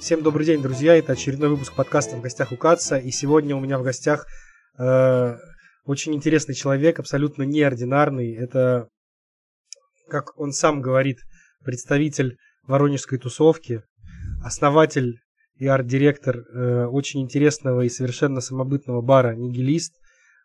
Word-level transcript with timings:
Всем 0.00 0.22
добрый 0.22 0.46
день, 0.46 0.62
друзья. 0.62 0.96
Это 0.96 1.12
очередной 1.12 1.50
выпуск 1.50 1.76
подкаста 1.76 2.16
«В 2.16 2.22
гостях 2.22 2.52
у 2.52 2.56
Каца». 2.56 2.96
И 2.96 3.10
сегодня 3.10 3.54
у 3.54 3.60
меня 3.60 3.78
в 3.78 3.82
гостях 3.82 4.26
э, 4.78 5.36
очень 5.84 6.14
интересный 6.14 6.54
человек, 6.54 6.98
абсолютно 6.98 7.42
неординарный. 7.42 8.34
Это, 8.34 8.88
как 10.08 10.38
он 10.38 10.52
сам 10.52 10.80
говорит, 10.80 11.18
представитель 11.62 12.38
воронежской 12.66 13.18
тусовки, 13.18 13.82
основатель 14.42 15.20
и 15.56 15.66
арт-директор 15.66 16.38
э, 16.38 16.86
очень 16.86 17.20
интересного 17.20 17.82
и 17.82 17.90
совершенно 17.90 18.40
самобытного 18.40 19.02
бара 19.02 19.34
«Нигилист», 19.34 19.92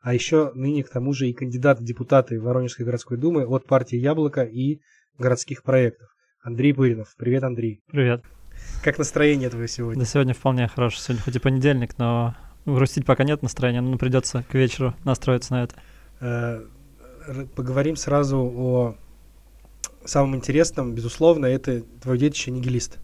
а 0.02 0.14
еще 0.14 0.52
ныне 0.54 0.84
к 0.84 0.90
тому 0.90 1.14
же 1.14 1.30
и 1.30 1.34
кандидат 1.34 1.80
в 1.80 1.84
депутаты 1.86 2.42
Воронежской 2.42 2.86
городской 2.86 3.18
думы 3.18 3.46
от 3.46 3.68
партии 3.68 3.96
«Яблоко» 3.96 4.44
и 4.44 4.82
городских 5.18 5.64
проектов. 5.64 6.10
Андрей 6.44 6.74
Пыринов. 6.74 7.16
Привет, 7.18 7.44
Андрей. 7.44 7.82
Привет. 7.88 8.22
Как 8.84 8.98
настроение 8.98 9.50
твое 9.50 9.68
сегодня? 9.68 10.02
Да 10.04 10.06
сегодня 10.06 10.34
вполне 10.34 10.68
хорошо. 10.68 11.00
Сегодня 11.00 11.24
хоть 11.24 11.36
и 11.36 11.40
понедельник, 11.40 11.98
но 11.98 12.36
грустить 12.66 13.06
пока 13.06 13.24
нет 13.24 13.42
настроения, 13.42 13.82
но 13.82 13.98
придется 13.98 14.46
к 14.50 14.54
вечеру 14.54 14.96
настроиться 15.04 15.54
на 15.54 15.64
это. 15.64 15.76
Э, 16.20 16.66
поговорим 17.56 17.96
сразу 17.96 18.38
о 18.38 18.96
самом 20.06 20.36
интересном, 20.36 20.94
безусловно, 20.94 21.46
это 21.46 21.82
твое 22.02 22.20
детище 22.20 22.52
нигилист. 22.52 23.00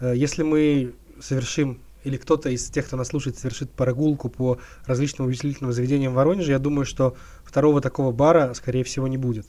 Э, 0.00 0.14
если 0.16 0.42
мы 0.42 0.94
совершим, 1.20 1.80
или 2.02 2.16
кто-то 2.16 2.50
из 2.50 2.68
тех, 2.70 2.86
кто 2.86 2.96
нас 2.96 3.08
слушает, 3.08 3.38
совершит 3.38 3.70
прогулку 3.70 4.28
по 4.28 4.58
различным 4.86 5.26
увеселительным 5.26 5.72
заведениям 5.72 6.12
в 6.12 6.16
Воронеже, 6.16 6.52
я 6.52 6.58
думаю, 6.58 6.84
что 6.84 7.16
второго 7.44 7.80
такого 7.80 8.12
бара, 8.12 8.52
скорее 8.54 8.84
всего, 8.84 9.08
не 9.08 9.16
будет. 9.16 9.46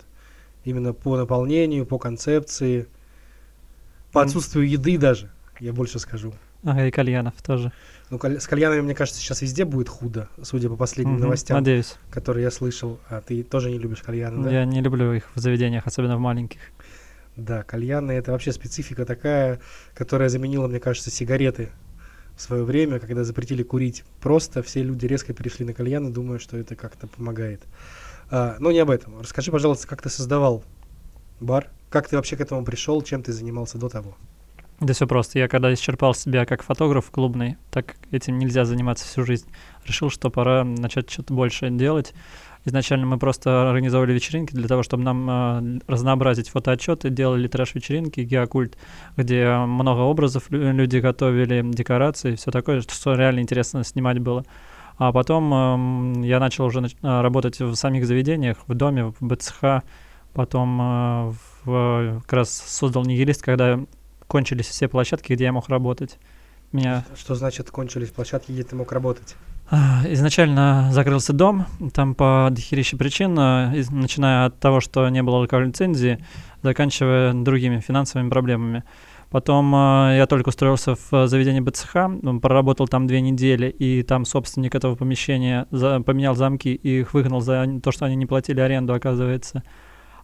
Именно 0.64 0.94
по 0.94 1.18
наполнению, 1.18 1.86
по 1.86 2.00
концепции, 2.00 2.88
по 4.16 4.22
отсутствию 4.22 4.68
еды 4.68 4.98
даже, 4.98 5.30
я 5.60 5.74
больше 5.74 6.00
скажу. 6.00 6.34
Ага, 6.64 6.88
и 6.88 6.92
кальянов 6.92 7.34
тоже. 7.44 7.72
Ну, 8.10 8.20
с 8.24 8.48
кальянами, 8.48 8.82
мне 8.82 8.96
кажется, 8.96 9.20
сейчас 9.20 9.42
везде 9.42 9.66
будет 9.66 9.90
худо, 9.90 10.30
судя 10.42 10.70
по 10.70 10.76
последним 10.76 11.16
угу, 11.16 11.24
новостям. 11.24 11.58
Надеюсь. 11.58 11.96
Которые 12.10 12.44
я 12.44 12.52
слышал. 12.52 13.00
А 13.10 13.22
ты 13.22 13.44
тоже 13.44 13.70
не 13.70 13.78
любишь 13.78 14.02
кальяны, 14.02 14.44
да? 14.44 14.50
Я 14.50 14.66
не 14.66 14.82
люблю 14.82 15.14
их 15.14 15.30
в 15.36 15.40
заведениях, 15.40 15.86
особенно 15.86 16.18
в 16.18 16.20
маленьких. 16.20 16.60
Да, 17.36 17.64
кальяны 17.64 18.14
это 18.14 18.32
вообще 18.32 18.52
специфика 18.54 19.06
такая, 19.06 19.60
которая 19.94 20.30
заменила, 20.30 20.68
мне 20.68 20.80
кажется, 20.80 21.12
сигареты 21.12 21.70
в 22.38 22.42
свое 22.42 22.64
время, 22.64 23.00
когда 23.00 23.24
запретили 23.26 23.64
курить. 23.64 24.06
Просто 24.22 24.64
все 24.64 24.82
люди 24.82 25.06
резко 25.06 25.34
перешли 25.34 25.66
на 25.66 25.74
кальяны, 25.74 26.10
думая, 26.10 26.40
что 26.40 26.58
это 26.58 26.76
как-то 26.76 27.08
помогает. 27.08 27.62
А, 28.32 28.56
но 28.60 28.72
не 28.72 28.80
об 28.80 28.90
этом. 28.90 29.20
Расскажи, 29.20 29.52
пожалуйста, 29.52 29.88
как 29.88 30.02
ты 30.02 30.10
создавал 30.10 30.64
бар? 31.40 31.70
Как 31.96 32.10
ты 32.10 32.18
вообще 32.18 32.36
к 32.36 32.42
этому 32.42 32.66
пришел? 32.66 33.02
Чем 33.02 33.24
ты 33.24 33.32
занимался 33.32 33.78
до 33.78 33.88
того? 33.88 34.18
Да 34.82 34.94
все 34.94 35.08
просто. 35.08 35.40
Я 35.40 35.48
когда 35.48 35.74
исчерпал 35.74 36.14
себя 36.14 36.46
как 36.46 36.62
фотограф 36.62 37.10
клубный, 37.10 37.56
так 37.72 37.96
этим 38.12 38.38
нельзя 38.38 38.66
заниматься 38.66 39.08
всю 39.08 39.24
жизнь, 39.24 39.48
решил, 39.86 40.10
что 40.10 40.30
пора 40.30 40.66
начать 40.66 41.10
что-то 41.10 41.34
больше 41.34 41.70
делать. 41.70 42.14
Изначально 42.66 43.06
мы 43.06 43.18
просто 43.18 43.70
организовали 43.70 44.12
вечеринки 44.12 44.54
для 44.54 44.68
того, 44.68 44.84
чтобы 44.84 45.04
нам 45.04 45.30
э, 45.30 45.80
разнообразить 45.88 46.50
фотоотчеты, 46.50 47.10
делали 47.12 47.48
трэш-вечеринки, 47.48 48.20
геокульт, 48.20 48.76
где 49.16 49.56
много 49.56 50.02
образов 50.02 50.48
люди 50.50 50.98
готовили, 50.98 51.62
декорации, 51.64 52.36
все 52.36 52.52
такое, 52.52 52.82
что 52.82 53.16
реально 53.16 53.40
интересно 53.40 53.86
снимать 53.86 54.20
было. 54.20 54.44
А 54.98 55.14
потом 55.14 56.18
э, 56.18 56.28
я 56.28 56.42
начал 56.42 56.66
уже 56.66 56.86
работать 57.02 57.62
в 57.62 57.74
самих 57.76 58.06
заведениях, 58.06 58.58
в 58.68 58.74
доме, 58.74 59.14
в 59.18 59.22
БЦХ, 59.22 59.82
потом 60.34 60.82
э, 60.82 61.32
в, 61.32 61.55
как 61.66 62.34
раз 62.34 62.52
создал 62.52 63.04
нигилист, 63.04 63.42
когда 63.42 63.80
кончились 64.28 64.68
все 64.68 64.88
площадки, 64.88 65.34
где 65.34 65.46
я 65.46 65.52
мог 65.52 65.70
работать. 65.70 66.18
Меня... 66.72 67.06
Что 67.16 67.36
значит 67.36 67.72
кончились 67.72 68.10
площадки, 68.10 68.52
где 68.52 68.64
ты 68.64 68.76
мог 68.76 68.92
работать? 68.92 69.36
А, 69.70 70.02
изначально 70.10 70.90
закрылся 70.92 71.34
дом, 71.34 71.66
там 71.94 72.14
по 72.14 72.50
дохерища 72.52 72.98
причин, 72.98 73.38
а, 73.40 73.74
начиная 73.90 74.46
от 74.46 74.60
того, 74.60 74.80
что 74.80 75.10
не 75.10 75.24
было 75.24 75.40
алкогольной 75.40 75.70
лицензии, 75.70 76.24
заканчивая 76.62 77.34
другими 77.34 77.80
финансовыми 77.80 78.30
проблемами. 78.30 78.84
Потом 79.32 79.74
э, 79.76 80.18
я 80.18 80.28
только 80.28 80.50
устроился 80.50 80.96
в 80.96 81.28
заведение 81.28 81.62
БЦХ, 81.62 82.40
проработал 82.42 82.88
там 82.88 83.08
две 83.08 83.22
недели, 83.22 83.68
и 83.68 84.04
там 84.04 84.24
собственник 84.24 84.76
этого 84.76 84.96
помещения 84.96 85.66
за, 85.72 86.00
поменял 86.00 86.36
замки 86.36 86.74
и 86.74 87.00
их 87.02 87.14
выгнал 87.14 87.42
за 87.42 87.80
то, 87.84 87.92
что 87.92 88.06
они 88.06 88.16
не 88.16 88.28
платили 88.28 88.62
аренду, 88.62 88.94
оказывается. 88.94 89.64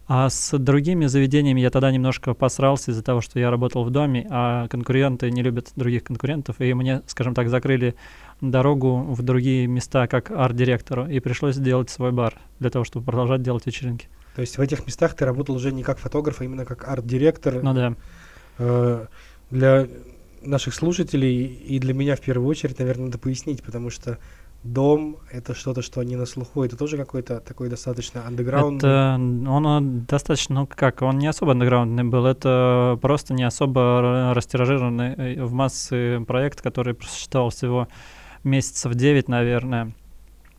А 0.06 0.28
с 0.28 0.58
другими 0.58 1.06
заведениями 1.06 1.60
я 1.60 1.70
тогда 1.70 1.90
немножко 1.90 2.34
посрался 2.34 2.90
из-за 2.90 3.02
того, 3.02 3.20
что 3.20 3.38
я 3.38 3.50
работал 3.50 3.84
в 3.84 3.90
доме, 3.90 4.26
а 4.30 4.68
конкуренты 4.68 5.30
не 5.30 5.42
любят 5.42 5.72
других 5.76 6.04
конкурентов, 6.04 6.60
и 6.60 6.74
мне, 6.74 7.02
скажем 7.06 7.34
так, 7.34 7.48
закрыли 7.48 7.94
дорогу 8.40 9.02
в 9.02 9.22
другие 9.22 9.66
места 9.66 10.08
как 10.08 10.30
арт-директору, 10.30 11.06
и 11.06 11.20
пришлось 11.20 11.54
сделать 11.54 11.88
свой 11.88 12.10
бар 12.10 12.34
для 12.58 12.70
того, 12.70 12.84
чтобы 12.84 13.06
продолжать 13.06 13.42
делать 13.42 13.64
вечеринки. 13.66 14.08
То 14.34 14.40
есть 14.40 14.58
в 14.58 14.60
этих 14.60 14.86
местах 14.86 15.14
ты 15.14 15.24
работал 15.24 15.54
уже 15.54 15.72
не 15.72 15.82
как 15.82 15.98
фотограф, 15.98 16.40
а 16.40 16.44
именно 16.44 16.64
как 16.64 16.88
арт-директор? 16.88 17.62
Ну 17.62 17.72
да. 17.72 17.94
Э, 18.58 19.06
для 19.50 19.86
наших 20.42 20.74
слушателей 20.74 21.44
и 21.44 21.78
для 21.78 21.94
меня 21.94 22.16
в 22.16 22.20
первую 22.20 22.48
очередь, 22.48 22.78
наверное, 22.78 23.06
надо 23.06 23.18
пояснить, 23.18 23.62
потому 23.62 23.90
что 23.90 24.18
дом— 24.64 25.18
это 25.30 25.54
что-то, 25.54 25.82
что 25.82 26.02
не 26.02 26.16
на 26.16 26.26
слуху. 26.26 26.62
Это 26.62 26.76
тоже 26.76 26.96
какой-то 26.96 27.40
такой 27.40 27.68
достаточно 27.68 28.26
андеграунд? 28.26 28.78
Это 28.78 29.16
он 29.18 30.04
достаточно, 30.06 30.54
ну 30.60 30.66
как, 30.66 31.02
он 31.02 31.18
не 31.18 31.26
особо 31.26 31.52
андеграундный 31.52 32.04
был. 32.04 32.26
Это 32.26 32.98
просто 33.00 33.34
не 33.34 33.44
особо 33.44 34.32
растиражированный 34.34 35.14
э, 35.14 35.44
в 35.44 35.52
массы 35.52 36.20
проект, 36.26 36.60
который 36.60 36.94
просуществовал 36.94 37.50
всего 37.50 37.88
месяцев 38.44 38.94
9, 38.94 39.28
наверное. 39.28 39.92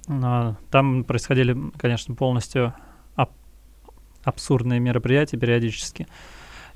Но 0.08 0.58
там 0.70 1.04
происходили, 1.06 1.58
конечно, 1.78 2.14
полностью 2.14 2.74
аб- 3.16 3.32
абсурдные 4.24 4.80
мероприятия 4.80 5.38
периодически. 5.38 6.08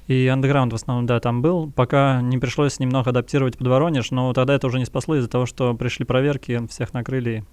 И 0.08 0.28
андеграунд 0.28 0.72
в 0.72 0.76
основном, 0.76 1.06
да, 1.06 1.20
там 1.20 1.42
был, 1.42 1.70
пока 1.70 2.22
не 2.22 2.38
пришлось 2.38 2.80
немного 2.80 3.10
адаптировать 3.10 3.58
под 3.58 3.68
Воронеж, 3.68 4.12
но 4.12 4.32
тогда 4.34 4.56
это 4.56 4.68
уже 4.68 4.80
не 4.80 4.86
спасло 4.86 5.18
из-за 5.18 5.28
того, 5.28 5.46
что 5.46 5.74
пришли 5.74 6.06
проверки, 6.06 6.66
всех 6.68 6.94
накрыли. 6.94 7.46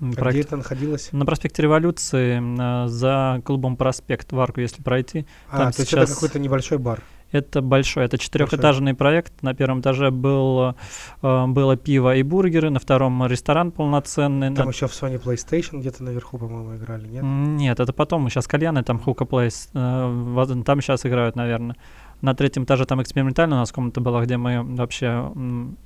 А 0.00 0.12
Проект... 0.12 0.30
где 0.30 0.40
это 0.40 0.56
находилось? 0.56 1.10
На 1.12 1.24
проспекте 1.24 1.62
Революции, 1.62 2.86
за 2.88 3.40
клубом 3.44 3.76
Проспект 3.76 4.32
в 4.32 4.40
арку, 4.40 4.60
если 4.60 4.82
пройти. 4.82 5.24
А, 5.48 5.58
там 5.58 5.72
то 5.72 5.78
сейчас... 5.78 6.00
есть 6.00 6.02
это 6.02 6.14
какой-то 6.14 6.38
небольшой 6.38 6.78
бар? 6.78 7.02
Это 7.32 7.60
большой, 7.60 8.04
это 8.04 8.18
четырехэтажный 8.18 8.94
проект. 8.94 9.42
На 9.42 9.54
первом 9.54 9.80
этаже 9.80 10.10
был, 10.10 10.74
э, 11.22 11.46
было 11.46 11.76
пиво 11.76 12.14
и 12.14 12.22
бургеры, 12.22 12.70
на 12.70 12.78
втором 12.78 13.26
ресторан 13.26 13.72
полноценный. 13.72 14.54
Там 14.54 14.66
на... 14.66 14.70
еще 14.70 14.86
в 14.86 14.92
Sony 14.92 15.20
PlayStation 15.22 15.80
где-то 15.80 16.04
наверху, 16.04 16.38
по-моему, 16.38 16.76
играли, 16.76 17.06
нет? 17.08 17.22
Нет, 17.24 17.80
это 17.80 17.92
потом, 17.92 18.28
сейчас 18.30 18.46
кальяны, 18.46 18.82
там 18.84 18.98
Хука 18.98 19.24
Плейс, 19.24 19.70
э, 19.74 20.62
там 20.64 20.80
сейчас 20.80 21.04
играют, 21.04 21.36
наверное. 21.36 21.76
На 22.22 22.34
третьем 22.34 22.64
этаже 22.64 22.86
там 22.86 23.02
экспериментально 23.02 23.56
у 23.56 23.58
нас 23.58 23.72
комната 23.72 24.00
была, 24.00 24.24
где 24.24 24.38
мы 24.38 24.62
вообще 24.62 25.30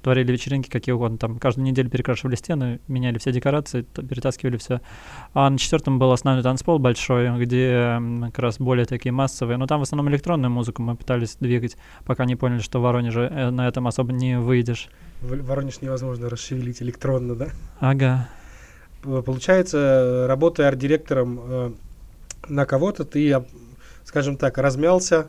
творили 0.03 0.31
вечеринки 0.31 0.71
какие 0.71 0.93
угодно. 0.93 1.19
Там 1.19 1.39
каждую 1.39 1.67
неделю 1.67 1.91
перекрашивали 1.91 2.37
стены, 2.37 2.81
меняли 2.87 3.19
все 3.19 3.33
декорации, 3.33 3.83
перетаскивали 3.83 4.57
все. 4.57 4.81
А 5.35 5.51
на 5.51 5.59
четвертом 5.59 5.99
был 5.99 6.13
основной 6.13 6.45
танцпол 6.45 6.79
большой, 6.79 7.37
где 7.39 8.01
как 8.27 8.39
раз 8.39 8.59
более 8.59 8.87
такие 8.87 9.11
массовые. 9.11 9.57
Но 9.57 9.67
там 9.67 9.81
в 9.81 9.83
основном 9.83 10.09
электронную 10.11 10.51
музыку 10.51 10.83
мы 10.83 10.95
пытались 10.95 11.37
двигать, 11.41 11.77
пока 12.05 12.25
не 12.25 12.37
поняли, 12.37 12.61
что 12.61 12.79
в 12.79 12.83
Воронеже 12.83 13.23
э, 13.23 13.51
на 13.51 13.67
этом 13.67 13.89
особо 13.89 14.13
не 14.13 14.39
выйдешь. 14.39 14.89
В 15.21 15.45
Воронеж 15.45 15.81
невозможно 15.81 16.31
расшевелить 16.31 16.81
электронно, 16.81 17.35
да? 17.35 17.49
Ага. 17.81 18.29
Получается, 19.03 20.27
работая 20.29 20.69
арт-директором 20.69 21.41
э, 21.43 21.73
на 22.49 22.67
кого-то, 22.67 23.05
ты, 23.05 23.43
скажем 24.05 24.37
так, 24.37 24.59
размялся, 24.59 25.29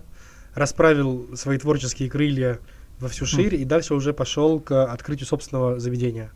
расправил 0.54 1.30
свои 1.36 1.58
творческие 1.58 2.10
крылья 2.10 2.60
во 3.00 3.08
всю 3.08 3.26
ширь 3.26 3.56
mm. 3.56 3.58
и 3.58 3.66
дальше 3.66 3.96
уже 3.96 4.14
пошел 4.14 4.60
к 4.60 4.86
открытию 4.86 5.28
собственного 5.28 5.80
заведения. 5.80 6.32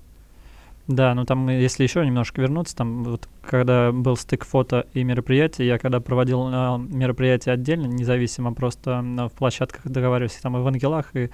Да, 0.87 1.15
ну 1.15 1.25
там, 1.25 1.49
если 1.49 1.81
еще 1.81 2.05
немножко 2.05 2.41
вернуться, 2.41 2.75
там 2.75 3.03
вот 3.03 3.27
когда 3.41 3.91
был 3.91 4.15
стык 4.15 4.45
фото 4.45 4.85
и 4.93 5.03
мероприятий, 5.03 5.65
я 5.65 5.79
когда 5.79 5.99
проводил 5.99 6.47
э, 6.47 6.77
мероприятия 6.77 7.53
отдельно, 7.53 7.87
независимо, 7.87 8.53
просто 8.53 9.03
э, 9.03 9.27
в 9.27 9.31
площадках 9.31 9.81
договаривался, 9.85 10.43
там 10.43 10.57
и 10.57 10.61
в 10.61 10.67
Ангелах, 10.67 11.15
и 11.15 11.19
э, 11.21 11.29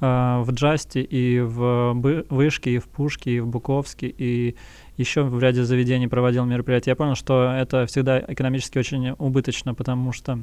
в 0.00 0.50
Джасте, 0.50 1.00
и 1.00 1.38
в 1.38 1.92
Вышке, 2.28 2.72
и 2.72 2.78
в 2.78 2.88
Пушке, 2.88 3.36
и 3.36 3.40
в 3.40 3.46
Буковске, 3.46 4.08
и 4.08 4.56
еще 4.96 5.22
в 5.22 5.38
ряде 5.40 5.62
заведений 5.62 6.08
проводил 6.08 6.44
мероприятия. 6.44 6.90
Я 6.90 6.96
понял, 6.96 7.14
что 7.14 7.52
это 7.52 7.86
всегда 7.86 8.18
экономически 8.18 8.78
очень 8.78 9.10
убыточно, 9.10 9.74
потому 9.74 10.10
что 10.10 10.40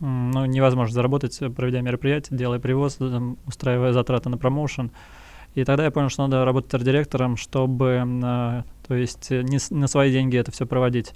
ну, 0.00 0.44
невозможно 0.46 0.94
заработать, 0.94 1.40
э, 1.40 1.50
проведя 1.50 1.80
мероприятие, 1.80 2.38
делая 2.38 2.58
привоз, 2.58 2.94
там, 2.94 3.38
устраивая 3.46 3.92
затраты 3.92 4.28
на 4.28 4.38
промоушен. 4.38 4.90
И 5.54 5.64
тогда 5.64 5.84
я 5.84 5.90
понял, 5.90 6.08
что 6.08 6.26
надо 6.26 6.44
работать 6.44 6.74
арт-директором, 6.74 7.36
чтобы, 7.36 8.02
э, 8.04 8.62
то 8.86 8.94
есть, 8.94 9.30
э, 9.30 9.42
не 9.42 9.58
на 9.70 9.86
свои 9.86 10.10
деньги 10.12 10.36
это 10.36 10.50
все 10.50 10.66
проводить. 10.66 11.12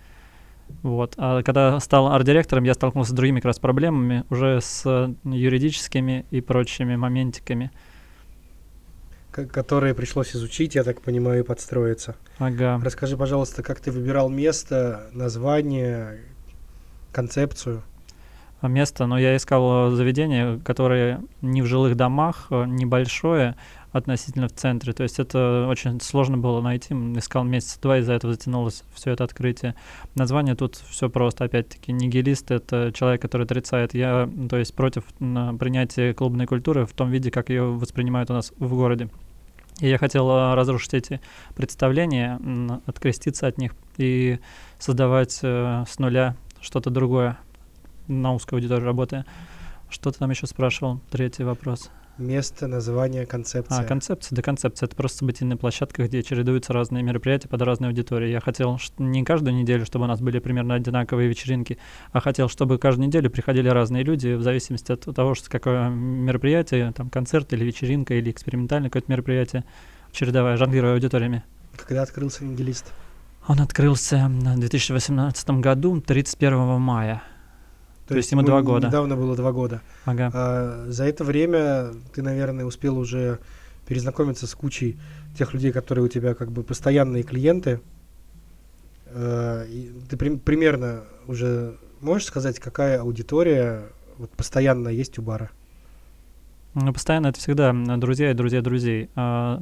Вот. 0.83 1.15
А 1.17 1.43
когда 1.43 1.81
стал 1.81 2.09
арт-директором, 2.09 2.65
я 2.65 2.75
столкнулся 2.75 3.11
с 3.11 3.15
другими 3.15 3.41
как 3.41 3.47
раз 3.47 3.59
проблемами, 3.59 4.25
уже 4.31 4.61
с 4.61 4.85
юридическими 5.25 6.27
и 6.31 6.41
прочими 6.41 6.97
моментиками. 6.97 7.71
которые 9.31 9.95
пришлось 9.95 10.35
изучить, 10.35 10.75
я 10.75 10.83
так 10.83 11.01
понимаю, 11.01 11.41
и 11.41 11.43
подстроиться. 11.45 12.17
Ага. 12.39 12.81
Расскажи, 12.83 13.17
пожалуйста, 13.17 13.63
как 13.63 13.79
ты 13.79 13.93
выбирал 13.93 14.29
место, 14.29 15.11
название, 15.13 16.23
концепцию? 17.13 17.85
Место, 18.61 19.07
но 19.07 19.19
я 19.19 19.37
искал 19.37 19.91
заведение, 19.91 20.59
которое 20.65 21.23
не 21.43 21.63
в 21.63 21.67
жилых 21.67 21.97
домах, 21.97 22.49
а 22.51 22.65
небольшое, 22.65 23.55
относительно 23.93 24.49
в 24.49 24.53
центре. 24.53 24.93
То 24.93 25.03
есть 25.03 25.19
это 25.19 25.67
очень 25.69 26.01
сложно 26.01 26.39
было 26.39 26.61
найти. 26.61 26.95
Искал 27.17 27.45
месяц 27.45 27.79
два, 27.79 27.99
из-за 27.99 28.15
этого 28.15 28.33
затянулось 28.33 28.83
все 28.95 29.13
это 29.13 29.25
открытие. 29.25 29.75
Название 30.15 30.55
тут 30.55 30.77
все 30.77 31.09
просто. 31.09 31.45
Опять-таки, 31.45 31.93
нигилист— 31.93 32.51
это 32.51 32.93
человек, 32.95 33.23
который 33.23 33.45
отрицает. 33.45 33.95
Я, 33.95 34.29
то 34.49 34.57
есть, 34.57 34.75
против 34.75 35.05
принятия 35.19 36.13
клубной 36.15 36.47
культуры 36.47 36.87
в 36.87 36.93
том 36.93 37.11
виде, 37.11 37.31
как 37.31 37.51
ее 37.51 37.63
воспринимают 37.63 38.31
у 38.31 38.35
нас 38.35 38.53
в 38.59 38.75
городе. 38.75 39.09
И 39.81 39.89
я 39.89 39.97
хотел 39.97 40.29
а, 40.31 40.57
разрушить 40.57 40.95
эти 40.95 41.21
представления, 41.55 42.41
откреститься 42.87 43.47
от 43.47 43.59
них 43.59 43.75
и 43.97 44.41
создавать 44.81 45.39
э, 45.43 45.85
с 45.89 46.01
нуля 46.01 46.35
что-то 46.61 46.91
другое 46.91 47.39
на 48.09 48.35
узкой 48.35 48.55
аудитории 48.55 48.85
работая. 48.85 49.27
Что 49.91 50.11
ты 50.11 50.19
там 50.19 50.31
еще 50.31 50.47
спрашивал? 50.47 51.01
Третий 51.11 51.45
вопрос. 51.45 51.91
Место, 52.19 52.67
название, 52.67 53.27
концепция. 53.27 53.79
А, 53.79 53.85
концепция, 53.85 54.35
да, 54.35 54.43
концепция. 54.43 54.89
Это 54.89 54.97
просто 54.97 55.19
событийная 55.19 55.57
площадка, 55.57 56.05
где 56.05 56.25
чередуются 56.25 56.73
разные 56.73 57.05
мероприятия 57.05 57.47
под 57.47 57.63
разные 57.63 57.91
аудитории. 57.91 58.29
Я 58.29 58.41
хотел 58.41 58.81
не 58.99 59.23
каждую 59.23 59.55
неделю, 59.55 59.87
чтобы 59.87 60.07
у 60.07 60.09
нас 60.09 60.21
были 60.21 60.41
примерно 60.41 60.75
одинаковые 60.75 61.29
вечеринки, 61.29 61.79
а 62.11 62.21
хотел, 62.21 62.49
чтобы 62.49 62.79
каждую 62.79 63.07
неделю 63.07 63.31
приходили 63.31 63.69
разные 63.69 64.03
люди 64.03 64.35
в 64.35 64.43
зависимости 64.43 64.91
от 64.91 65.03
того, 65.03 65.37
что 65.37 65.49
какое 65.49 65.91
мероприятие, 65.91 66.91
там 66.91 67.09
концерт 67.09 67.53
или 67.53 67.65
вечеринка 67.65 68.15
или 68.15 68.33
экспериментальное 68.33 68.91
какое-то 68.91 69.13
мероприятие, 69.13 69.65
чередовая, 70.11 70.57
жонглируя 70.57 70.95
аудиториями. 70.95 71.45
Когда 71.77 72.03
открылся 72.03 72.43
«Евангелист»? 72.43 72.93
Он 73.47 73.61
открылся 73.61 74.29
в 74.29 74.59
2018 74.59 75.51
году, 75.51 76.01
31 76.01 76.81
мая. 76.81 77.23
То, 78.09 78.15
То 78.15 78.17
есть 78.17 78.33
ему 78.33 78.43
два 78.43 78.63
года. 78.63 78.87
Недавно 78.87 79.17
было 79.17 79.37
два 79.37 79.53
года. 79.53 79.83
Ага. 80.07 80.31
А, 80.33 80.87
за 80.89 81.05
это 81.05 81.25
время 81.25 81.91
ты, 82.15 82.23
наверное, 82.23 82.65
успел 82.65 82.99
уже 82.99 83.39
перезнакомиться 83.87 84.47
с 84.47 84.55
кучей 84.55 84.99
тех 85.37 85.53
людей, 85.53 85.73
которые 85.73 86.07
у 86.07 86.09
тебя 86.09 86.35
как 86.35 86.51
бы 86.51 86.63
постоянные 86.63 87.23
клиенты. 87.23 87.81
А, 89.09 89.67
ты 90.09 90.17
при, 90.17 90.37
примерно 90.37 91.05
уже 91.27 91.77
можешь 92.01 92.27
сказать, 92.27 92.59
какая 92.59 93.01
аудитория 93.01 93.83
вот 94.17 94.31
постоянно 94.31 94.89
есть 94.89 95.19
у 95.19 95.23
бара? 95.23 95.51
Ну, 96.73 96.91
постоянно 96.95 97.27
это 97.27 97.39
всегда 97.39 97.75
друзья 97.99 98.31
и 98.31 98.35
друзья 98.35 98.63
друзей. 98.63 99.11
А, 99.17 99.61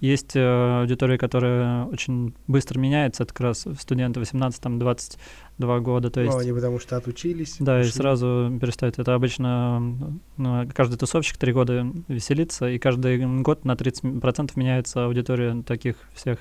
есть 0.00 0.34
э, 0.34 0.80
аудитория, 0.80 1.18
которая 1.18 1.84
очень 1.84 2.34
быстро 2.46 2.78
меняется, 2.78 3.24
это 3.24 3.32
как 3.32 3.40
раз 3.40 3.66
студенты 3.78 4.20
18-22 4.20 5.80
года. 5.80 6.10
То 6.10 6.20
есть, 6.20 6.34
ну, 6.34 6.40
они 6.40 6.52
потому 6.52 6.78
что 6.78 6.96
отучились. 6.96 7.56
Да, 7.58 7.78
ушли. 7.78 7.88
и 7.88 7.92
сразу 7.92 8.58
перестают. 8.60 8.98
Это 8.98 9.14
обычно 9.14 10.20
ну, 10.36 10.68
каждый 10.74 10.96
тусовщик 10.96 11.36
три 11.36 11.52
года 11.52 11.86
веселится, 12.08 12.68
и 12.68 12.78
каждый 12.78 13.42
год 13.42 13.64
на 13.64 13.72
30% 13.72 14.52
меняется 14.56 15.04
аудитория 15.04 15.62
таких 15.62 15.96
всех 16.14 16.38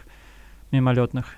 мимолетных. 0.71 1.35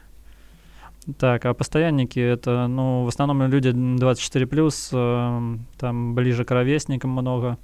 Так, 1.18 1.46
а 1.46 1.54
постоянники 1.54 2.20
это, 2.20 2.68
ну, 2.68 3.04
в 3.04 3.08
основном 3.08 3.42
люди 3.44 3.72
24 3.72 4.46
плюс, 4.48 4.90
э, 4.92 5.58
там 5.78 6.14
ближе 6.14 6.46
к 6.46 6.52
ровесникам 6.52 7.12
много 7.12 7.58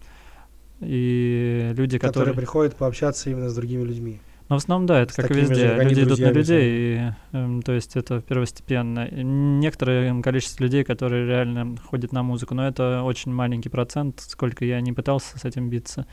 и 0.85 1.71
люди, 1.75 1.97
которые... 1.97 2.13
Которые 2.13 2.35
приходят 2.35 2.75
пообщаться 2.75 3.29
именно 3.29 3.49
с 3.49 3.55
другими 3.55 3.83
людьми. 3.83 4.19
Ну, 4.47 4.55
в 4.55 4.59
основном, 4.59 4.85
да, 4.85 5.01
это 5.01 5.11
с 5.11 5.15
как 5.15 5.31
и 5.31 5.33
везде. 5.33 5.55
Же, 5.55 5.83
люди 5.83 6.03
идут 6.03 6.19
на 6.19 6.31
людей, 6.31 6.63
и, 6.71 7.11
э, 7.31 7.59
то 7.65 7.71
есть 7.71 7.95
это 7.95 8.21
первостепенно. 8.21 9.09
Некоторое 9.09 10.21
количество 10.21 10.63
людей, 10.63 10.83
которые 10.83 11.25
реально 11.25 11.75
ходят 11.77 12.11
на 12.11 12.21
музыку, 12.21 12.53
но 12.53 12.67
это 12.67 13.01
очень 13.01 13.33
маленький 13.33 13.69
процент, 13.69 14.19
сколько 14.19 14.63
я 14.63 14.81
не 14.81 14.93
пытался 14.93 15.39
с 15.39 15.45
этим 15.45 15.69
биться. 15.69 16.05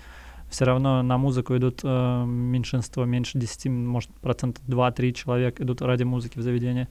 Все 0.48 0.64
равно 0.64 1.02
на 1.02 1.18
музыку 1.18 1.54
идут 1.56 1.80
э, 1.84 2.24
меньшинство, 2.24 3.04
меньше 3.04 3.38
10, 3.38 3.66
может, 3.66 4.10
процентов 4.20 4.64
2-3 4.66 5.12
человек 5.12 5.60
идут 5.60 5.82
ради 5.82 6.04
музыки 6.04 6.38
в 6.38 6.42
заведение. 6.42 6.88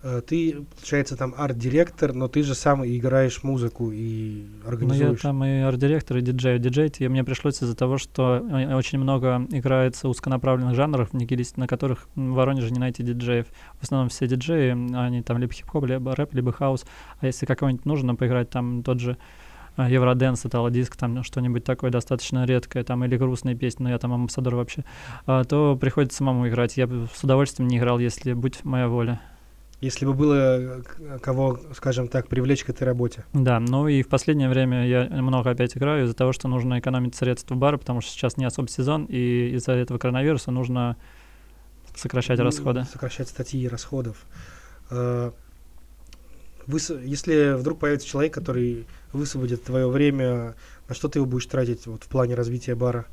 Э, 0.00 0.20
ты, 0.24 0.64
получается, 0.76 1.16
там 1.16 1.34
арт-директор, 1.36 2.12
но 2.12 2.28
ты 2.28 2.42
же 2.42 2.54
сам 2.54 2.86
играешь 2.86 3.42
музыку 3.42 3.90
и 3.92 4.46
организуешь. 4.64 5.08
Ну, 5.08 5.12
я 5.12 5.16
там 5.16 5.44
и 5.44 5.58
арт-директор, 5.60 6.18
и 6.18 6.20
диджей. 6.20 6.58
Диджей 6.58 6.92
мне 7.08 7.24
пришлось 7.24 7.62
из-за 7.62 7.74
того, 7.74 7.98
что 7.98 8.44
очень 8.74 8.98
много 8.98 9.46
играется 9.50 10.08
узконаправленных 10.08 10.76
жанров, 10.76 11.10
на 11.12 11.66
которых 11.66 12.08
в 12.14 12.30
Воронеже 12.30 12.70
не 12.70 12.78
найти 12.78 13.02
диджеев. 13.02 13.46
В 13.80 13.82
основном 13.82 14.08
все 14.08 14.28
диджеи, 14.28 14.70
они 14.70 15.22
там 15.22 15.38
либо 15.38 15.52
хип-хоп, 15.52 15.84
либо 15.84 16.14
рэп, 16.14 16.32
либо 16.34 16.52
хаус. 16.52 16.84
А 17.20 17.26
если 17.26 17.46
какого-нибудь 17.46 17.84
нужно 17.84 18.14
поиграть, 18.14 18.50
там 18.50 18.84
тот 18.84 19.00
же 19.00 19.16
э, 19.76 19.88
Eurodance, 19.90 20.46
диско, 20.70 20.96
там 20.96 21.24
что-нибудь 21.24 21.64
такое 21.64 21.90
достаточно 21.90 22.44
редкое, 22.44 22.84
там 22.84 23.04
или 23.04 23.16
грустные 23.16 23.56
песни, 23.56 23.82
но 23.82 23.90
я 23.90 23.98
там 23.98 24.12
амбассадор 24.12 24.54
вообще, 24.54 24.84
то 25.26 25.76
приходится 25.80 26.18
самому 26.18 26.48
играть. 26.48 26.76
Я 26.76 26.86
бы 26.86 27.08
с 27.12 27.24
удовольствием 27.24 27.68
не 27.68 27.78
играл, 27.78 27.98
если 27.98 28.32
будь 28.32 28.64
моя 28.64 28.86
воля. 28.86 29.20
Если 29.80 30.04
бы 30.04 30.12
было 30.12 30.82
кого, 31.22 31.60
скажем 31.74 32.08
так, 32.08 32.26
привлечь 32.26 32.64
к 32.64 32.70
этой 32.70 32.82
работе. 32.82 33.24
Да, 33.32 33.60
ну 33.60 33.86
и 33.86 34.02
в 34.02 34.08
последнее 34.08 34.48
время 34.48 34.86
я 34.86 35.04
много 35.22 35.50
опять 35.50 35.76
играю 35.76 36.04
из-за 36.04 36.14
того, 36.14 36.32
что 36.32 36.48
нужно 36.48 36.80
экономить 36.80 37.14
средства 37.14 37.54
бара, 37.54 37.76
потому 37.76 38.00
что 38.00 38.10
сейчас 38.10 38.36
не 38.36 38.44
особо 38.44 38.68
сезон, 38.68 39.04
и 39.04 39.50
из-за 39.54 39.72
этого 39.72 39.98
коронавируса 39.98 40.50
нужно 40.50 40.96
сокращать 41.94 42.38
ну, 42.38 42.44
расходы. 42.44 42.84
Сокращать 42.90 43.28
статьи 43.28 43.68
расходов. 43.68 44.24
А, 44.90 45.32
вы, 46.66 46.80
если 47.04 47.54
вдруг 47.56 47.78
появится 47.78 48.06
человек, 48.06 48.34
который 48.34 48.86
высвободит 49.12 49.64
твое 49.64 49.88
время, 49.88 50.54
на 50.88 50.94
что 50.94 51.08
ты 51.08 51.18
его 51.18 51.26
будешь 51.26 51.46
тратить 51.46 51.86
вот, 51.86 52.04
в 52.04 52.08
плане 52.08 52.34
развития 52.34 52.74
бара? 52.74 53.06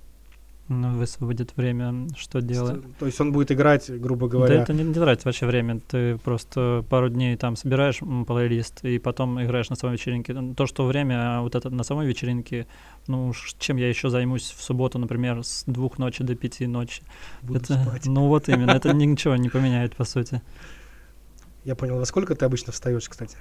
Ну, 0.68 0.98
высвободит 0.98 1.56
время, 1.56 2.08
что 2.18 2.42
делать. 2.42 2.82
То 2.98 3.06
есть 3.06 3.22
он 3.22 3.32
будет 3.32 3.52
играть, 3.52 3.88
грубо 4.00 4.28
говоря. 4.28 4.56
Да, 4.56 4.64
это 4.64 4.74
не, 4.74 4.84
не 4.84 4.94
тратит 4.95 5.24
вообще 5.24 5.45
время. 5.45 5.80
Ты 5.80 6.18
просто 6.18 6.84
пару 6.90 7.10
дней 7.10 7.38
там 7.38 7.56
собираешь 7.56 8.00
плейлист 8.26 8.84
и 8.84 8.98
потом 8.98 9.42
играешь 9.44 9.69
на 9.69 9.76
самой 9.76 9.94
вечеринке. 9.94 10.36
То, 10.57 10.66
что 10.66 10.88
время 10.88 11.38
а 11.38 11.42
вот 11.42 11.54
это 11.54 11.69
на 11.69 11.84
самой 11.84 12.07
вечеринке, 12.07 12.66
ну, 13.06 13.31
чем 13.60 13.78
я 13.78 13.88
еще 13.88 14.10
займусь 14.10 14.56
в 14.57 14.64
субботу, 14.64 14.98
например, 14.98 15.44
с 15.44 15.66
двух 15.68 16.00
ночи 16.00 16.24
до 16.24 16.34
пяти 16.34 16.66
ночи. 16.66 17.04
Буду 17.44 17.60
это, 17.60 17.84
спать. 17.84 18.07
Ну 18.07 18.28
вот 18.28 18.50
именно, 18.50 18.72
это 18.72 18.92
ничего 18.92 19.36
не 19.36 19.50
поменяет, 19.50 19.95
по 19.95 20.04
сути. 20.04 20.42
Я 21.64 21.76
понял. 21.76 21.98
Во 22.00 22.06
сколько 22.06 22.34
ты 22.34 22.44
обычно 22.44 22.74
встаешь, 22.74 23.07
кстати? 23.07 23.38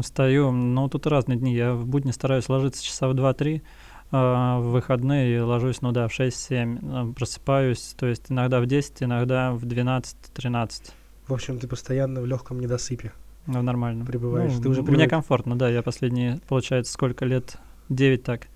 Встаю, 0.00 0.52
ну, 0.52 0.88
тут 0.88 1.06
разные 1.06 1.38
дни. 1.38 1.54
Я 1.54 1.74
в 1.74 1.86
будни 1.86 2.12
стараюсь 2.12 2.48
ложиться 2.48 2.84
часа 2.84 3.08
в 3.08 3.14
2-3, 3.14 3.56
а, 3.56 3.62
в 4.10 4.60
выходные 4.60 5.42
ложусь, 5.42 5.82
ну 5.82 5.92
да, 5.92 6.08
в 6.08 6.18
6-7, 6.18 6.78
а, 6.82 7.12
просыпаюсь, 7.12 7.94
то 7.96 8.06
есть 8.06 8.30
иногда 8.30 8.60
в 8.60 8.66
10, 8.66 9.02
иногда 9.02 9.52
в 9.52 9.64
12-13. 9.64 10.92
В 11.26 11.34
общем, 11.34 11.58
ты 11.58 11.68
постоянно 11.68 12.22
в 12.22 12.26
легком 12.26 12.58
недосыпе. 12.58 13.12
Ну, 13.46 13.62
нормально. 13.62 14.04
Прибываешь. 14.04 14.52
Ну, 14.52 14.62
ты 14.62 14.68
уже 14.68 14.82
привык. 14.82 14.98
Мне 14.98 15.08
комфортно, 15.08 15.58
да, 15.58 15.68
я 15.68 15.82
последние, 15.82 16.38
получается, 16.48 16.92
сколько 16.92 17.24
лет? 17.24 17.56
9 17.88 18.22
так. 18.22 18.48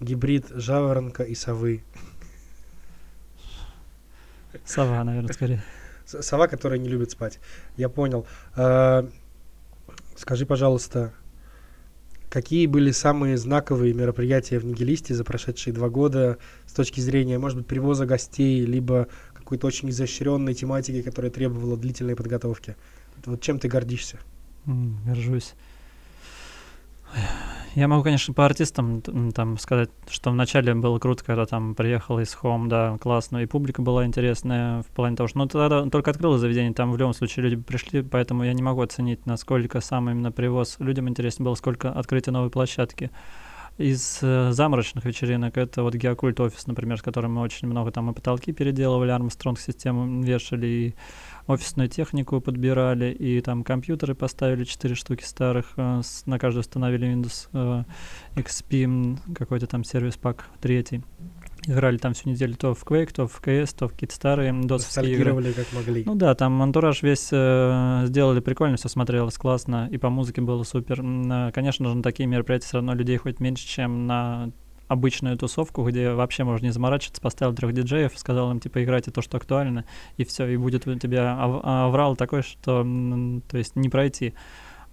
Гибрид 0.00 0.48
жаворонка 0.50 1.22
и 1.22 1.34
совы. 1.34 1.82
Сова, 4.64 5.04
наверное, 5.04 5.32
скорее. 5.32 5.62
Сова, 6.04 6.48
которая 6.48 6.78
не 6.78 6.88
любит 6.88 7.10
спать. 7.10 7.40
Я 7.76 7.88
понял. 7.88 8.26
А, 8.54 9.08
скажи, 10.16 10.46
пожалуйста, 10.46 11.12
Какие 12.28 12.66
были 12.66 12.90
самые 12.90 13.36
знаковые 13.36 13.94
мероприятия 13.94 14.58
в 14.58 14.64
Нигилисте 14.64 15.14
за 15.14 15.24
прошедшие 15.24 15.72
два 15.72 15.88
года 15.88 16.38
с 16.66 16.72
точки 16.72 17.00
зрения, 17.00 17.38
может 17.38 17.58
быть, 17.58 17.66
привоза 17.66 18.04
гостей, 18.04 18.64
либо 18.64 19.06
какой-то 19.34 19.66
очень 19.68 19.90
изощренной 19.90 20.54
тематики, 20.54 21.02
которая 21.02 21.30
требовала 21.30 21.76
длительной 21.76 22.16
подготовки? 22.16 22.76
Вот 23.24 23.40
чем 23.40 23.58
ты 23.58 23.68
гордишься? 23.68 24.18
Горжусь. 24.66 25.54
Я 27.76 27.88
могу, 27.88 28.04
конечно, 28.04 28.32
по 28.32 28.46
артистам 28.46 29.02
там 29.32 29.58
сказать, 29.58 29.90
что 30.08 30.30
вначале 30.30 30.74
было 30.74 30.98
круто, 30.98 31.22
когда 31.22 31.44
там 31.44 31.74
приехал 31.74 32.18
из 32.20 32.34
Home, 32.42 32.68
да, 32.68 32.96
классно, 32.98 33.42
и 33.42 33.46
публика 33.46 33.82
была 33.82 34.06
интересная 34.06 34.80
в 34.80 34.86
плане 34.86 35.14
того, 35.14 35.28
что, 35.28 35.36
ну, 35.36 35.46
тогда 35.46 35.84
только 35.90 36.10
открылось 36.10 36.40
заведение, 36.40 36.72
там 36.72 36.90
в 36.90 36.96
любом 36.96 37.12
случае 37.12 37.42
люди 37.44 37.56
пришли, 37.56 38.00
поэтому 38.00 38.44
я 38.44 38.54
не 38.54 38.62
могу 38.62 38.80
оценить, 38.80 39.26
насколько 39.26 39.82
сам 39.82 40.08
именно 40.08 40.32
привоз 40.32 40.76
людям 40.78 41.06
интересно 41.10 41.44
было, 41.44 41.54
сколько 41.54 41.92
открытия 41.92 42.30
новой 42.30 42.48
площадки. 42.48 43.10
Из 43.76 44.20
э, 44.22 44.52
заморочных 44.52 45.04
вечеринок 45.04 45.58
это 45.58 45.82
вот 45.82 45.94
Геокульт 45.94 46.40
офис, 46.40 46.66
например, 46.66 46.98
с 46.98 47.02
которым 47.02 47.34
мы 47.34 47.42
очень 47.42 47.68
много 47.68 47.90
там 47.90 48.10
и 48.10 48.14
потолки 48.14 48.54
переделывали, 48.54 49.10
Армстронг 49.10 49.60
систему 49.60 50.22
вешали, 50.22 50.66
и 50.66 50.94
офисную 51.46 51.88
технику 51.88 52.40
подбирали, 52.40 53.12
и 53.12 53.40
там 53.40 53.64
компьютеры 53.64 54.14
поставили 54.14 54.64
4 54.64 54.94
штуки 54.94 55.24
старых, 55.24 55.72
э, 55.76 56.00
с, 56.02 56.26
на 56.26 56.38
каждую 56.38 56.60
установили 56.60 57.12
Windows 57.12 57.48
э, 57.52 57.84
XP, 58.40 59.34
какой-то 59.34 59.66
там 59.66 59.84
сервис 59.84 60.16
пак 60.16 60.48
третий. 60.60 61.02
Играли 61.66 61.96
там 61.96 62.14
всю 62.14 62.30
неделю 62.30 62.54
то 62.54 62.74
в 62.74 62.84
Quake, 62.84 63.12
то 63.12 63.26
в 63.26 63.40
CS, 63.42 63.74
то 63.76 63.88
в 63.88 63.92
какие-то 63.92 64.14
старые 64.14 64.52
досовские 64.52 65.14
игры. 65.14 65.52
как 65.52 65.72
могли. 65.72 66.04
Ну 66.04 66.14
да, 66.14 66.34
там 66.34 66.62
антураж 66.62 67.02
весь 67.02 67.28
э, 67.32 68.04
сделали 68.06 68.40
прикольно, 68.40 68.76
все 68.76 68.88
смотрелось 68.88 69.36
классно, 69.36 69.88
и 69.90 69.98
по 69.98 70.08
музыке 70.08 70.40
было 70.42 70.62
супер. 70.62 71.02
Э, 71.02 71.50
конечно 71.52 71.88
же, 71.88 71.96
на 71.96 72.02
такие 72.02 72.28
мероприятия 72.28 72.66
все 72.66 72.76
равно 72.76 72.94
людей 72.94 73.16
хоть 73.16 73.40
меньше, 73.40 73.66
чем 73.66 74.06
на 74.06 74.52
обычную 74.88 75.36
тусовку, 75.36 75.84
где 75.84 76.12
вообще 76.12 76.44
можно 76.44 76.66
не 76.66 76.72
заморачиваться, 76.72 77.20
поставил 77.20 77.54
трех 77.54 77.72
диджеев, 77.72 78.12
сказал 78.16 78.50
им, 78.50 78.60
типа, 78.60 78.82
играйте 78.84 79.10
то, 79.10 79.22
что 79.22 79.36
актуально, 79.36 79.84
и 80.16 80.24
все, 80.24 80.46
и 80.46 80.56
будет 80.56 80.86
у 80.86 80.94
тебя 80.98 81.36
аврал 81.38 82.16
такой, 82.16 82.42
что, 82.42 82.86
то 83.48 83.58
есть, 83.58 83.76
не 83.76 83.88
пройти. 83.88 84.34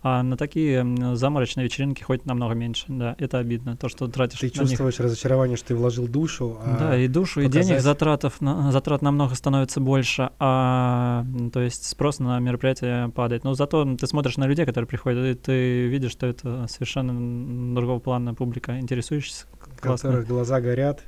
А 0.05 0.21
на 0.21 0.35
такие 0.35 0.85
заморочные 1.15 1.63
вечеринки 1.63 2.03
хоть 2.03 2.25
намного 2.25 2.53
меньше, 2.55 2.83
да, 2.89 3.15
это 3.19 3.38
обидно, 3.38 3.77
то, 3.77 3.88
что 3.88 4.09
тратишь 4.09 4.39
Ты 4.39 4.50
чувствуешь 4.50 4.95
них. 4.95 5.05
разочарование, 5.05 5.55
что 5.55 5.69
ты 5.69 5.75
вложил 5.75 6.09
душу, 6.09 6.57
а 6.59 6.77
Да, 6.77 6.97
и 6.97 7.07
душу, 7.07 7.41
показать... 7.41 7.65
и 7.65 7.69
денег, 7.69 7.81
затратов, 7.81 8.41
на, 8.41 8.73
затрат 8.73 9.01
намного 9.01 9.33
становится 9.35 9.79
больше, 9.79 10.29
а, 10.39 11.25
то 11.53 11.62
есть 11.62 11.88
спрос 11.88 12.19
на 12.19 12.38
мероприятие 12.39 13.09
падает. 13.15 13.45
Но 13.45 13.53
зато 13.53 13.95
ты 13.95 14.05
смотришь 14.05 14.35
на 14.35 14.45
людей, 14.45 14.65
которые 14.65 14.89
приходят, 14.89 15.25
и 15.25 15.39
ты 15.39 15.88
видишь, 15.88 16.12
что 16.12 16.27
это 16.27 16.67
совершенно 16.67 17.73
другого 17.73 18.00
плана 18.00 18.33
публика, 18.33 18.77
интересующаяся, 18.77 19.45
классно. 19.89 20.09
которых 20.09 20.27
глаза 20.27 20.61
горят, 20.61 21.03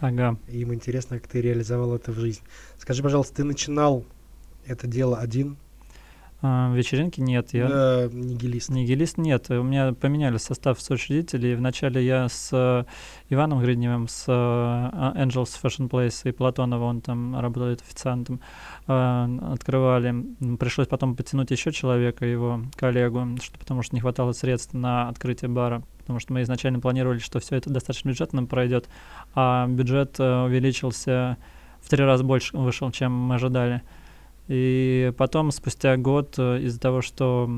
ага. 0.00 0.36
им 0.48 0.74
интересно, 0.74 1.18
как 1.18 1.28
ты 1.28 1.40
реализовал 1.40 1.94
это 1.94 2.12
в 2.12 2.18
жизнь. 2.18 2.42
Скажи, 2.78 3.02
пожалуйста, 3.02 3.36
ты 3.36 3.44
начинал 3.44 4.04
это 4.66 4.86
дело 4.86 5.18
один, 5.18 5.56
а, 6.40 6.72
вечеринки 6.72 7.20
нет. 7.20 7.52
Я... 7.52 7.68
Да, 7.68 8.08
нигилист. 8.12 8.68
Нигилист 8.68 9.18
нет. 9.18 9.50
У 9.50 9.62
меня 9.62 9.92
поменяли 9.92 10.36
состав 10.36 10.80
соучредителей. 10.80 11.56
Вначале 11.56 12.04
я 12.04 12.28
с 12.28 12.50
э, 12.52 12.84
Иваном 13.28 13.60
Гридневым, 13.60 14.06
с 14.06 14.24
э, 14.28 14.32
Angels 14.32 15.50
Fashion 15.60 15.88
Place 15.90 16.28
и 16.28 16.32
Платонова, 16.32 16.84
он 16.84 17.00
там 17.00 17.38
работает 17.38 17.82
официантом, 17.82 18.40
э, 18.86 19.38
открывали. 19.52 20.14
Пришлось 20.58 20.86
потом 20.86 21.16
подтянуть 21.16 21.50
еще 21.50 21.72
человека, 21.72 22.24
его 22.24 22.62
коллегу, 22.76 23.36
что, 23.42 23.58
потому 23.58 23.82
что 23.82 23.96
не 23.96 24.00
хватало 24.00 24.30
средств 24.30 24.74
на 24.74 25.08
открытие 25.08 25.48
бара. 25.48 25.82
Потому 25.98 26.20
что 26.20 26.32
мы 26.32 26.42
изначально 26.42 26.78
планировали, 26.78 27.18
что 27.18 27.40
все 27.40 27.56
это 27.56 27.68
достаточно 27.68 28.10
бюджетно 28.10 28.44
пройдет, 28.44 28.88
а 29.34 29.66
бюджет 29.66 30.18
увеличился 30.20 31.36
в 31.80 31.88
три 31.88 32.04
раза 32.04 32.24
больше 32.24 32.56
вышел, 32.56 32.90
чем 32.90 33.12
мы 33.12 33.34
ожидали. 33.34 33.82
И 34.48 35.12
потом, 35.16 35.50
спустя 35.50 35.96
год, 35.96 36.34
э, 36.38 36.62
из-за 36.62 36.80
того, 36.80 37.02
что 37.02 37.48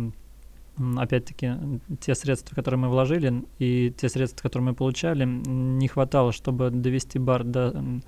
опять-таки, 0.99 1.53
те 2.01 2.15
средства, 2.15 2.55
которые 2.55 2.81
мы 2.81 2.89
вложили, 2.89 3.45
и 3.59 3.95
те 3.97 4.09
средства, 4.09 4.43
которые 4.43 4.71
мы 4.71 4.75
получали, 4.75 5.25
не 5.25 5.89
хватало, 5.89 6.33
чтобы 6.33 6.71
довести 6.71 7.19
бар 7.19 7.45
до 7.45 8.03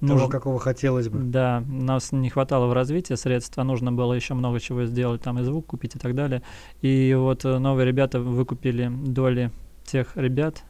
того, 0.00 0.20
нуж... 0.20 0.30
какого 0.30 0.58
хотелось 0.58 1.08
бы. 1.08 1.18
Да, 1.20 1.62
нас 1.66 2.12
не 2.12 2.28
хватало 2.28 2.66
в 2.66 2.72
развитии 2.72 3.14
средств, 3.14 3.58
а 3.58 3.64
нужно 3.64 3.92
было 3.92 4.12
еще 4.12 4.34
много 4.34 4.60
чего 4.60 4.84
сделать, 4.84 5.22
там 5.22 5.38
и 5.38 5.42
звук 5.42 5.66
купить 5.66 5.96
и 5.96 5.98
так 5.98 6.14
далее. 6.14 6.42
И 6.82 7.14
вот 7.18 7.44
э, 7.44 7.58
новые 7.58 7.86
ребята 7.86 8.20
выкупили 8.20 8.90
доли 8.90 9.50
тех 9.84 10.16
ребят, 10.16 10.64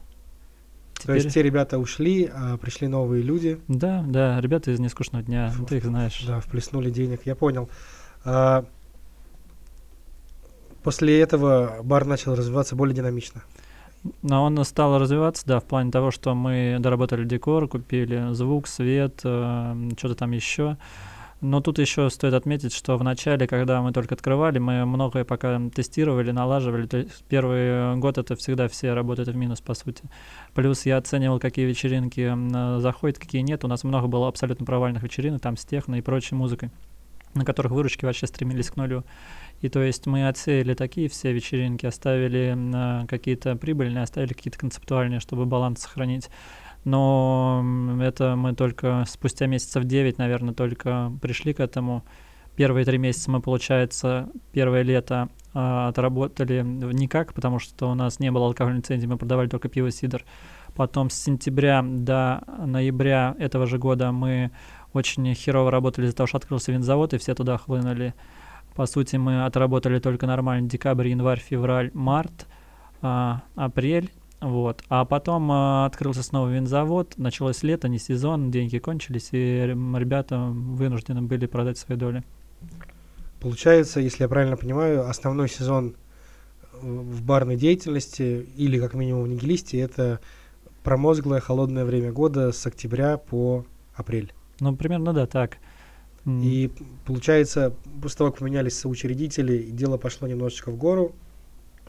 Теперь... 0.97 1.17
То 1.19 1.23
есть 1.23 1.33
те 1.33 1.43
ребята 1.43 1.77
ушли, 1.77 2.29
а 2.33 2.57
пришли 2.57 2.87
новые 2.87 3.23
люди. 3.23 3.59
Да, 3.67 4.03
да, 4.07 4.41
ребята 4.41 4.71
из 4.71 4.79
нескучного 4.79 5.23
дня, 5.23 5.49
Фу, 5.51 5.65
ты 5.65 5.77
их 5.77 5.85
знаешь. 5.85 6.23
Да, 6.25 6.39
вплеснули 6.39 6.89
денег, 6.89 7.21
я 7.25 7.35
понял. 7.35 7.69
А, 8.25 8.65
после 10.83 11.19
этого 11.21 11.79
бар 11.83 12.05
начал 12.05 12.35
развиваться 12.35 12.75
более 12.75 12.95
динамично. 12.95 13.43
Но 14.21 14.43
он 14.43 14.63
стал 14.63 14.99
развиваться, 14.99 15.45
да, 15.45 15.59
в 15.59 15.65
плане 15.65 15.91
того, 15.91 16.11
что 16.11 16.33
мы 16.33 16.77
доработали 16.79 17.25
декор, 17.25 17.67
купили 17.67 18.33
звук, 18.33 18.67
свет, 18.67 19.21
э, 19.23 19.89
что-то 19.97 20.15
там 20.15 20.31
еще. 20.31 20.77
Но 21.39 21.61
тут 21.61 21.77
еще 21.77 22.09
стоит 22.09 22.33
отметить, 22.33 22.73
что 22.73 22.97
в 22.97 23.03
начале, 23.03 23.45
когда 23.45 23.81
мы 23.83 23.93
только 23.93 24.15
открывали, 24.15 24.57
мы 24.57 24.85
многое 24.85 25.23
пока 25.23 25.61
тестировали, 25.69 26.31
налаживали. 26.31 26.87
То 26.87 26.97
есть 26.97 27.23
первый 27.29 27.95
год 27.97 28.17
это 28.17 28.35
всегда 28.35 28.67
все 28.67 28.93
работают 28.93 29.29
в 29.29 29.35
минус, 29.35 29.61
по 29.61 29.75
сути. 29.75 30.03
Плюс 30.55 30.87
я 30.87 30.97
оценивал, 30.97 31.39
какие 31.39 31.65
вечеринки 31.65 32.79
заходят, 32.79 33.19
какие 33.19 33.41
нет. 33.41 33.63
У 33.63 33.67
нас 33.67 33.83
много 33.83 34.07
было 34.07 34.27
абсолютно 34.27 34.65
провальных 34.65 35.03
вечеринок, 35.03 35.39
там 35.39 35.57
с 35.57 35.65
техно 35.65 35.95
и 35.95 36.01
прочей 36.01 36.33
музыкой, 36.33 36.71
на 37.35 37.45
которых 37.45 37.71
выручки 37.71 38.03
вообще 38.03 38.25
стремились 38.25 38.71
к 38.71 38.75
нулю. 38.75 39.03
И 39.61 39.69
то 39.69 39.81
есть 39.83 40.07
мы 40.07 40.27
отсеяли 40.27 40.73
такие 40.73 41.07
все 41.07 41.33
вечеринки, 41.33 41.85
оставили 41.85 43.05
какие-то 43.07 43.55
прибыльные, 43.55 44.03
оставили 44.03 44.33
какие-то 44.33 44.57
концептуальные, 44.57 45.19
чтобы 45.19 45.45
баланс 45.45 45.81
сохранить 45.81 46.29
но 46.87 47.61
это 47.99 48.37
мы 48.37 48.53
только 48.53 49.03
спустя 49.09 49.45
месяцев 49.45 49.83
9, 49.83 50.17
наверное, 50.19 50.53
только 50.53 51.11
пришли 51.21 51.53
к 51.53 51.59
этому. 51.59 52.05
Первые 52.55 52.85
три 52.85 52.97
месяца 52.97 53.29
мы, 53.29 53.41
получается, 53.41 54.29
первое 54.53 54.83
лето 54.83 55.27
э, 55.53 55.87
отработали 55.89 56.61
никак, 56.63 57.33
потому 57.33 57.59
что 57.59 57.91
у 57.91 57.93
нас 57.93 58.21
не 58.21 58.31
было 58.31 58.45
алкогольной 58.45 58.79
лицензии, 58.79 59.05
мы 59.05 59.17
продавали 59.17 59.49
только 59.49 59.67
пиво 59.67 59.91
сидр. 59.91 60.23
Потом 60.75 61.09
с 61.09 61.15
сентября 61.15 61.83
до 61.83 62.41
ноября 62.65 63.35
этого 63.37 63.67
же 63.67 63.77
года 63.77 64.13
мы 64.13 64.51
очень 64.93 65.35
херово 65.35 65.71
работали 65.71 66.05
из-за 66.05 66.15
того, 66.15 66.27
что 66.27 66.37
открылся 66.37 66.71
винзавод, 66.71 67.13
и 67.13 67.17
все 67.17 67.35
туда 67.35 67.57
хлынули. 67.57 68.13
По 68.75 68.85
сути, 68.85 69.17
мы 69.17 69.43
отработали 69.43 69.99
только 69.99 70.25
нормально 70.25 70.69
декабрь, 70.69 71.09
январь, 71.09 71.41
февраль, 71.41 71.91
март, 71.93 72.47
э, 73.01 73.33
апрель 73.55 74.09
вот. 74.39 74.83
А 74.89 75.05
потом 75.05 75.51
э, 75.51 75.85
открылся 75.85 76.21
снова 76.21 76.49
винзавод, 76.49 77.17
началось 77.17 77.63
лето, 77.63 77.87
не 77.87 77.97
сезон, 77.97 78.51
деньги 78.51 78.77
кончились, 78.77 79.29
и 79.31 79.61
ребята 79.65 80.37
вынуждены 80.39 81.21
были 81.23 81.47
продать 81.47 81.77
свои 81.77 81.97
доли. 81.97 82.23
Получается, 83.39 83.99
если 83.99 84.23
я 84.23 84.29
правильно 84.29 84.57
понимаю, 84.57 85.07
основной 85.09 85.49
сезон 85.49 85.95
в 86.81 87.23
барной 87.23 87.55
деятельности, 87.55 88.47
или 88.55 88.79
как 88.79 88.93
минимум 88.93 89.23
в 89.23 89.27
нигилисте, 89.27 89.79
это 89.79 90.19
промозглое 90.83 91.39
холодное 91.39 91.85
время 91.85 92.11
года 92.11 92.51
с 92.51 92.65
октября 92.65 93.17
по 93.17 93.65
апрель. 93.95 94.33
Ну, 94.59 94.75
примерно, 94.75 95.13
да, 95.13 95.25
так. 95.25 95.57
И 96.25 96.71
получается, 97.05 97.73
после 98.01 98.17
того, 98.17 98.31
как 98.31 98.39
поменялись 98.39 98.77
соучредители, 98.77 99.63
дело 99.63 99.97
пошло 99.97 100.27
немножечко 100.27 100.71
в 100.71 100.77
гору, 100.77 101.15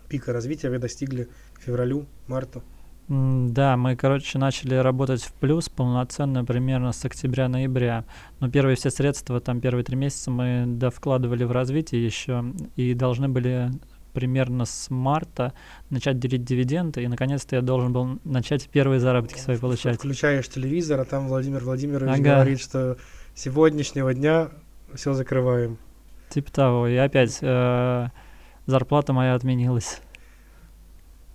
пика 0.09 0.33
развития 0.33 0.71
вы 0.71 0.79
достигли 0.79 1.29
февралю, 1.59 2.07
марту? 2.27 2.63
Да, 3.09 3.79
мы, 3.79 3.97
короче, 3.97 4.39
начали 4.39 4.75
работать 4.75 5.23
в 5.23 5.33
плюс 5.33 5.71
полноценно 5.71 6.45
примерно 6.45 6.93
с 6.93 7.03
октября-ноября. 7.07 8.05
Но 8.39 8.51
первые 8.51 8.77
все 8.77 8.91
средства, 8.91 9.41
там 9.41 9.63
первые 9.63 9.83
три 9.83 9.97
месяца 9.97 10.31
мы 10.31 10.65
довкладывали 10.67 11.45
в 11.45 11.53
развитие 11.53 12.05
еще 12.05 12.45
и 12.77 12.93
должны 12.93 13.31
были 13.31 13.71
примерно 14.13 14.67
с 14.67 14.91
марта 14.91 15.55
начать 15.89 16.19
делить 16.19 16.45
дивиденды, 16.45 17.03
и 17.03 17.09
наконец-то 17.09 17.57
я 17.57 17.63
должен 17.63 17.93
был 17.93 18.19
начать 18.25 18.69
первые 18.69 19.01
заработки 19.01 19.39
свои 19.39 19.57
получать. 19.57 19.97
Включаешь 19.97 20.49
телевизор, 20.49 21.01
а 21.01 21.05
там 21.05 21.29
Владимир 21.29 21.65
Владимирович 21.65 22.15
ага. 22.15 22.35
говорит, 22.35 22.61
что 22.61 22.99
сегодняшнего 23.35 24.13
дня 24.13 24.49
все 24.95 25.15
закрываем. 25.15 25.79
Типа 26.29 26.53
того, 26.53 26.89
и 26.89 26.97
опять 26.97 27.39
э, 27.41 28.09
зарплата 28.67 29.13
моя 29.13 29.35
отменилась. 29.35 30.03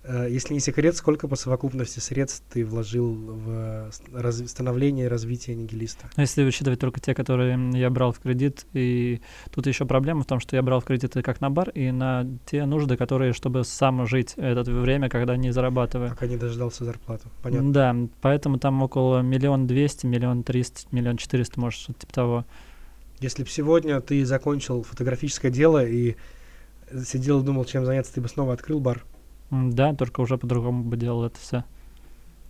Э, 0.04 0.26
если 0.30 0.52
не 0.52 0.60
секрет, 0.60 0.96
сколько 0.96 1.28
по 1.28 1.36
совокупности 1.36 1.98
средств 1.98 2.44
ты 2.52 2.64
вложил 2.64 3.14
в 3.14 3.90
раз... 4.12 4.42
становление 4.46 5.06
и 5.06 5.08
развитие 5.08 5.56
нигилиста? 5.56 6.10
Ну, 6.16 6.20
если 6.20 6.44
учитывать 6.44 6.78
только 6.78 7.00
те, 7.00 7.14
которые 7.14 7.70
я 7.72 7.88
брал 7.90 8.12
в 8.12 8.20
кредит, 8.20 8.66
и 8.74 9.20
тут 9.52 9.66
еще 9.66 9.86
проблема 9.86 10.22
в 10.22 10.26
том, 10.26 10.40
что 10.40 10.56
я 10.56 10.62
брал 10.62 10.80
в 10.80 10.84
кредиты 10.84 11.22
как 11.22 11.40
на 11.40 11.50
бар 11.50 11.70
и 11.70 11.90
на 11.90 12.26
те 12.44 12.66
нужды, 12.66 12.96
которые, 12.96 13.32
чтобы 13.32 13.64
сам 13.64 14.06
жить 14.06 14.34
это 14.36 14.62
время, 14.70 15.08
когда 15.08 15.36
не 15.36 15.52
зарабатываю. 15.52 16.10
Пока 16.10 16.26
не 16.26 16.36
дождался 16.36 16.84
зарплату, 16.84 17.28
понятно. 17.42 17.72
Да, 17.72 17.96
поэтому 18.20 18.58
там 18.58 18.82
около 18.82 19.20
миллион 19.20 19.66
двести, 19.66 20.04
миллион 20.04 20.42
триста, 20.42 20.82
миллион 20.90 21.16
четыреста, 21.16 21.58
может, 21.58 21.80
что-то 21.80 22.00
типа 22.00 22.12
того. 22.12 22.44
Если 23.20 23.42
бы 23.42 23.48
сегодня 23.48 24.00
ты 24.02 24.24
закончил 24.26 24.82
фотографическое 24.82 25.50
дело 25.50 25.84
и 25.84 26.16
сидел 27.06 27.40
и 27.40 27.44
думал, 27.44 27.64
чем 27.64 27.86
заняться, 27.86 28.12
ты 28.12 28.20
бы 28.20 28.28
снова 28.28 28.52
открыл 28.52 28.80
бар? 28.80 29.02
Да, 29.50 29.94
только 29.94 30.20
уже 30.20 30.38
по-другому 30.38 30.84
бы 30.84 30.96
делал 30.96 31.24
это 31.24 31.38
все. 31.38 31.64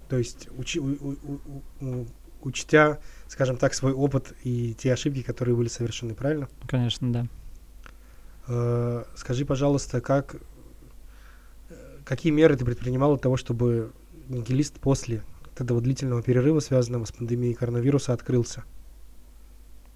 То 0.09 0.19
есть, 0.19 0.49
учи, 0.57 0.79
у, 0.81 0.87
у, 0.87 1.41
у, 1.81 2.07
учтя, 2.43 2.99
скажем 3.29 3.57
так, 3.57 3.75
свой 3.75 3.93
опыт 3.93 4.35
и 4.45 4.75
те 4.75 4.93
ошибки, 4.93 5.23
которые 5.23 5.57
были 5.57 5.69
совершены, 5.69 6.15
правильно? 6.15 6.49
Конечно, 6.67 7.13
да. 7.13 7.27
Э, 8.47 9.05
скажи, 9.17 9.45
пожалуйста, 9.45 10.01
как, 10.01 10.37
какие 12.05 12.33
меры 12.33 12.57
ты 12.57 12.65
предпринимал 12.65 13.15
для 13.15 13.23
того, 13.23 13.37
чтобы 13.37 13.93
нигилист 14.29 14.79
после 14.79 15.23
этого 15.59 15.81
длительного 15.81 16.23
перерыва, 16.23 16.61
связанного 16.61 17.05
с 17.05 17.13
пандемией 17.13 17.55
коронавируса, 17.55 18.13
открылся? 18.13 18.65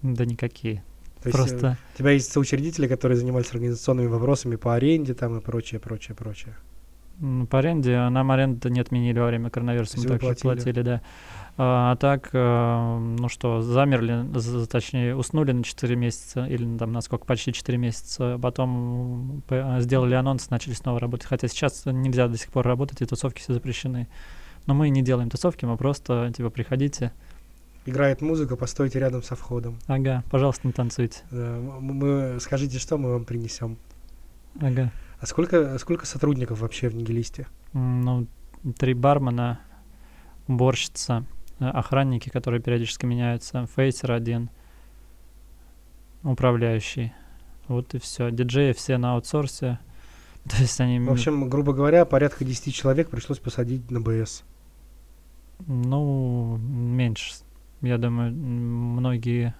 Да 0.01 0.25
никакие. 0.25 0.83
То 1.21 1.31
Просто... 1.31 1.53
есть, 1.53 1.63
э, 1.63 1.77
у 1.93 1.97
тебя 1.97 2.11
есть 2.11 2.31
соучредители, 2.31 2.87
которые 2.87 3.17
занимались 3.17 3.51
организационными 3.51 4.07
вопросами 4.07 4.55
по 4.55 4.73
аренде 4.73 5.13
там 5.13 5.37
и 5.37 5.41
прочее, 5.41 5.79
прочее, 5.79 6.15
прочее. 6.15 6.55
По 7.49 7.59
аренде, 7.59 7.97
нам 8.09 8.31
аренду 8.31 8.69
не 8.69 8.79
отменили 8.79 9.19
во 9.19 9.27
время 9.27 9.49
коронавируса, 9.49 9.97
мы 9.97 10.05
также 10.05 10.19
платили. 10.19 10.41
платили, 10.41 10.81
да. 10.81 11.01
А, 11.57 11.91
а 11.91 11.95
так, 11.97 12.29
э, 12.31 12.97
ну 13.19 13.27
что, 13.27 13.61
замерли, 13.61 14.25
точнее, 14.67 15.13
уснули 15.13 15.51
на 15.51 15.63
4 15.63 15.95
месяца, 15.97 16.45
или 16.45 16.77
там 16.77 16.93
на 16.93 17.01
сколько, 17.01 17.25
почти 17.25 17.51
4 17.51 17.77
месяца, 17.77 18.39
потом 18.41 19.43
сделали 19.79 20.15
анонс, 20.15 20.49
начали 20.49 20.73
снова 20.73 21.01
работать. 21.01 21.27
Хотя 21.27 21.49
сейчас 21.49 21.85
нельзя 21.85 22.29
до 22.29 22.37
сих 22.37 22.49
пор 22.49 22.65
работать, 22.65 23.01
и 23.01 23.05
тусовки 23.05 23.41
все 23.41 23.53
запрещены. 23.53 24.07
Но 24.67 24.73
мы 24.73 24.87
не 24.89 25.01
делаем 25.01 25.29
тусовки, 25.29 25.65
мы 25.65 25.75
просто, 25.75 26.31
типа, 26.33 26.49
приходите. 26.49 27.11
Играет 27.85 28.21
музыка, 28.21 28.55
постойте 28.55 28.99
рядом 28.99 29.23
со 29.23 29.35
входом. 29.35 29.79
Ага, 29.87 30.23
пожалуйста, 30.29 30.65
не 30.65 30.71
танцуйте. 30.71 31.23
Да, 31.31 31.57
мы, 31.59 32.37
скажите, 32.39 32.79
что 32.79 32.97
мы 32.97 33.11
вам 33.11 33.25
принесем. 33.25 33.77
Ага. 34.61 34.91
А 35.19 35.25
сколько, 35.25 35.77
сколько 35.77 36.05
сотрудников 36.05 36.59
вообще 36.61 36.89
в 36.89 36.95
Нигилисте? 36.95 37.47
Ну, 37.73 38.27
три 38.77 38.93
бармена, 38.93 39.59
уборщица, 40.47 41.25
Э, 41.59 41.69
охранники, 41.69 42.29
которые 42.29 42.61
периодически 42.61 43.05
меняются, 43.05 43.67
фейсер 43.75 44.11
один, 44.13 44.49
управляющий. 46.23 47.13
Вот 47.67 47.93
и 47.93 47.99
все. 47.99 48.31
Диджеи 48.31 48.71
все 48.73 48.97
на 48.97 49.13
аутсорсе. 49.13 49.79
То 50.49 50.57
есть 50.57 50.79
они... 50.79 50.99
В 50.99 51.11
общем, 51.11 51.49
грубо 51.49 51.73
говоря, 51.73 52.05
порядка 52.05 52.45
10 52.45 52.73
человек 52.73 53.09
пришлось 53.09 53.39
посадить 53.39 53.91
на 53.91 53.99
БС. 53.99 54.43
Ну, 55.67 56.57
меньше. 56.57 57.33
Я 57.81 57.97
думаю, 57.97 58.33
многие... 58.33 59.53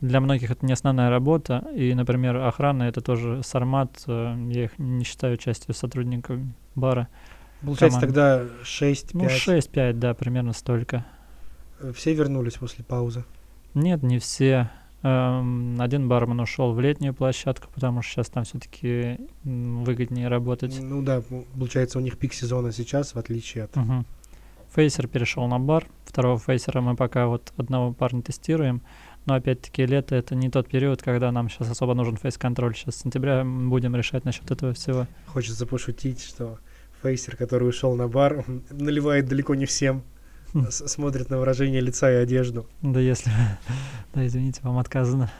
Для 0.00 0.20
многих 0.20 0.50
это 0.50 0.66
не 0.66 0.72
основная 0.72 1.10
работа. 1.10 1.66
И, 1.74 1.94
например, 1.94 2.36
охрана— 2.36 2.82
это 2.84 3.00
тоже 3.00 3.42
сармат. 3.42 4.02
Э, 4.06 4.36
я 4.50 4.64
их 4.64 4.78
не 4.78 5.04
считаю 5.04 5.36
частью 5.38 5.74
сотрудников 5.74 6.38
бара. 6.74 7.08
Получается 7.62 8.00
команд. 8.00 8.14
тогда 8.14 8.42
6-5? 8.62 9.10
Ну, 9.14 9.24
6-5, 9.24 9.92
да, 9.94 10.14
примерно 10.14 10.52
столько. 10.52 11.06
Э, 11.80 11.92
все 11.94 12.12
вернулись 12.12 12.54
после 12.54 12.84
паузы? 12.84 13.24
Нет, 13.74 14.02
не 14.02 14.18
все. 14.18 14.70
Эм, 15.02 15.80
один 15.80 16.08
бармен 16.08 16.40
ушел 16.40 16.72
в 16.72 16.80
летнюю 16.80 17.14
площадку, 17.14 17.68
потому 17.72 18.02
что 18.02 18.14
сейчас 18.14 18.28
там 18.28 18.44
все-таки 18.44 19.18
выгоднее 19.44 20.28
работать. 20.28 20.78
Ну 20.80 21.02
да, 21.02 21.22
получается, 21.54 21.98
у 21.98 22.00
них 22.00 22.18
пик 22.18 22.32
сезона 22.32 22.72
сейчас, 22.72 23.14
в 23.14 23.18
отличие 23.18 23.64
от. 23.64 23.76
Угу. 23.76 24.04
Фейсер 24.74 25.06
перешел 25.06 25.46
на 25.46 25.58
бар. 25.58 25.86
Второго 26.04 26.38
фейсера 26.38 26.80
мы 26.80 26.96
пока 26.96 27.28
вот 27.28 27.52
одного 27.56 27.92
парня 27.92 28.22
тестируем. 28.22 28.82
Но 29.26 29.34
опять-таки 29.34 29.84
лето 29.84 30.14
это 30.14 30.34
не 30.34 30.50
тот 30.50 30.68
период, 30.68 31.02
когда 31.02 31.30
нам 31.32 31.50
сейчас 31.50 31.70
особо 31.70 31.94
нужен 31.94 32.16
фейс-контроль. 32.16 32.74
Сейчас 32.74 32.96
с 32.96 33.02
сентября 33.02 33.44
будем 33.44 33.94
решать 33.94 34.24
насчет 34.24 34.50
этого 34.50 34.72
всего. 34.72 35.06
Хочется 35.26 35.66
пошутить, 35.66 36.22
что 36.22 36.58
фейсер, 37.02 37.36
который 37.36 37.68
ушел 37.68 37.94
на 37.96 38.08
бар, 38.08 38.44
наливает 38.70 39.26
далеко 39.26 39.54
не 39.54 39.66
всем 39.66 40.02
смотрит 40.70 41.30
на 41.30 41.38
выражение 41.38 41.80
лица 41.80 42.10
и 42.10 42.14
одежду. 42.14 42.66
Да 42.82 43.00
если... 43.00 43.30
Да, 44.14 44.26
извините, 44.26 44.60
вам 44.62 44.78
отказано. 44.78 45.30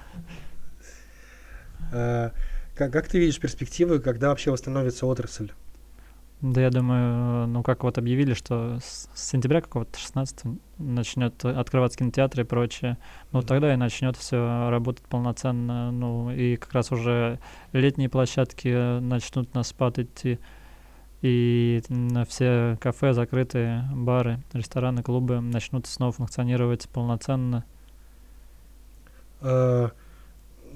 А, 1.92 2.32
как, 2.74 2.92
как 2.92 3.08
ты 3.08 3.18
видишь 3.18 3.40
перспективы, 3.40 4.00
когда 4.00 4.28
вообще 4.28 4.50
восстановится 4.50 5.06
отрасль? 5.06 5.52
Да, 6.52 6.60
я 6.60 6.70
думаю, 6.70 7.48
ну 7.48 7.64
как 7.64 7.82
вот 7.82 7.98
объявили, 7.98 8.32
что 8.32 8.78
с 8.80 9.08
сентября 9.16 9.60
какого-то 9.60 9.98
16 9.98 10.44
начнет 10.78 11.44
открываться 11.44 11.98
кинотеатры 11.98 12.44
и 12.44 12.46
прочее, 12.46 12.98
ну 13.32 13.42
тогда 13.42 13.74
и 13.74 13.76
начнет 13.76 14.16
все 14.16 14.70
работать 14.70 15.04
полноценно, 15.06 15.90
ну 15.90 16.30
и 16.30 16.54
как 16.54 16.72
раз 16.72 16.92
уже 16.92 17.40
летние 17.72 18.08
площадки 18.08 19.00
начнут 19.00 19.54
на 19.54 19.64
спад 19.64 19.98
идти. 19.98 20.38
И 21.20 21.82
все 22.28 22.78
кафе 22.80 23.12
закрытые, 23.12 23.88
бары, 23.92 24.38
рестораны, 24.52 25.02
клубы 25.02 25.40
начнут 25.40 25.88
снова 25.88 26.12
функционировать 26.12 26.88
полноценно. 26.88 27.64
А, 29.40 29.90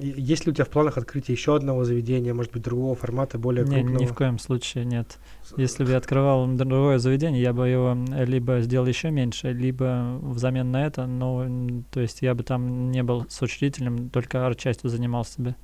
есть 0.01 0.47
ли 0.47 0.53
у 0.53 0.55
тебя 0.55 0.65
в 0.65 0.71
планах 0.71 0.99
открытие 0.99 1.35
еще 1.35 1.57
одного 1.57 1.85
заведения, 1.85 2.35
может 2.35 2.53
быть, 2.53 2.63
другого 2.63 2.95
формата, 2.95 3.39
более 3.39 3.65
крупного? 3.65 3.99
Ни 3.99 4.07
в 4.07 4.15
коем 4.15 4.39
случае 4.39 4.85
нет. 4.85 5.19
Если 5.57 5.85
бы 5.85 5.91
я 5.91 5.99
открывал 5.99 6.47
другое 6.47 6.99
заведение, 6.99 7.43
я 7.43 7.53
бы 7.53 7.69
его 7.69 7.97
либо 8.25 8.61
сделал 8.61 8.87
еще 8.87 9.11
меньше, 9.11 9.53
либо 9.53 10.19
взамен 10.23 10.71
на 10.71 10.87
это, 10.87 11.07
ну, 11.07 11.85
то 11.91 12.01
есть 12.01 12.23
я 12.23 12.35
бы 12.35 12.43
там 12.43 12.91
не 12.91 13.03
был 13.03 13.27
с 13.29 13.43
учредителем, 13.43 14.11
только 14.11 14.47
арт-частью 14.47 14.91
занимался 14.91 15.43
бы. 15.43 15.55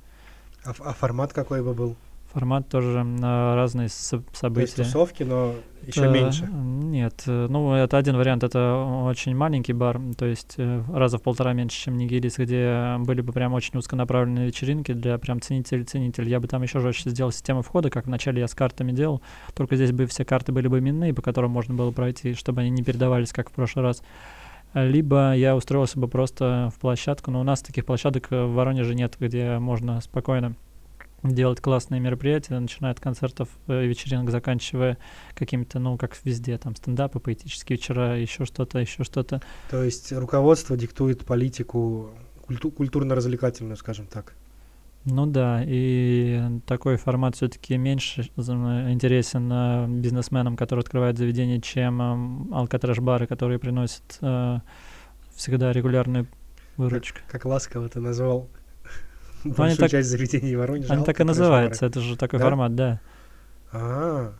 А, 0.63 0.73
а 0.79 0.93
формат 0.93 1.33
какой 1.33 1.63
бы 1.63 1.73
был? 1.73 1.95
Формат 2.37 2.69
тоже 2.69 3.03
на 3.03 3.55
разные 3.55 3.89
события. 3.89 4.53
То 4.53 4.59
есть 4.61 4.75
тусовки, 4.75 5.23
но 5.23 5.55
еще 5.87 6.01
это, 6.01 6.09
меньше? 6.11 6.45
Нет, 6.45 7.23
э, 7.25 7.47
ну 7.49 7.73
это 7.73 7.97
один 7.97 8.15
вариант, 8.15 8.43
это 8.43 8.75
очень 9.05 9.35
маленький 9.35 9.73
бар, 9.73 9.99
то 10.15 10.27
есть 10.27 10.53
э, 10.57 10.83
раза 10.93 11.17
в 11.17 11.23
полтора 11.23 11.53
меньше, 11.53 11.85
чем 11.85 11.97
Нигерис, 11.97 12.37
где 12.37 12.97
были 12.99 13.21
бы 13.21 13.33
прям 13.33 13.53
очень 13.53 13.79
узконаправленные 13.79 14.45
вечеринки 14.45 14.93
для 14.93 15.17
прям 15.17 15.41
ценителей-ценителей. 15.41 16.29
Я 16.29 16.39
бы 16.39 16.47
там 16.47 16.61
еще 16.61 16.79
жестче 16.79 17.09
сделал 17.09 17.31
систему 17.31 17.63
входа, 17.63 17.89
как 17.89 18.05
вначале 18.05 18.41
я 18.41 18.47
с 18.47 18.53
картами 18.53 18.91
делал, 18.91 19.23
только 19.55 19.75
здесь 19.75 19.91
бы 19.91 20.05
все 20.05 20.23
карты 20.23 20.51
были 20.51 20.67
бы 20.67 20.77
именные, 20.77 21.15
по 21.15 21.23
которым 21.23 21.49
можно 21.49 21.73
было 21.73 21.89
пройти, 21.89 22.35
чтобы 22.35 22.61
они 22.61 22.69
не 22.69 22.83
передавались, 22.83 23.33
как 23.33 23.49
в 23.49 23.53
прошлый 23.53 23.83
раз 23.83 24.03
либо 24.75 25.33
я 25.33 25.55
устроился 25.55 25.99
бы 25.99 26.07
просто 26.07 26.69
в 26.75 26.79
площадку, 26.79 27.31
но 27.31 27.39
у 27.39 27.43
нас 27.43 27.63
таких 27.63 27.83
площадок 27.83 28.29
в 28.29 28.53
Воронеже 28.53 28.93
нет, 28.93 29.15
где 29.19 29.57
можно 29.57 30.01
спокойно 30.01 30.53
делать 31.33 31.61
классные 31.61 31.99
мероприятия, 31.99 32.59
начиная 32.59 32.91
от 32.91 32.99
концертов 32.99 33.49
э, 33.67 33.85
и 33.85 33.87
вечеринок, 33.87 34.29
заканчивая 34.29 34.97
какими-то, 35.35 35.79
ну, 35.79 35.97
как 35.97 36.17
везде, 36.23 36.57
там, 36.57 36.75
стендапы, 36.75 37.19
поэтические 37.19 37.77
вечера, 37.77 38.19
еще 38.19 38.45
что-то, 38.45 38.79
еще 38.79 39.03
что-то. 39.03 39.41
То 39.69 39.83
есть 39.83 40.11
руководство 40.11 40.75
диктует 40.77 41.25
политику 41.25 42.11
культу- 42.45 42.71
культурно-развлекательную, 42.71 43.77
скажем 43.77 44.07
так. 44.07 44.33
Ну 45.09 45.25
да, 45.25 45.63
и 45.65 46.41
такой 46.65 46.97
формат 46.97 47.35
все-таки 47.35 47.77
меньше 47.77 48.23
интересен 48.23 49.49
э, 49.51 49.87
бизнесменам, 49.87 50.57
которые 50.57 50.81
открывают 50.81 51.17
заведения, 51.17 51.61
чем 51.61 52.49
э, 52.51 52.55
алкотреш-бары, 52.55 53.25
которые 53.25 53.57
приносят 53.57 54.17
э, 54.21 54.59
всегда 55.33 55.71
регулярную 55.71 56.27
выручку. 56.75 57.19
Как, 57.19 57.31
как 57.31 57.45
ласково 57.45 57.87
ты 57.87 58.01
назвал 58.01 58.49
большую 59.43 59.77
так, 59.77 59.91
часть 59.91 60.09
заведений 60.09 60.55
Воронежа. 60.55 60.93
Они 60.93 61.03
так 61.03 61.19
и 61.19 61.23
называются, 61.23 61.85
это 61.85 61.99
же 62.01 62.15
такой 62.17 62.39
да? 62.39 62.45
формат, 62.45 62.75
да. 62.75 62.99
А, 63.71 64.33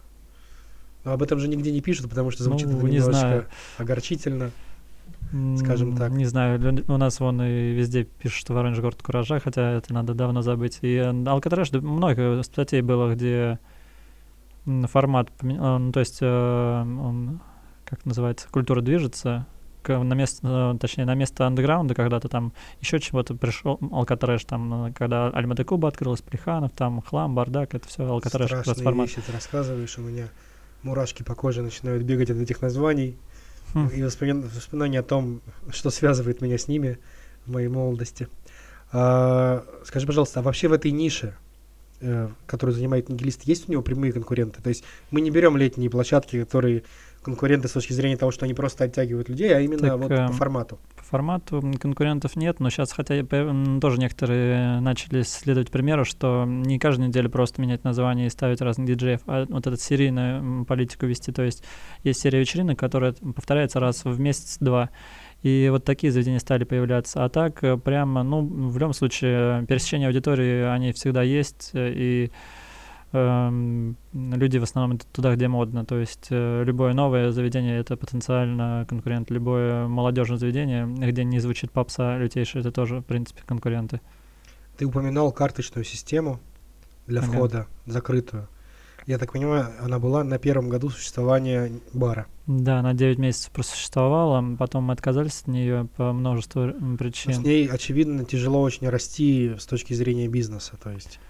но 1.03 1.13
об 1.13 1.23
этом 1.23 1.39
же 1.39 1.47
нигде 1.47 1.71
не 1.71 1.81
пишут, 1.81 2.09
потому 2.09 2.31
что 2.31 2.43
звучит 2.43 2.67
ну, 2.67 2.85
немножко 2.87 3.11
знаю. 3.13 3.45
огорчительно, 3.77 4.51
скажем 5.57 5.95
так. 5.95 6.11
Не 6.11 6.25
знаю, 6.25 6.83
у 6.87 6.97
нас 6.97 7.19
вон 7.19 7.41
и 7.41 7.73
везде 7.73 8.03
пишут, 8.03 8.39
что 8.39 8.53
Воронеж 8.53 8.79
город 8.79 9.01
куража, 9.01 9.39
хотя 9.39 9.71
это 9.71 9.93
надо 9.93 10.13
давно 10.13 10.41
забыть. 10.41 10.79
И 10.81 10.97
Алкатреш, 10.97 11.71
много 11.71 12.43
статей 12.43 12.81
было, 12.81 13.13
где 13.13 13.59
формат, 14.87 15.29
ну, 15.41 15.91
то 15.91 15.99
есть, 15.99 16.17
э, 16.19 16.81
он, 16.81 17.39
как 17.85 18.05
называется, 18.05 18.47
культура 18.51 18.81
движется, 18.81 19.45
на 19.87 20.13
место, 20.13 20.73
э, 20.75 20.77
точнее, 20.79 21.05
на 21.05 21.15
место 21.15 21.45
андеграунда 21.45 21.95
когда-то 21.95 22.27
там 22.27 22.53
еще 22.81 22.99
чего-то 22.99 23.35
пришел, 23.35 23.79
Алкатреш, 23.91 24.45
там, 24.45 24.87
э, 24.87 24.93
когда 24.93 25.29
Альма 25.29 25.55
Куба 25.55 25.87
открылась, 25.87 26.21
Плеханов, 26.21 26.71
там, 26.73 27.01
хлам, 27.01 27.35
бардак, 27.35 27.75
это 27.75 27.87
все 27.87 28.05
Алкатреш 28.05 28.47
Страшные 28.47 28.93
вещи 28.93 29.21
ты 29.25 29.31
рассказываешь, 29.31 29.97
у 29.97 30.01
меня 30.01 30.27
мурашки 30.83 31.23
по 31.23 31.35
коже 31.35 31.61
начинают 31.61 32.03
бегать 32.03 32.29
от 32.29 32.37
этих 32.37 32.61
названий, 32.61 33.17
хм. 33.73 33.87
и 33.87 34.03
воспомин... 34.03 34.41
воспоминания 34.41 34.99
о 34.99 35.03
том, 35.03 35.41
что 35.71 35.89
связывает 35.89 36.41
меня 36.41 36.57
с 36.57 36.67
ними 36.67 36.99
в 37.45 37.51
моей 37.51 37.67
молодости. 37.67 38.27
А, 38.91 39.63
скажи, 39.85 40.07
пожалуйста, 40.07 40.39
а 40.39 40.43
вообще 40.43 40.67
в 40.67 40.73
этой 40.73 40.91
нише, 40.91 41.35
э, 42.01 42.29
которую 42.45 42.75
занимает 42.75 43.09
нигилист, 43.09 43.43
есть 43.43 43.69
у 43.69 43.71
него 43.71 43.81
прямые 43.81 44.13
конкуренты? 44.13 44.61
То 44.61 44.69
есть 44.69 44.83
мы 45.11 45.21
не 45.21 45.31
берем 45.31 45.57
летние 45.57 45.89
площадки, 45.89 46.39
которые 46.43 46.83
конкуренты 47.27 47.67
с 47.67 47.71
точки 47.71 47.91
зрения 47.91 48.15
того, 48.15 48.31
что 48.31 48.45
они 48.45 48.53
просто 48.53 48.85
оттягивают 48.85 49.27
людей, 49.27 49.53
а 49.53 49.59
именно 49.59 49.81
так, 49.81 49.97
вот 49.97 50.11
э, 50.11 50.27
по 50.27 50.33
формату? 50.33 50.79
По 50.95 51.03
формату 51.03 51.61
конкурентов 51.79 52.37
нет, 52.37 52.61
но 52.61 52.69
сейчас 52.69 52.93
хотя 52.93 53.21
тоже 53.81 53.99
некоторые 53.99 54.79
начали 54.79 55.23
следовать 55.23 55.69
примеру, 55.69 56.05
что 56.05 56.45
не 56.45 56.79
каждую 56.79 57.09
неделю 57.09 57.29
просто 57.29 57.61
менять 57.61 57.83
название 57.83 58.27
и 58.27 58.29
ставить 58.29 58.61
разных 58.61 58.87
диджеев, 58.87 59.21
а 59.25 59.45
вот 59.49 59.67
эту 59.67 59.75
серийную 59.75 60.63
политику 60.65 61.05
вести. 61.05 61.33
То 61.33 61.43
есть 61.43 61.63
есть 62.03 62.21
серия 62.21 62.39
вечеринок, 62.39 62.79
которая 62.79 63.13
повторяется 63.13 63.81
раз 63.81 64.05
в 64.05 64.19
месяц-два. 64.19 64.89
И 65.43 65.67
вот 65.71 65.85
такие 65.85 66.11
заведения 66.11 66.39
стали 66.39 66.63
появляться. 66.63 67.23
А 67.23 67.29
так, 67.29 67.63
э, 67.63 67.77
прямо, 67.77 68.23
ну, 68.23 68.41
в 68.41 68.77
любом 68.77 68.93
случае, 68.93 69.65
пересечение 69.67 70.07
аудитории, 70.07 70.63
они 70.63 70.91
всегда 70.93 71.21
есть. 71.21 71.71
И 71.73 72.31
Эм, 73.13 73.95
люди 74.13 74.57
в 74.57 74.63
основном 74.63 74.97
туда, 74.97 75.35
где 75.35 75.47
модно. 75.47 75.85
То 75.85 75.97
есть 75.97 76.27
э, 76.29 76.63
любое 76.65 76.93
новое 76.93 77.31
заведение— 77.31 77.79
это 77.79 77.95
потенциально 77.95 78.85
конкурент. 78.87 79.31
Любое 79.31 79.87
молодежное 79.87 80.37
заведение, 80.37 80.85
где 80.85 81.23
не 81.23 81.39
звучит 81.39 81.71
попса 81.71 82.17
лютейшая, 82.17 82.61
это 82.61 82.71
тоже, 82.71 82.99
в 82.99 83.03
принципе, 83.03 83.43
конкуренты. 83.45 84.01
Ты 84.77 84.85
упоминал 84.85 85.31
карточную 85.31 85.85
систему 85.85 86.39
для 87.07 87.21
ага. 87.21 87.31
входа, 87.31 87.67
закрытую. 87.85 88.49
Я 89.07 89.17
так 89.17 89.31
понимаю, 89.31 89.67
она 89.79 89.99
была 89.99 90.25
на 90.25 90.37
первом 90.37 90.67
году 90.67 90.89
существования 90.89 91.71
бара. 91.93 92.27
Да, 92.45 92.79
она 92.79 92.93
9 92.93 93.17
месяцев 93.17 93.51
просуществовала, 93.51 94.43
потом 94.57 94.83
мы 94.83 94.93
отказались 94.93 95.41
от 95.41 95.47
нее 95.47 95.87
по 95.95 96.11
множеству 96.11 96.73
причин. 96.99 97.31
Но 97.31 97.41
с 97.41 97.43
ней, 97.43 97.67
очевидно, 97.67 98.25
тяжело 98.25 98.61
очень 98.61 98.89
расти 98.89 99.55
с 99.57 99.65
точки 99.65 99.93
зрения 99.93 100.27
бизнеса. 100.27 100.73
То 100.83 100.91
есть, 100.91 101.21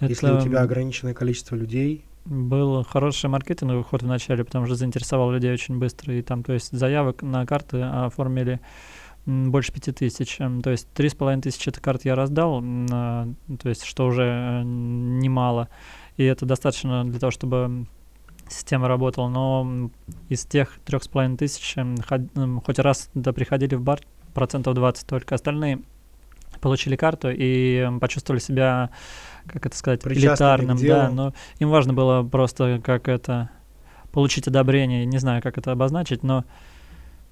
если 0.00 0.26
у 0.26 0.34
Это 0.34 0.44
тебя 0.44 0.60
ограниченное 0.60 1.14
количество 1.14 1.56
людей, 1.56 2.04
Был 2.26 2.84
хороший 2.84 3.30
маркетинговый 3.30 3.82
ход 3.82 4.02
в 4.02 4.06
начале, 4.06 4.44
потому 4.44 4.66
что 4.66 4.74
заинтересовал 4.74 5.32
людей 5.32 5.52
очень 5.52 5.78
быстро. 5.78 6.14
И 6.14 6.20
там, 6.20 6.44
то 6.44 6.52
есть, 6.52 6.70
заявок 6.70 7.22
на 7.22 7.46
карты 7.46 7.80
оформили 7.80 8.60
больше 9.24 9.72
пяти 9.72 9.90
тысяч. 9.92 10.36
То 10.36 10.70
есть, 10.70 10.86
три 10.92 11.08
с 11.08 11.14
половиной 11.14 11.42
тысячи 11.42 11.70
это 11.70 11.80
карт 11.80 12.04
я 12.04 12.14
раздал, 12.14 12.62
а, 12.92 13.28
то 13.60 13.68
есть, 13.68 13.84
что 13.84 14.06
уже 14.06 14.22
э, 14.22 14.62
немало. 14.64 15.68
И 16.22 16.24
это 16.24 16.46
достаточно 16.46 17.04
для 17.04 17.18
того, 17.18 17.32
чтобы 17.32 17.86
система 18.48 18.86
работала. 18.86 19.28
Но 19.28 19.90
из 20.28 20.44
тех 20.44 20.78
трех 20.84 21.02
с 21.02 21.08
половиной 21.08 21.36
тысяч 21.36 21.76
м, 21.76 21.96
ход- 21.96 22.36
м, 22.36 22.60
хоть 22.60 22.78
раз 22.78 23.10
да 23.14 23.32
приходили 23.32 23.74
в 23.74 23.82
бар 23.82 24.00
процентов 24.34 24.74
20 24.74 25.06
только. 25.06 25.34
Остальные 25.34 25.80
получили 26.60 26.94
карту 26.94 27.28
и 27.30 27.78
м, 27.78 27.98
почувствовали 27.98 28.40
себя, 28.40 28.90
как 29.46 29.66
это 29.66 29.76
сказать, 29.76 30.00
элитарным. 30.06 30.76
Да, 30.78 31.10
но 31.10 31.34
им 31.58 31.70
важно 31.70 31.92
было 31.92 32.22
просто 32.22 32.80
как 32.84 33.08
это 33.08 33.50
получить 34.12 34.46
одобрение, 34.46 35.04
не 35.04 35.18
знаю, 35.18 35.42
как 35.42 35.58
это 35.58 35.72
обозначить, 35.72 36.22
но 36.22 36.44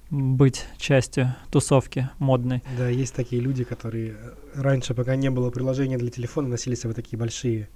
быть 0.09 0.65
частью 0.77 1.33
тусовки 1.49 2.09
модной. 2.19 2.61
да, 2.77 2.89
есть 2.89 3.15
такие 3.15 3.41
люди, 3.41 3.63
которые 3.63 4.11
э, 4.11 4.15
раньше, 4.55 4.93
пока 4.93 5.15
не 5.15 5.29
было 5.29 5.49
приложения 5.51 5.97
для 5.97 6.09
телефона, 6.11 6.49
носили 6.49 6.75
с 6.75 6.81
собой 6.81 6.95
такие 6.95 7.17
большие 7.17 7.69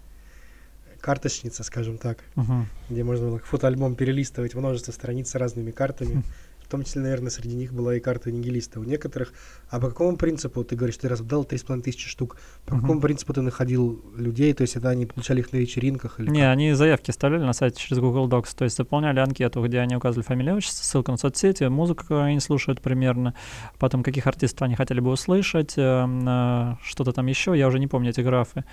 карточницы, 1.06 1.64
скажем 1.64 1.98
так, 2.00 2.18
Мгм. 2.36 2.66
где 2.90 3.04
можно 3.04 3.28
было 3.30 3.40
фотоальбом 3.40 3.96
перелистывать 3.96 4.56
множество 4.56 4.92
страниц 4.92 5.30
с 5.30 5.36
разными 5.36 5.70
картами. 5.72 6.16
Хм. 6.16 6.24
В 6.64 6.68
том 6.68 6.84
числе, 6.84 7.02
наверное, 7.04 7.30
среди 7.30 7.56
них 7.56 7.72
была 7.74 7.96
и 7.96 8.00
карта 8.00 8.32
нигилиста. 8.32 8.80
У 8.80 8.84
некоторых... 8.84 9.34
А 9.70 9.80
по 9.80 9.90
какому 9.90 10.18
принципу, 10.18 10.64
ты 10.64 10.76
говоришь, 10.76 10.98
ты 10.98 11.08
раздал 11.08 11.44
3,5 11.46 11.84
тысячи 11.84 12.10
штук, 12.10 12.38
по 12.66 12.74
Мгм. 12.74 12.82
какому 12.82 13.02
принципу 13.02 13.34
ты 13.34 13.42
находил 13.42 14.04
людей? 14.18 14.52
То 14.54 14.64
есть 14.64 14.76
это 14.76 14.90
они 14.90 15.06
получали 15.06 15.42
их 15.42 15.54
на 15.54 15.58
вечеринках? 15.58 16.20
Или 16.20 16.28
Не, 16.32 16.40
как? 16.42 16.50
они 16.54 16.74
заявки 16.74 17.12
оставляли 17.12 17.44
на 17.44 17.54
сайте 17.54 17.80
через 17.80 18.00
Google 18.00 18.28
Docs, 18.28 18.56
то 18.58 18.64
есть 18.64 18.76
заполняли 18.78 19.20
анкету, 19.20 19.64
где 19.64 19.78
они 19.80 19.96
указывали 19.96 20.26
фамилию, 20.26 20.56
отчество, 20.56 20.84
ссылку 20.84 21.12
на 21.12 21.18
соцсети, 21.18 21.66
музыку, 21.66 22.02
которую 22.02 22.26
они 22.26 22.40
слушают 22.40 22.82
примерно, 22.82 23.36
потом 23.78 24.02
каких 24.02 24.26
артистов 24.26 24.64
они 24.64 24.74
хотели 24.76 25.02
бы 25.02 25.12
услышать, 25.12 25.76
эм, 25.78 26.28
э, 26.28 26.78
что-то 26.84 27.12
там 27.12 27.28
еще, 27.28 27.56
я 27.56 27.68
уже 27.68 27.78
не 27.78 27.86
помню 27.88 28.10
эти 28.10 28.22
графы. 28.22 28.64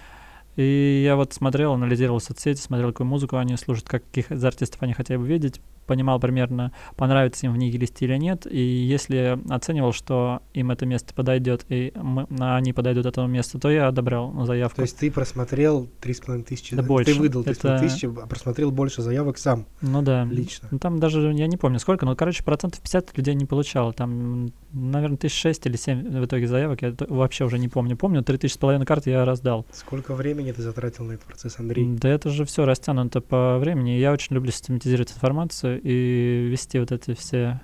И 0.56 1.02
я 1.04 1.16
вот 1.16 1.32
смотрел, 1.32 1.72
анализировал 1.72 2.20
соцсети, 2.20 2.60
смотрел, 2.60 2.92
какую 2.92 3.06
музыку 3.06 3.36
они 3.36 3.56
слушают, 3.56 3.88
каких 3.88 4.30
из 4.30 4.44
артистов 4.44 4.82
они 4.82 4.92
хотели 4.92 5.16
бы 5.16 5.26
видеть, 5.26 5.60
понимал 5.86 6.18
примерно, 6.20 6.72
понравится 6.96 7.46
им 7.46 7.52
в 7.52 7.56
нигилисте 7.56 8.04
или 8.06 8.16
нет, 8.16 8.46
и 8.50 8.58
если 8.60 9.38
оценивал, 9.52 9.92
что 9.92 10.40
им 10.54 10.70
это 10.70 10.86
место 10.86 11.14
подойдет, 11.14 11.64
и 11.68 11.92
мы- 11.94 12.26
они 12.38 12.72
подойдут 12.72 13.06
этому 13.06 13.26
месту, 13.28 13.58
то 13.58 13.70
я 13.70 13.88
одобрял 13.88 14.32
заявку. 14.46 14.76
То 14.76 14.82
есть 14.82 14.98
ты 14.98 15.10
просмотрел 15.10 15.88
3,5 16.00 16.42
тысячи, 16.44 16.74
Да 16.76 16.82
ты 16.82 16.88
больше. 16.88 17.14
выдал 17.14 17.42
3,5 17.42 17.74
Это- 17.76 17.82
тысячи, 17.88 18.06
а 18.06 18.26
просмотрел 18.26 18.70
больше 18.70 19.02
заявок 19.02 19.38
сам, 19.38 19.66
ну 19.80 20.02
да. 20.02 20.24
лично. 20.24 20.68
Ну, 20.70 20.78
там 20.78 20.98
даже, 21.00 21.32
я 21.32 21.46
не 21.46 21.56
помню 21.56 21.78
сколько, 21.78 22.06
но, 22.06 22.14
короче, 22.16 22.42
процентов 22.44 22.80
50 22.80 23.16
людей 23.16 23.34
не 23.34 23.44
получало. 23.46 23.92
Там, 23.92 24.52
наверное, 24.72 25.16
тысяч 25.16 25.38
шесть 25.38 25.66
или 25.66 25.76
семь 25.76 26.08
в 26.08 26.24
итоге 26.24 26.46
заявок, 26.46 26.82
я 26.82 26.94
вообще 27.08 27.44
уже 27.44 27.58
не 27.58 27.68
помню. 27.68 27.96
Помню, 27.96 28.22
три 28.22 28.38
тысячи 28.38 28.54
с 28.54 28.58
половиной 28.58 28.86
карт 28.86 29.06
я 29.06 29.24
раздал. 29.24 29.66
Сколько 29.72 30.14
времени 30.14 30.52
ты 30.52 30.62
затратил 30.62 31.04
на 31.04 31.12
этот 31.12 31.26
процесс, 31.26 31.58
Андрей? 31.58 31.86
Да 31.86 32.08
это 32.08 32.30
же 32.30 32.44
все 32.44 32.64
растянуто 32.64 33.20
по 33.20 33.58
времени. 33.58 33.90
Я 33.90 34.12
очень 34.12 34.34
люблю 34.34 34.50
систематизировать 34.52 35.12
информацию 35.12 35.71
и 35.82 36.48
вести 36.50 36.78
вот 36.78 36.92
эти 36.92 37.14
все 37.14 37.60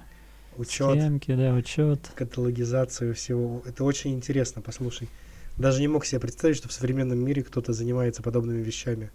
Учет, 0.57 0.99
схемки, 0.99 1.35
да, 1.35 1.55
учет. 1.55 2.11
каталогизацию 2.15 3.15
всего. 3.15 3.63
Это 3.65 3.85
очень 3.85 4.13
интересно, 4.15 4.61
послушай. 4.61 5.09
Даже 5.57 5.81
не 5.81 5.89
мог 5.89 6.05
себе 6.05 6.21
представить, 6.21 6.57
что 6.57 6.69
в 6.69 6.73
современном 6.73 7.19
мире 7.19 7.43
кто-то 7.43 7.73
занимается 7.73 8.23
подобными 8.23 8.63
вещами. 8.63 9.11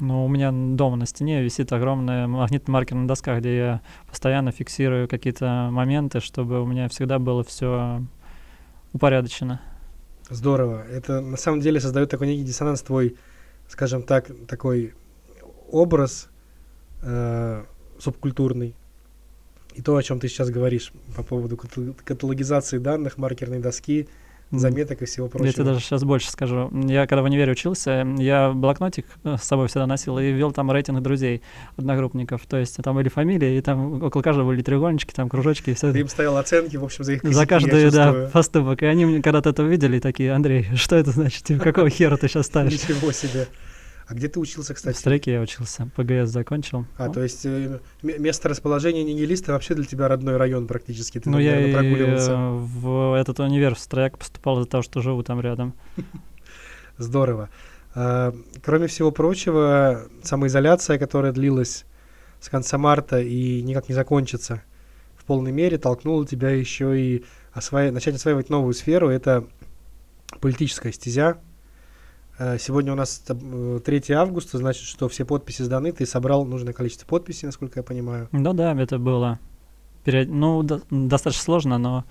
Ну, 0.00 0.24
у 0.24 0.28
меня 0.28 0.50
дома 0.50 0.96
на 0.96 1.06
стене 1.06 1.42
висит 1.42 1.72
огромная 1.72 2.26
магнитный 2.26 2.72
маркер 2.72 2.96
на 2.96 3.06
досках, 3.06 3.40
где 3.40 3.56
я 3.56 3.80
постоянно 4.08 4.50
фиксирую 4.50 5.08
какие-то 5.08 5.68
моменты, 5.70 6.20
чтобы 6.20 6.62
у 6.62 6.66
меня 6.66 6.88
всегда 6.88 7.18
было 7.18 7.44
все 7.44 8.02
упорядочено. 8.94 9.60
Здорово. 10.30 10.86
Это 10.86 11.20
на 11.20 11.36
самом 11.36 11.60
деле 11.60 11.80
создает 11.80 12.08
такой 12.08 12.28
некий 12.28 12.44
диссонанс 12.44 12.80
твой, 12.82 13.16
скажем 13.68 14.02
так, 14.02 14.30
такой 14.46 14.94
образ 15.70 16.28
э, 17.02 17.64
субкультурный. 18.00 18.74
И 19.74 19.82
то, 19.82 19.96
о 19.96 20.02
чем 20.02 20.18
ты 20.18 20.28
сейчас 20.28 20.50
говоришь 20.50 20.92
по 21.14 21.22
поводу 21.22 21.56
катал- 21.56 21.94
каталогизации 22.04 22.78
данных, 22.78 23.18
маркерной 23.18 23.60
доски, 23.60 24.08
заметок 24.50 25.00
и 25.02 25.04
всего 25.04 25.26
Я 25.26 25.30
прочего. 25.30 25.52
тебе 25.52 25.64
даже 25.64 25.80
сейчас 25.80 26.02
больше 26.02 26.28
скажу. 26.28 26.68
Я 26.88 27.06
когда 27.06 27.22
в 27.22 27.26
универе 27.26 27.52
учился, 27.52 28.04
я 28.18 28.50
блокнотик 28.50 29.06
э, 29.22 29.36
с 29.40 29.44
собой 29.44 29.68
всегда 29.68 29.86
носил 29.86 30.18
и 30.18 30.32
вел 30.32 30.50
там 30.50 30.72
рейтинг 30.72 31.00
друзей, 31.02 31.40
одногруппников. 31.76 32.44
То 32.48 32.56
есть 32.56 32.76
там 32.82 32.96
были 32.96 33.08
фамилии, 33.08 33.58
и 33.58 33.60
там 33.60 34.02
около 34.02 34.22
каждого 34.22 34.48
были 34.48 34.62
треугольнички, 34.62 35.12
там 35.14 35.28
кружочки, 35.28 35.70
и 35.70 35.74
все. 35.74 35.92
Ты 35.92 36.00
им 36.00 36.08
ставил 36.08 36.36
оценки, 36.36 36.76
в 36.76 36.84
общем, 36.84 37.04
за 37.04 37.12
их 37.12 37.22
За 37.22 37.46
косяки, 37.46 37.76
я 37.76 37.82
каждый, 37.82 37.90
да, 37.92 38.30
поступок. 38.32 38.82
И 38.82 38.86
они 38.86 39.04
мне 39.06 39.22
когда-то 39.22 39.50
это 39.50 39.62
увидели, 39.62 40.00
такие, 40.00 40.32
Андрей, 40.32 40.66
что 40.74 40.96
это 40.96 41.12
значит? 41.12 41.46
Какого 41.62 41.88
хера 41.90 42.16
ты 42.16 42.26
сейчас 42.26 42.46
ставишь? 42.46 42.72
Ничего 42.72 43.12
себе. 43.12 43.46
А 44.10 44.14
где 44.14 44.26
ты 44.26 44.40
учился, 44.40 44.74
В 44.74 44.76
кстати? 44.76 44.96
стреке 44.96 45.34
я 45.34 45.40
учился, 45.40 45.88
ПГС 45.94 46.30
закончил. 46.30 46.84
А, 46.98 47.06
Ну, 47.06 47.12
то 47.12 47.22
есть 47.22 47.46
э, 47.46 47.78
место 48.02 48.48
расположения 48.48 49.04
нигилиста 49.04 49.52
вообще 49.52 49.74
для 49.76 49.84
тебя 49.84 50.08
родной 50.08 50.36
район 50.36 50.66
практически. 50.66 51.20
Ты, 51.20 51.30
Ну, 51.30 51.38
я 51.38 51.52
наверное, 51.52 51.70
и 51.70 51.74
прогуливался. 51.94 52.36
в 52.36 53.16
этот 53.16 53.38
универ 53.38 53.76
в 53.76 53.78
Строяк 53.78 54.18
поступал 54.18 54.58
из-за 54.58 54.68
того, 54.68 54.82
что 54.82 55.00
живу 55.00 55.22
там 55.22 55.40
рядом. 55.40 55.74
Здорово. 56.98 57.50
А, 57.94 58.34
Кроме 58.64 58.88
всего 58.88 59.12
прочего, 59.12 60.08
самоизоляция, 60.24 60.98
которая 60.98 61.30
длилась 61.32 61.84
с 62.40 62.48
конца 62.48 62.78
марта 62.78 63.20
и 63.20 63.62
никак 63.62 63.88
не 63.88 63.94
закончится 63.94 64.62
в 65.16 65.24
полной 65.24 65.52
мере, 65.52 65.78
толкнула 65.78 66.26
тебя 66.26 66.50
еще 66.50 67.00
и 67.00 67.24
осва- 67.54 67.92
начать 67.92 68.16
осваивать 68.16 68.50
новую 68.50 68.74
сферу. 68.74 69.08
Это 69.08 69.46
политическая 70.40 70.90
стезя. 70.92 71.38
А, 72.40 72.56
Сегодня 72.58 72.92
у 72.92 72.96
нас 72.96 73.22
э, 73.28 73.80
3 73.84 74.02
августа, 74.14 74.56
значит, 74.56 74.84
что 74.84 75.08
все 75.10 75.26
подписи 75.26 75.60
сданы. 75.62 75.92
Ты 75.92 76.06
собрал 76.06 76.46
нужное 76.46 76.72
количество 76.72 77.06
подписей, 77.06 77.46
насколько 77.46 77.78
я 77.80 77.82
понимаю. 77.82 78.28
Ну 78.32 78.54
да, 78.54 78.72
это 78.80 78.98
было 78.98 79.38
ну, 80.06 80.62
до- 80.62 80.80
достаточно 80.90 81.42
сложно, 81.44 81.76
но 81.76 82.04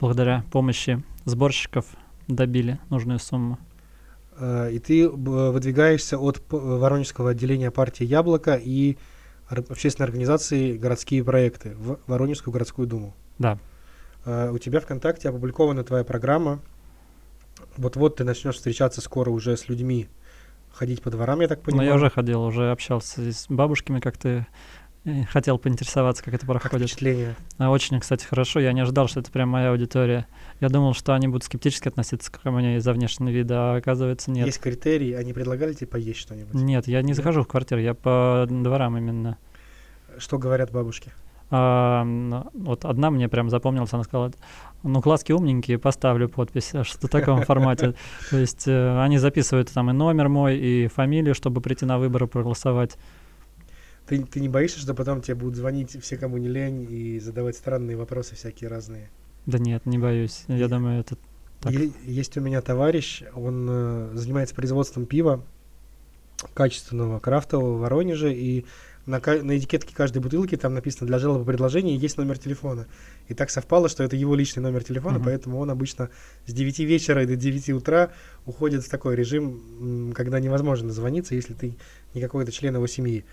благодаря 0.00 0.44
помощи 0.50 1.02
сборщиков 1.24 1.86
добили 2.26 2.80
нужную 2.90 3.20
сумму. 3.20 3.58
Э, 4.38 4.70
И 4.72 4.80
ты 4.80 5.08
выдвигаешься 5.08 6.18
от 6.18 6.42
Воронежского 6.50 7.30
отделения 7.30 7.70
партии 7.70 8.04
«Яблоко» 8.04 8.54
и 8.60 8.96
общественной 9.48 10.06
организации 10.06 10.76
«Городские 10.76 11.22
проекты» 11.22 11.76
в 11.76 12.00
Воронежскую 12.08 12.52
городскую 12.52 12.88
думу. 12.88 13.14
Да. 13.38 13.56
Э, 14.24 14.50
У 14.50 14.58
тебя 14.58 14.80
ВКонтакте 14.80 15.28
опубликована 15.28 15.84
твоя 15.84 16.02
программа. 16.02 16.58
Вот-вот 17.80 18.16
ты 18.16 18.24
начнешь 18.24 18.56
встречаться 18.56 19.00
скоро 19.00 19.30
уже 19.30 19.56
с 19.56 19.68
людьми, 19.68 20.08
ходить 20.70 21.00
по 21.02 21.10
дворам, 21.10 21.40
я 21.40 21.48
так 21.48 21.62
понимаю. 21.62 21.86
Ну, 21.88 21.92
я 21.92 21.96
уже 21.96 22.10
ходил, 22.10 22.42
уже 22.42 22.70
общался 22.70 23.32
с 23.32 23.46
бабушками, 23.48 24.00
как 24.00 24.18
ты 24.18 24.46
хотел 25.30 25.58
поинтересоваться, 25.58 26.22
как 26.22 26.34
это 26.34 26.46
Как 26.46 26.60
проходит. 26.60 26.88
впечатление? 26.88 27.34
А, 27.56 27.70
Очень, 27.70 27.98
кстати, 28.00 28.26
хорошо. 28.26 28.60
Я 28.60 28.74
не 28.74 28.82
ожидал, 28.82 29.08
что 29.08 29.20
это 29.20 29.30
прям 29.30 29.48
моя 29.48 29.70
аудитория. 29.70 30.26
Я 30.60 30.68
думал, 30.68 30.92
что 30.92 31.14
они 31.14 31.26
будут 31.26 31.44
скептически 31.44 31.88
относиться 31.88 32.30
ко 32.30 32.50
мне 32.50 32.76
из-за 32.76 32.92
внешнего 32.92 33.30
вида, 33.30 33.72
а 33.72 33.76
оказывается 33.76 34.30
нет. 34.30 34.44
Есть 34.44 34.60
критерии, 34.60 35.12
они 35.14 35.32
предлагали 35.32 35.72
тебе 35.72 35.86
поесть 35.86 36.20
что-нибудь? 36.20 36.52
Нет, 36.52 36.86
я 36.86 37.00
не 37.00 37.08
Нет? 37.08 37.16
захожу 37.16 37.44
в 37.44 37.48
квартиру, 37.48 37.80
я 37.80 37.94
по 37.94 38.46
дворам 38.48 38.98
именно. 38.98 39.38
Что 40.18 40.36
говорят 40.38 40.70
бабушки? 40.70 41.12
А, 41.50 42.04
вот 42.52 42.84
одна 42.84 43.10
мне 43.10 43.28
прям 43.28 43.48
запомнилась, 43.48 43.92
она 43.94 44.04
сказала, 44.04 44.32
ну, 44.82 45.00
глазки 45.00 45.32
умненькие, 45.32 45.78
поставлю 45.78 46.28
подпись, 46.28 46.74
а 46.74 46.84
что 46.84 47.06
в 47.06 47.10
таком 47.10 47.42
формате. 47.42 47.94
То 48.30 48.38
есть 48.38 48.66
э, 48.66 49.02
они 49.02 49.18
записывают 49.18 49.70
там 49.70 49.90
и 49.90 49.92
номер 49.92 50.28
мой, 50.28 50.58
и 50.58 50.86
фамилию, 50.88 51.34
чтобы 51.34 51.60
прийти 51.60 51.84
на 51.84 51.98
выборы 51.98 52.26
проголосовать. 52.26 52.96
Ты, 54.06 54.24
ты 54.24 54.40
не 54.40 54.48
боишься, 54.48 54.80
что 54.80 54.94
потом 54.94 55.20
тебе 55.20 55.36
будут 55.36 55.56
звонить 55.56 55.96
все, 56.02 56.16
кому 56.16 56.36
не 56.38 56.48
лень, 56.48 56.86
и 56.90 57.20
задавать 57.20 57.56
странные 57.56 57.96
вопросы 57.96 58.34
всякие 58.34 58.68
разные? 58.68 59.10
Да 59.46 59.58
нет, 59.58 59.86
не 59.86 59.98
боюсь. 59.98 60.44
Я 60.48 60.68
думаю, 60.68 61.00
это 61.00 61.16
так. 61.60 61.72
Е- 61.72 61.92
Есть 62.04 62.36
у 62.36 62.40
меня 62.40 62.60
товарищ, 62.60 63.22
он 63.34 63.68
э, 63.70 64.10
занимается 64.14 64.54
производством 64.54 65.06
пива 65.06 65.44
качественного, 66.54 67.18
крафтового 67.18 67.76
в 67.76 67.80
Воронеже, 67.80 68.32
и 68.32 68.64
на, 69.06 69.18
на 69.18 69.58
этикетке 69.58 69.94
каждой 69.94 70.20
бутылки 70.20 70.56
там 70.56 70.74
написано 70.74 71.06
для 71.06 71.18
жалобы 71.18 71.44
предложения 71.44 71.96
есть 71.96 72.16
номер 72.16 72.38
телефона. 72.38 72.86
И 73.28 73.34
так 73.34 73.50
совпало, 73.50 73.88
что 73.88 74.02
это 74.04 74.16
его 74.16 74.34
личный 74.34 74.62
номер 74.62 74.84
телефона, 74.84 75.18
uh-huh. 75.18 75.24
поэтому 75.24 75.58
он 75.58 75.70
обычно 75.70 76.10
с 76.46 76.52
9 76.52 76.78
вечера 76.80 77.24
до 77.26 77.36
9 77.36 77.70
утра 77.70 78.10
уходит 78.46 78.84
в 78.84 78.88
такой 78.88 79.16
режим, 79.16 80.12
когда 80.14 80.40
невозможно 80.40 80.88
дозвониться, 80.88 81.34
если 81.34 81.54
ты 81.54 81.76
не 82.14 82.20
какой-то 82.20 82.52
член 82.52 82.74
его 82.74 82.86
семьи. 82.86 83.24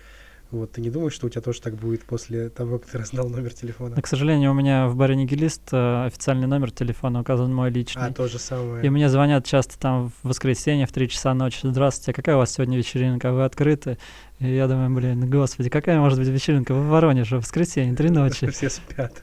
Вот, 0.50 0.72
ты 0.72 0.80
не 0.80 0.88
думаешь, 0.88 1.12
что 1.12 1.26
у 1.26 1.30
тебя 1.30 1.42
тоже 1.42 1.60
так 1.60 1.74
будет 1.74 2.04
после 2.04 2.48
того, 2.48 2.78
как 2.78 2.88
ты 2.88 2.98
раздал 2.98 3.28
номер 3.28 3.52
телефона? 3.52 3.96
Но, 3.96 4.00
к 4.00 4.06
сожалению, 4.06 4.52
у 4.52 4.54
меня 4.54 4.88
в 4.88 4.96
баре 4.96 5.14
Нигилист 5.14 5.62
э, 5.72 6.06
официальный 6.06 6.46
номер 6.46 6.70
телефона 6.70 7.20
указан 7.20 7.54
мой 7.54 7.70
личный. 7.70 8.06
А, 8.06 8.12
то 8.12 8.28
же 8.28 8.38
самое. 8.38 8.82
И 8.82 8.88
мне 8.88 9.10
звонят 9.10 9.44
часто 9.44 9.78
там 9.78 10.08
в 10.08 10.28
воскресенье 10.28 10.86
в 10.86 10.92
3 10.92 11.10
часа 11.10 11.34
ночи. 11.34 11.58
Здравствуйте, 11.64 12.14
какая 12.14 12.36
у 12.36 12.38
вас 12.38 12.52
сегодня 12.52 12.78
вечеринка? 12.78 13.30
Вы 13.30 13.44
открыты? 13.44 13.98
И 14.40 14.54
я 14.54 14.68
думаю, 14.68 14.90
блин, 14.90 15.28
господи, 15.28 15.68
какая 15.68 15.98
может 15.98 16.18
быть 16.18 16.28
вечеринка 16.28 16.72
в 16.74 16.86
Воронеже 16.88 17.36
в 17.38 17.42
воскресенье, 17.42 17.94
три 17.96 18.08
ночи? 18.10 18.48
Все 18.50 18.70
спят. 18.70 19.22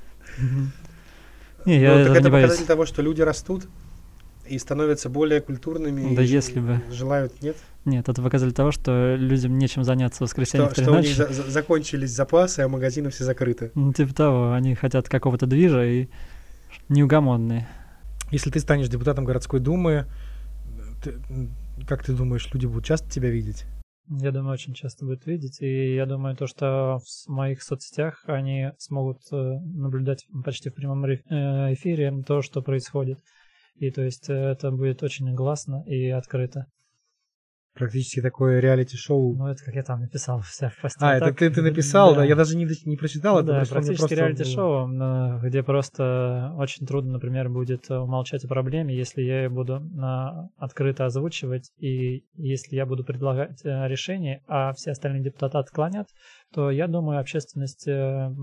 Не, 1.66 1.80
я 1.80 1.96
ну, 1.96 2.06
так 2.06 2.18
это 2.18 2.30
боюсь. 2.30 2.44
показатель 2.50 2.68
того, 2.68 2.86
что 2.86 3.02
люди 3.02 3.22
растут 3.22 3.68
и 4.48 4.60
становятся 4.60 5.10
более 5.10 5.42
культурными. 5.42 6.16
Да 6.16 6.22
и 6.22 6.28
если 6.28 6.60
бы. 6.60 6.82
Желают, 6.92 7.42
нет? 7.42 7.56
Нет, 7.86 8.08
это 8.10 8.22
показатель 8.22 8.54
того, 8.54 8.72
что 8.72 9.16
людям 9.18 9.58
нечем 9.58 9.84
заняться 9.84 10.18
в 10.18 10.22
воскресенье 10.22 10.66
Что, 10.70 10.74
в 10.74 10.76
3 10.76 10.84
что 10.84 10.94
у 10.94 11.00
них 11.00 11.16
за- 11.16 11.50
закончились 11.50 12.12
запасы, 12.12 12.60
а 12.60 12.68
магазины 12.68 13.10
все 13.10 13.24
закрыты. 13.24 13.72
Ну, 13.74 13.94
типа 13.94 14.14
того, 14.14 14.52
они 14.54 14.76
хотят 14.76 15.08
какого-то 15.10 15.46
движа 15.48 15.84
и 15.86 16.08
неугомонные. 16.90 17.68
Если 18.32 18.52
ты 18.52 18.60
станешь 18.60 18.88
депутатом 18.90 19.24
городской 19.26 19.60
думы, 19.60 20.06
ты- 21.04 21.16
как 21.88 22.04
ты 22.04 22.14
думаешь, 22.14 22.48
люди 22.54 22.66
будут 22.68 22.86
часто 22.86 23.10
тебя 23.10 23.30
видеть? 23.30 23.66
Я 24.08 24.32
думаю, 24.32 24.54
очень 24.54 24.74
часто 24.74 25.04
будет 25.06 25.26
видеть, 25.26 25.62
и 25.62 25.96
я 25.96 26.06
думаю, 26.06 26.36
то, 26.36 26.46
что 26.46 27.00
в 27.00 27.30
моих 27.30 27.64
соцсетях 27.64 28.24
они 28.28 28.72
смогут 28.78 29.22
э, 29.32 29.36
наблюдать 29.36 30.28
почти 30.44 30.70
в 30.70 30.76
прямом 30.76 31.04
э, 31.06 31.18
эфире 31.74 32.14
то, 32.26 32.44
что 32.44 32.62
происходит. 32.62 33.20
И 33.76 33.90
то 33.90 34.04
есть 34.04 34.30
э, 34.30 34.34
это 34.34 34.72
будет 34.72 35.02
очень 35.02 35.34
гласно 35.34 35.84
и 35.88 36.10
открыто. 36.10 36.68
Практически 37.76 38.22
такое 38.22 38.62
реалити-шоу. 38.62 39.36
Ну, 39.36 39.48
это 39.48 39.62
как 39.64 39.76
я 39.76 39.84
там 39.84 40.00
написал 40.00 40.40
в 40.40 40.48
всех 40.48 40.80
постах. 40.82 41.10
а, 41.10 41.16
это 41.18 41.26
Так, 41.26 41.38
ты, 41.40 41.50
ты 41.50 41.62
написал, 41.62 42.12
да. 42.12 42.22
да. 42.22 42.26
Я 42.26 42.36
даже 42.36 42.56
не, 42.56 42.66
не 42.86 42.96
прочитал 42.96 43.40
это. 43.40 43.48
да, 43.48 43.64
практически 43.70 44.14
в 44.14 44.18
реалити-шоу, 44.18 45.42
где 45.44 45.62
просто 45.62 46.54
очень 46.58 46.88
трудно, 46.88 47.14
например, 47.14 47.50
будет 47.50 47.90
э, 47.90 47.98
умолчать 47.98 48.46
о 48.46 48.48
проблеме, 48.48 48.96
если 48.96 49.22
я 49.22 49.44
ее 49.44 49.50
буду 49.50 49.82
а, 50.02 50.48
открыто 50.56 51.06
озвучивать, 51.06 51.70
и 51.78 52.26
если 52.36 52.78
я 52.78 52.86
буду 52.86 53.04
предлагать 53.04 53.60
э, 53.66 53.88
решение, 53.90 54.42
а 54.48 54.72
все 54.72 54.92
остальные 54.92 55.24
депутаты 55.24 55.58
отклонят, 55.58 56.08
то 56.54 56.72
я 56.72 56.88
думаю, 56.88 57.20
общественность 57.20 57.86
э, 57.90 58.34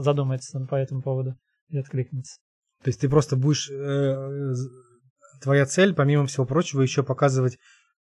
задумается 0.00 0.60
по 0.68 0.74
этому 0.74 1.00
поводу 1.00 1.36
и 1.70 1.78
откликнется. 1.78 2.38
То 2.82 2.88
есть 2.88 3.00
ты 3.00 3.08
просто 3.08 3.36
будешь... 3.36 3.70
э, 3.70 4.52
твоя 5.42 5.66
цель, 5.66 5.94
помимо 5.94 6.26
всего 6.26 6.46
прочего, 6.46 6.82
еще 6.82 7.02
показывать 7.02 7.58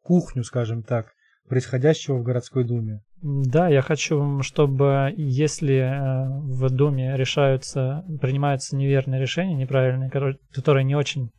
кухню, 0.09 0.43
скажем 0.43 0.81
так, 0.81 1.13
происходящего 1.47 2.17
в 2.17 2.23
городской 2.23 2.63
думе. 2.63 3.01
Да, 3.21 3.67
я 3.67 3.83
хочу, 3.83 4.41
чтобы 4.41 5.13
если 5.15 5.75
э, 5.75 6.29
в 6.41 6.67
Думе 6.71 7.15
решаются, 7.15 8.03
принимаются 8.19 8.75
неверные 8.75 9.21
решения, 9.21 9.53
неправильные, 9.53 10.09
которые, 10.09 10.83
не 10.83 10.95
очень 10.95 11.29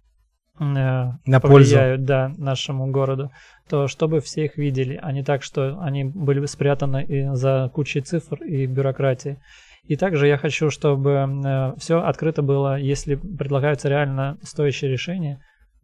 э, 0.61 0.63
На 0.63 1.41
пользу. 1.41 1.41
повлияют 1.41 2.05
да, 2.05 2.33
нашему 2.39 2.93
городу, 2.93 3.33
то 3.69 3.89
чтобы 3.89 4.21
все 4.21 4.45
их 4.45 4.57
видели, 4.57 5.01
а 5.03 5.11
не 5.11 5.25
так, 5.25 5.43
что 5.43 5.81
они 5.81 6.05
были 6.05 6.39
бы 6.39 6.47
спрятаны 6.47 7.05
и 7.05 7.35
за 7.35 7.69
кучей 7.75 8.03
цифр 8.03 8.41
и 8.45 8.67
бюрократии. 8.67 9.41
И 9.83 9.97
также 9.97 10.29
я 10.29 10.37
хочу, 10.37 10.71
чтобы 10.71 11.75
все 11.79 12.01
открыто 12.01 12.43
было, 12.43 12.79
если 12.79 13.17
предлагаются 13.17 13.89
реально 13.89 14.39
стоящие 14.43 14.93
решения, 14.93 15.41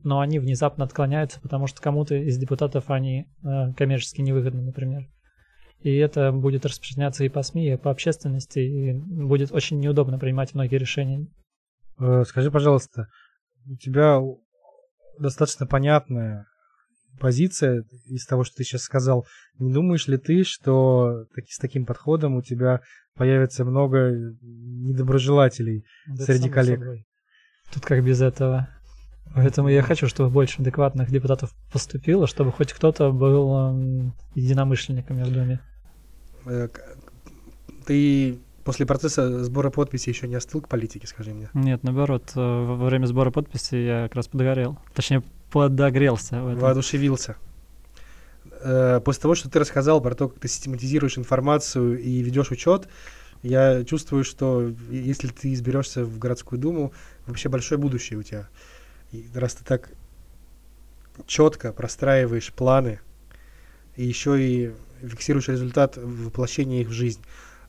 но 0.07 0.21
они 0.21 0.39
внезапно 0.39 0.85
отклоняются, 0.85 1.41
потому 1.41 1.67
что 1.67 1.83
кому-то 1.83 2.15
из 2.15 2.39
депутатов 2.39 2.91
они 2.91 3.27
э, 3.43 3.73
коммерчески 3.77 4.21
невыгодны, 4.21 4.63
например. 4.63 5.09
И 5.81 5.97
это 5.97 6.31
будет 6.31 6.65
распространяться 6.65 7.25
и 7.25 7.29
по 7.29 7.43
СМИ, 7.43 7.73
и 7.73 7.77
по 7.77 7.91
общественности, 7.91 8.61
и 8.61 8.93
будет 8.93 9.51
очень 9.51 9.81
неудобно 9.81 10.17
принимать 10.21 10.55
многие 10.55 10.77
решения. 10.77 11.27
Э, 11.99 12.23
Скажи, 12.25 12.53
пожалуйста, 12.53 13.09
у 13.69 13.75
тебя 13.75 14.21
достаточно 15.19 15.67
понятная 15.67 16.47
позиция 17.19 17.83
из 18.05 18.27
того, 18.27 18.45
что 18.45 18.59
ты 18.59 18.63
сейчас 18.63 18.83
сказал. 18.83 19.27
Не 19.59 19.73
думаешь 19.73 20.07
ли 20.07 20.19
ты, 20.19 20.45
что 20.45 21.25
с 21.49 21.59
таким 21.59 21.85
подходом 21.85 22.37
у 22.37 22.43
тебя 22.43 22.81
появится 23.17 23.65
много 23.65 24.13
недоброжелателей? 24.41 25.85
Да, 26.07 26.27
Среди 26.27 26.49
коллег. 26.49 26.79
собой. 26.79 27.07
Тут 27.75 27.85
как 27.85 28.05
без 28.05 28.23
этого. 28.23 28.69
Поэтому 29.35 29.69
я 29.69 29.83
хочу, 29.83 30.09
чтобы 30.09 30.31
больше 30.31 30.63
адекватных 30.63 31.11
депутатов 31.11 31.55
поступило, 31.73 32.27
чтобы 32.27 32.53
хоть 32.53 32.73
кто-то 32.73 33.11
был 33.13 33.55
эм, 33.71 34.15
единомышленниками 34.35 35.23
в 35.25 35.33
Думе. 35.33 35.61
Э, 36.47 36.69
Ты 37.85 38.39
после 38.65 38.87
процесса 38.87 39.45
сбора 39.45 39.71
подписей 39.71 40.13
еще 40.13 40.27
не 40.27 40.35
остыл 40.37 40.61
к 40.61 40.69
политике, 40.69 41.07
скажи 41.07 41.33
мне? 41.35 41.51
Нет, 41.55 41.83
наоборот, 41.83 42.33
э, 42.35 42.41
во 42.41 42.87
время 42.87 43.07
сбора 43.07 43.31
подписей 43.31 43.85
я 43.85 44.03
как 44.05 44.17
раз 44.17 44.29
подгорел. 44.29 44.79
Точнее, 44.95 45.23
подогрелся. 45.53 46.43
В 46.43 46.49
этом. 46.49 46.61
Воодушевился. 46.61 47.37
Э, 48.63 49.01
После 49.05 49.23
того, 49.23 49.35
что 49.35 49.51
ты 49.51 49.59
рассказал 49.59 50.01
про 50.01 50.15
то, 50.15 50.29
как 50.29 50.41
ты 50.41 50.49
систематизируешь 50.49 51.19
информацию 51.19 52.01
и 52.01 52.23
ведешь 52.23 52.51
учет, 52.51 52.89
я 53.43 53.85
чувствую, 53.85 54.25
что 54.25 54.73
если 54.91 55.29
ты 55.29 55.53
изберешься 55.53 56.05
в 56.05 56.19
городскую 56.19 56.59
думу, 56.59 56.93
вообще 57.27 57.49
большое 57.49 57.79
будущее 57.79 58.19
у 58.19 58.23
тебя. 58.23 58.49
И 59.17 59.39
раз 59.39 59.55
ты 59.55 59.65
так 59.65 59.91
четко 61.27 61.73
простраиваешь 61.73 62.53
планы 62.53 63.01
и 63.97 64.05
еще 64.05 64.41
и 64.43 64.73
фиксируешь 65.01 65.49
результат 65.49 65.97
воплощения 65.97 66.83
их 66.83 66.89
в 66.89 66.93
жизнь. 66.93 67.23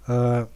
а, 0.07 0.49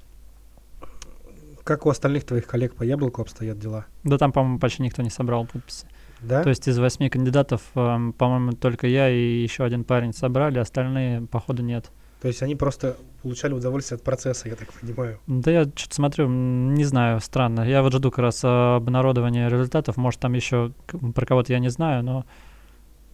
Как 1.63 1.85
у 1.85 1.89
остальных 1.89 2.25
твоих 2.25 2.47
коллег 2.47 2.75
по 2.75 2.83
яблоку 2.83 3.21
обстоят 3.21 3.59
дела? 3.59 3.85
Да 4.03 4.17
там, 4.17 4.31
по-моему, 4.31 4.59
почти 4.59 4.83
никто 4.83 5.01
не 5.01 5.09
собрал 5.09 5.45
подписи. 5.45 5.85
Да? 6.21 6.43
То 6.43 6.49
есть 6.49 6.67
из 6.67 6.77
восьми 6.77 7.09
кандидатов, 7.09 7.61
эм, 7.75 8.13
по-моему, 8.13 8.51
только 8.53 8.87
я 8.87 9.09
и 9.09 9.41
еще 9.41 9.63
один 9.63 9.83
парень 9.83 10.13
собрали, 10.13 10.59
остальные, 10.59 11.21
походу, 11.27 11.63
нет. 11.63 11.89
То 12.21 12.27
есть 12.27 12.43
они 12.43 12.55
просто 12.55 12.97
получали 13.23 13.53
удовольствие 13.53 13.95
от 13.97 14.03
процесса, 14.03 14.47
я 14.47 14.55
так 14.55 14.71
понимаю. 14.73 15.19
Да 15.25 15.49
я 15.49 15.63
что-то 15.63 15.95
смотрю, 15.95 16.27
не 16.29 16.83
знаю, 16.83 17.19
странно. 17.19 17.61
Я 17.61 17.81
вот 17.81 17.93
жду 17.93 18.11
как 18.11 18.19
раз 18.19 18.43
э, 18.43 18.47
обнародования 18.47 19.49
результатов. 19.49 19.97
Может, 19.97 20.19
там 20.19 20.33
еще 20.33 20.71
про 21.15 21.25
кого-то 21.25 21.51
я 21.51 21.57
не 21.57 21.69
знаю, 21.69 22.03
но, 22.03 22.25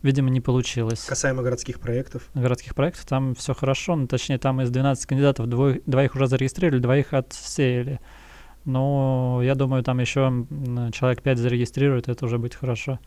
видимо, 0.04 0.30
не 0.30 0.42
получилось. 0.42 1.06
Касаемо 1.06 1.42
городских 1.42 1.80
проектов. 1.80 2.28
городских 2.34 2.76
проектов 2.76 3.06
там 3.06 3.34
все 3.34 3.54
хорошо, 3.54 3.96
ну, 3.96 4.08
точнее, 4.08 4.40
там 4.40 4.60
из 4.62 4.70
12 4.72 5.06
кандидатов 5.06 5.48
двоих, 5.48 5.82
двоих 5.86 6.14
уже 6.16 6.28
зарегистрировали, 6.28 6.82
двоих 6.82 7.14
отсеяли. 7.14 8.02
Но 8.66 9.40
я 9.42 9.56
думаю, 9.56 9.84
там 9.84 10.00
еще 10.00 10.46
человек 10.92 11.22
5 11.22 11.38
зарегистрирует, 11.38 12.10
это 12.10 12.26
уже 12.26 12.38
будет 12.40 12.56
хорошо. 12.56 13.00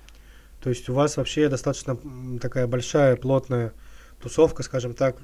То 0.63 0.71
есть 0.71 0.89
у 0.89 0.95
вас 0.95 1.19
вообще 1.19 1.51
достаточно 1.51 1.99
такая 2.41 2.67
большая, 2.67 3.17
плотная 3.17 3.75
тусовка, 4.23 4.63
скажем 4.63 4.95
так, 4.95 5.17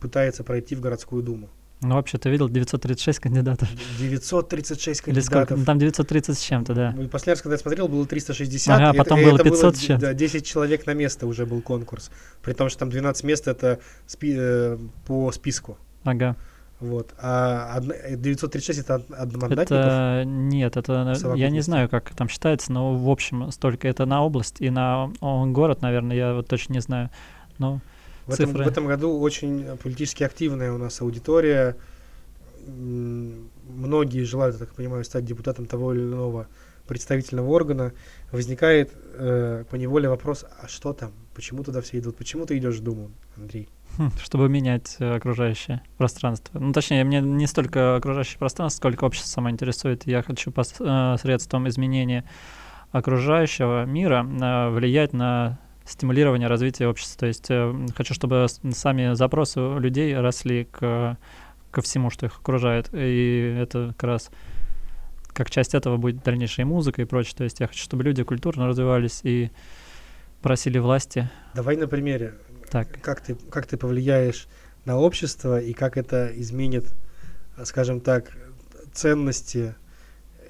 пытается 0.00 0.44
пройти 0.44 0.74
в 0.74 0.80
городскую 0.80 1.22
думу. 1.22 1.48
Ну, 1.80 1.96
вообще, 1.96 2.16
ты 2.16 2.30
видел 2.30 2.48
936 2.48 3.18
кандидатов? 3.18 3.68
936 3.98 5.02
Или 5.08 5.20
сколько? 5.20 5.32
кандидатов. 5.48 5.58
Ну, 5.58 5.64
там 5.66 5.78
930 5.78 6.38
с 6.38 6.40
чем-то, 6.40 6.74
да. 6.74 6.94
Ну, 6.96 7.08
Последний 7.08 7.32
раз, 7.32 7.42
когда 7.42 7.54
я 7.54 7.58
смотрел, 7.58 7.88
было 7.88 8.06
360. 8.06 8.80
Ага, 8.80 8.94
и 8.94 8.96
потом 8.96 9.20
и 9.20 9.24
было 9.24 9.38
500 9.38 9.76
с 9.76 9.80
чем-то. 9.80 10.06
Да, 10.06 10.14
10 10.14 10.46
человек 10.46 10.86
на 10.86 10.94
место 10.94 11.26
уже 11.26 11.44
был 11.44 11.60
конкурс. 11.60 12.10
При 12.42 12.54
том, 12.54 12.70
что 12.70 12.78
там 12.80 12.90
12 12.90 13.24
мест 13.24 13.48
это 13.48 13.80
спи- 14.06 14.34
э, 14.38 14.78
по 15.06 15.30
списку. 15.32 15.76
Ага. 16.04 16.36
Вот. 16.80 17.12
А 17.18 17.74
одна- 17.76 17.94
э, 17.94 18.16
936 18.16 18.78
это 18.80 18.94
од- 18.96 19.10
одномандатников. 19.10 19.70
Это 19.78 20.22
нет, 20.26 20.76
это 20.76 21.14
я 21.36 21.50
не 21.50 21.60
знаю, 21.60 21.88
как 21.90 22.10
там 22.14 22.28
считается, 22.30 22.72
но 22.72 22.94
в 22.94 23.10
общем 23.10 23.50
столько. 23.50 23.88
Это 23.88 24.06
на 24.06 24.22
область 24.24 24.56
и 24.60 24.70
на 24.70 25.10
город, 25.20 25.82
наверное, 25.82 26.16
я 26.16 26.34
вот 26.34 26.46
точно 26.48 26.72
не 26.74 26.80
знаю. 26.80 27.10
Ну, 27.58 27.80
В 28.26 28.32
этом, 28.32 28.52
в 28.52 28.60
этом 28.60 28.86
году 28.86 29.18
очень 29.20 29.76
политически 29.82 30.22
активная 30.24 30.72
у 30.72 30.78
нас 30.78 31.00
аудитория. 31.00 31.76
Многие 32.66 34.24
желают, 34.24 34.54
я 34.56 34.66
так 34.66 34.74
понимаю, 34.74 35.04
стать 35.04 35.24
депутатом 35.24 35.66
того 35.66 35.92
или 35.92 36.02
иного 36.02 36.46
представительного 36.86 37.48
органа. 37.50 37.92
Возникает 38.30 38.92
э, 39.14 39.64
по 39.70 39.76
неволе 39.76 40.08
вопрос, 40.08 40.44
а 40.60 40.68
что 40.68 40.92
там? 40.92 41.12
Почему 41.34 41.62
туда 41.64 41.80
все 41.80 41.98
идут? 41.98 42.16
Почему 42.16 42.46
ты 42.46 42.56
идешь 42.58 42.76
в 42.76 42.82
Думу, 42.82 43.10
Андрей? 43.36 43.68
Хм, 43.96 44.10
чтобы 44.22 44.48
менять 44.48 44.96
э, 44.98 45.14
окружающее 45.14 45.82
пространство. 45.98 46.58
Ну, 46.58 46.72
точнее, 46.72 47.04
мне 47.04 47.20
не 47.20 47.46
столько 47.46 47.96
окружающее 47.96 48.38
пространство, 48.38 48.78
сколько 48.78 49.04
общество 49.04 49.28
само 49.28 49.50
интересует. 49.50 50.06
Я 50.06 50.22
хочу 50.22 50.50
пос- 50.50 50.76
э, 50.80 51.68
изменения 51.68 52.24
окружающего 52.92 53.84
мира 53.84 54.24
э, 54.24 54.70
влиять 54.70 55.12
на 55.12 55.58
стимулирование 55.84 56.48
развития 56.48 56.88
общества. 56.88 57.20
То 57.20 57.26
есть 57.26 57.46
э, 57.50 57.74
хочу, 57.96 58.14
чтобы 58.14 58.46
сами 58.72 59.14
запросы 59.14 59.60
людей 59.78 60.16
росли 60.16 60.64
к, 60.64 61.18
ко 61.70 61.82
всему, 61.82 62.10
что 62.10 62.26
их 62.26 62.38
окружает. 62.38 62.88
И 62.92 63.56
это 63.60 63.94
как 63.96 64.04
раз 64.04 64.30
как 65.32 65.50
часть 65.50 65.74
этого 65.74 65.96
будет 65.96 66.22
дальнейшая 66.22 66.64
музыка 66.64 67.02
и 67.02 67.04
прочее. 67.04 67.34
То 67.36 67.44
есть 67.44 67.60
я 67.60 67.66
хочу, 67.66 67.82
чтобы 67.82 68.04
люди 68.04 68.22
культурно 68.22 68.66
развивались 68.66 69.20
и 69.24 69.50
просили 70.40 70.78
власти. 70.78 71.28
Давай 71.54 71.76
на 71.76 71.88
примере. 71.88 72.34
Так. 72.70 73.00
Как 73.02 73.20
ты, 73.20 73.34
как 73.34 73.66
ты 73.66 73.76
повлияешь 73.76 74.46
на 74.84 74.98
общество 74.98 75.60
и 75.60 75.72
как 75.72 75.96
это 75.96 76.30
изменит, 76.34 76.86
скажем 77.64 78.00
так, 78.00 78.36
ценности, 78.92 79.74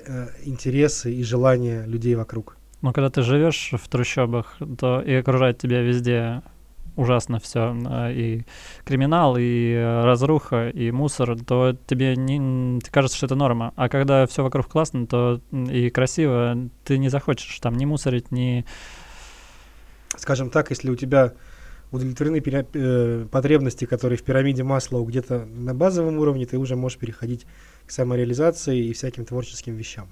э, 0.06 0.28
интересы 0.44 1.12
и 1.12 1.22
желания 1.24 1.86
людей 1.86 2.14
вокруг? 2.14 2.56
Но 2.84 2.92
когда 2.92 3.08
ты 3.08 3.22
живешь 3.22 3.70
в 3.72 3.88
трущобах, 3.88 4.58
то 4.78 5.00
и 5.00 5.14
окружает 5.14 5.56
тебя 5.56 5.80
везде 5.80 6.42
ужасно 6.96 7.40
все, 7.40 7.74
и 8.10 8.42
криминал, 8.84 9.36
и 9.38 9.74
разруха, 10.04 10.68
и 10.68 10.90
мусор, 10.90 11.42
то 11.42 11.74
тебе 11.86 12.14
не 12.14 12.78
кажется, 12.90 13.16
что 13.16 13.24
это 13.24 13.36
норма. 13.36 13.72
А 13.76 13.88
когда 13.88 14.26
все 14.26 14.42
вокруг 14.42 14.68
классно, 14.68 15.06
то 15.06 15.40
и 15.50 15.88
красиво, 15.88 16.68
ты 16.84 16.98
не 16.98 17.08
захочешь 17.08 17.58
там 17.58 17.74
ни 17.74 17.86
мусорить, 17.86 18.30
ни... 18.30 18.66
Скажем 20.18 20.50
так, 20.50 20.68
если 20.68 20.90
у 20.90 20.94
тебя 20.94 21.32
удовлетворены 21.90 22.42
э, 22.44 23.26
потребности, 23.30 23.86
которые 23.86 24.18
в 24.18 24.22
пирамиде 24.24 24.62
Маслоу 24.62 25.06
где-то 25.06 25.46
на 25.46 25.72
базовом 25.74 26.18
уровне, 26.18 26.44
ты 26.44 26.58
уже 26.58 26.76
можешь 26.76 26.98
переходить 26.98 27.46
к 27.86 27.90
самореализации 27.90 28.88
и 28.88 28.92
всяким 28.92 29.24
творческим 29.24 29.74
вещам. 29.74 30.10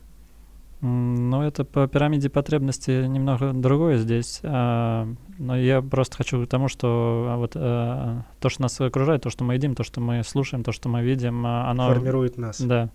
Ну, 0.84 1.42
это 1.42 1.64
по 1.64 1.86
пирамиде 1.86 2.28
потребностей 2.28 3.06
немного 3.06 3.52
другое 3.52 3.98
здесь. 3.98 4.40
А, 4.42 5.06
но 5.38 5.56
я 5.56 5.80
просто 5.80 6.16
хочу 6.16 6.44
к 6.44 6.48
тому, 6.48 6.66
что 6.66 7.26
а, 7.28 7.36
вот 7.36 7.52
а, 7.54 8.24
то, 8.40 8.48
что 8.48 8.62
нас 8.62 8.80
окружает, 8.80 9.22
то, 9.22 9.30
что 9.30 9.44
мы 9.44 9.54
едим, 9.54 9.76
то, 9.76 9.84
что 9.84 10.00
мы 10.00 10.24
слушаем, 10.24 10.64
то, 10.64 10.72
что 10.72 10.88
мы 10.88 11.04
видим, 11.04 11.46
а, 11.46 11.70
оно... 11.70 11.86
Формирует 11.86 12.36
нас. 12.36 12.60
Да. 12.60 12.90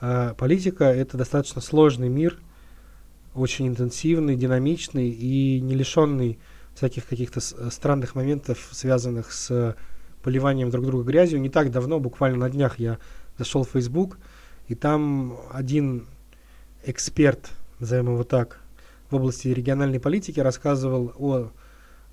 А, 0.00 0.34
политика— 0.34 0.84
это 0.86 1.16
достаточно 1.16 1.60
сложный 1.60 2.08
мир, 2.08 2.40
очень 3.36 3.68
интенсивный, 3.68 4.34
динамичный 4.34 5.10
и 5.10 5.60
не 5.60 5.76
лишенный 5.76 6.40
всяких 6.74 7.06
каких-то 7.06 7.38
странных 7.70 8.16
моментов, 8.16 8.68
связанных 8.72 9.30
с 9.30 9.76
поливанием 10.24 10.70
друг 10.70 10.86
друга 10.86 11.04
грязью. 11.04 11.40
Не 11.40 11.50
так 11.50 11.70
давно, 11.70 12.00
буквально 12.00 12.38
на 12.38 12.50
днях, 12.50 12.80
я 12.80 12.98
зашел 13.38 13.62
в 13.62 13.68
Facebook, 13.68 14.18
и 14.66 14.74
там 14.74 15.36
один 15.52 16.08
эксперт, 16.84 17.50
назовем 17.80 18.12
его 18.12 18.24
так, 18.24 18.60
в 19.10 19.16
области 19.16 19.48
региональной 19.48 20.00
политики 20.00 20.40
рассказывал 20.40 21.12
о 21.16 21.50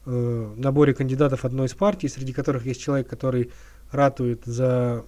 э, 0.05 0.53
наборе 0.55 0.93
кандидатов 0.93 1.45
одной 1.45 1.67
из 1.67 1.73
партий, 1.73 2.07
среди 2.07 2.33
которых 2.33 2.65
есть 2.65 2.81
человек, 2.81 3.07
который 3.07 3.51
ратует 3.91 4.43
за 4.45 5.03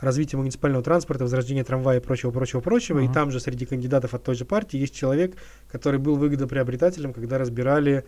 развитие 0.00 0.38
муниципального 0.38 0.82
транспорта, 0.82 1.24
возрождение 1.24 1.64
трамвая 1.64 1.98
и 1.98 2.02
прочего, 2.02 2.30
прочего, 2.30 2.60
прочего. 2.60 3.00
Uh-huh. 3.00 3.10
И 3.10 3.12
там 3.12 3.30
же 3.30 3.40
среди 3.40 3.66
кандидатов 3.66 4.14
от 4.14 4.24
той 4.24 4.34
же 4.34 4.44
партии 4.44 4.78
есть 4.78 4.94
человек, 4.94 5.36
который 5.70 6.00
был 6.00 6.16
выгодоприобретателем, 6.16 7.12
когда 7.12 7.38
разбирали 7.38 8.04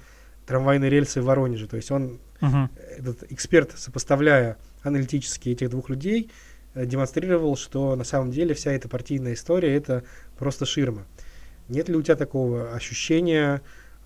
трамвайные 0.47 0.91
рельсы 0.91 1.21
в 1.21 1.27
Воронеже. 1.27 1.69
То 1.69 1.77
есть 1.77 1.91
он, 1.91 2.19
uh-huh. 2.41 2.69
этот 2.99 3.31
эксперт, 3.31 3.73
сопоставляя 3.77 4.57
аналитически 4.83 5.51
этих 5.51 5.71
двух 5.71 5.89
людей, 5.89 6.31
демонстрировал, 6.75 7.57
что 7.57 7.97
на 7.97 8.05
самом 8.05 8.31
деле 8.31 8.55
вся 8.55 8.73
эта 8.73 8.89
партийная 8.89 9.35
история 9.35 9.75
это 9.75 10.05
просто 10.39 10.67
ширма. 10.67 11.07
Нет 11.69 11.89
ли 11.89 11.97
у 11.97 12.03
тебя 12.03 12.17
такого 12.17 12.75
ощущения 12.75 13.63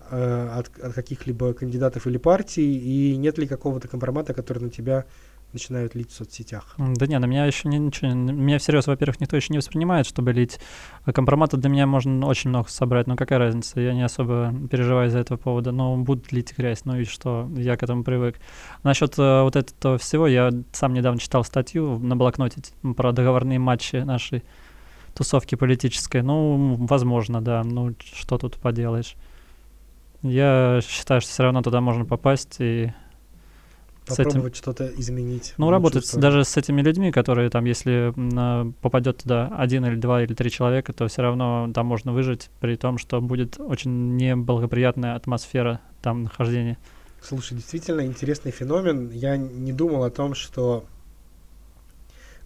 э, 0.09 0.49
от, 0.53 0.77
от 0.79 0.93
каких-либо 0.93 1.53
кандидатов 1.53 2.07
или 2.07 2.17
партий, 2.17 2.77
и 2.77 3.17
нет 3.17 3.37
ли 3.37 3.47
какого-то 3.47 3.87
компромата, 3.87 4.33
который 4.33 4.63
на 4.63 4.69
тебя 4.69 5.05
начинают 5.53 5.95
лить 5.95 6.11
в 6.11 6.13
соцсетях. 6.13 6.75
Да 6.77 7.07
не, 7.07 7.17
на 7.19 7.25
меня 7.25 7.45
еще 7.45 7.67
не, 7.67 7.77
ничего, 7.79 8.11
меня 8.11 8.59
всерьез, 8.59 8.87
во-первых, 8.87 9.19
никто 9.19 9.35
еще 9.35 9.47
не 9.51 9.57
воспринимает, 9.57 10.05
чтобы 10.05 10.33
лить. 10.33 10.59
А 11.05 11.13
компромата 11.13 11.57
для 11.57 11.69
меня 11.69 11.87
можно 11.87 12.25
очень 12.27 12.49
много 12.49 12.69
собрать, 12.69 13.07
но 13.07 13.15
какая 13.15 13.39
разница, 13.39 13.79
я 13.79 13.93
не 13.93 14.03
особо 14.03 14.53
переживаю 14.69 15.07
из-за 15.07 15.19
этого 15.19 15.37
повода, 15.37 15.71
но 15.71 15.97
будут 15.97 16.31
лить 16.31 16.53
грязь, 16.57 16.85
ну 16.85 16.97
и 16.99 17.05
что, 17.05 17.49
я 17.55 17.77
к 17.77 17.83
этому 17.83 18.03
привык. 18.03 18.39
Насчет 18.83 19.17
э, 19.17 19.41
вот 19.41 19.55
этого 19.55 19.97
всего, 19.97 20.27
я 20.27 20.51
сам 20.73 20.93
недавно 20.93 21.19
читал 21.19 21.43
статью 21.43 21.97
на 21.99 22.15
блокноте 22.15 22.61
про 22.95 23.11
договорные 23.11 23.59
матчи 23.59 23.97
нашей 23.97 24.43
тусовки 25.13 25.55
политической, 25.55 26.21
ну, 26.21 26.75
возможно, 26.79 27.41
да, 27.41 27.63
ну, 27.63 27.95
что 28.13 28.37
тут 28.37 28.57
поделаешь. 28.57 29.15
Я 30.21 30.79
считаю, 30.87 31.21
что 31.21 31.29
все 31.29 31.43
равно 31.43 31.61
туда 31.61 31.81
можно 31.81 32.05
попасть 32.05 32.57
и 32.59 32.91
Попробовать 34.07 34.53
этим... 34.53 34.55
что-то 34.55 34.87
изменить. 34.97 35.53
Ну, 35.57 35.69
работать 35.69 36.05
сторону. 36.05 36.21
даже 36.21 36.43
с 36.45 36.57
этими 36.57 36.81
людьми, 36.81 37.11
которые 37.11 37.49
там, 37.49 37.65
если 37.65 38.13
попадет 38.81 39.17
туда 39.17 39.51
один 39.57 39.85
или 39.85 39.95
два 39.95 40.23
или 40.23 40.33
три 40.33 40.49
человека, 40.49 40.93
то 40.93 41.07
все 41.07 41.21
равно 41.21 41.69
там 41.73 41.85
можно 41.85 42.13
выжить, 42.13 42.49
при 42.59 42.75
том, 42.75 42.97
что 42.97 43.21
будет 43.21 43.59
очень 43.59 44.15
неблагоприятная 44.15 45.15
атмосфера 45.15 45.81
там 46.01 46.23
нахождения. 46.23 46.77
Слушай, 47.21 47.55
действительно 47.55 48.05
интересный 48.05 48.51
феномен. 48.51 49.09
Я 49.11 49.37
не 49.37 49.73
думал 49.73 50.03
о 50.03 50.09
том, 50.09 50.33
что 50.35 50.85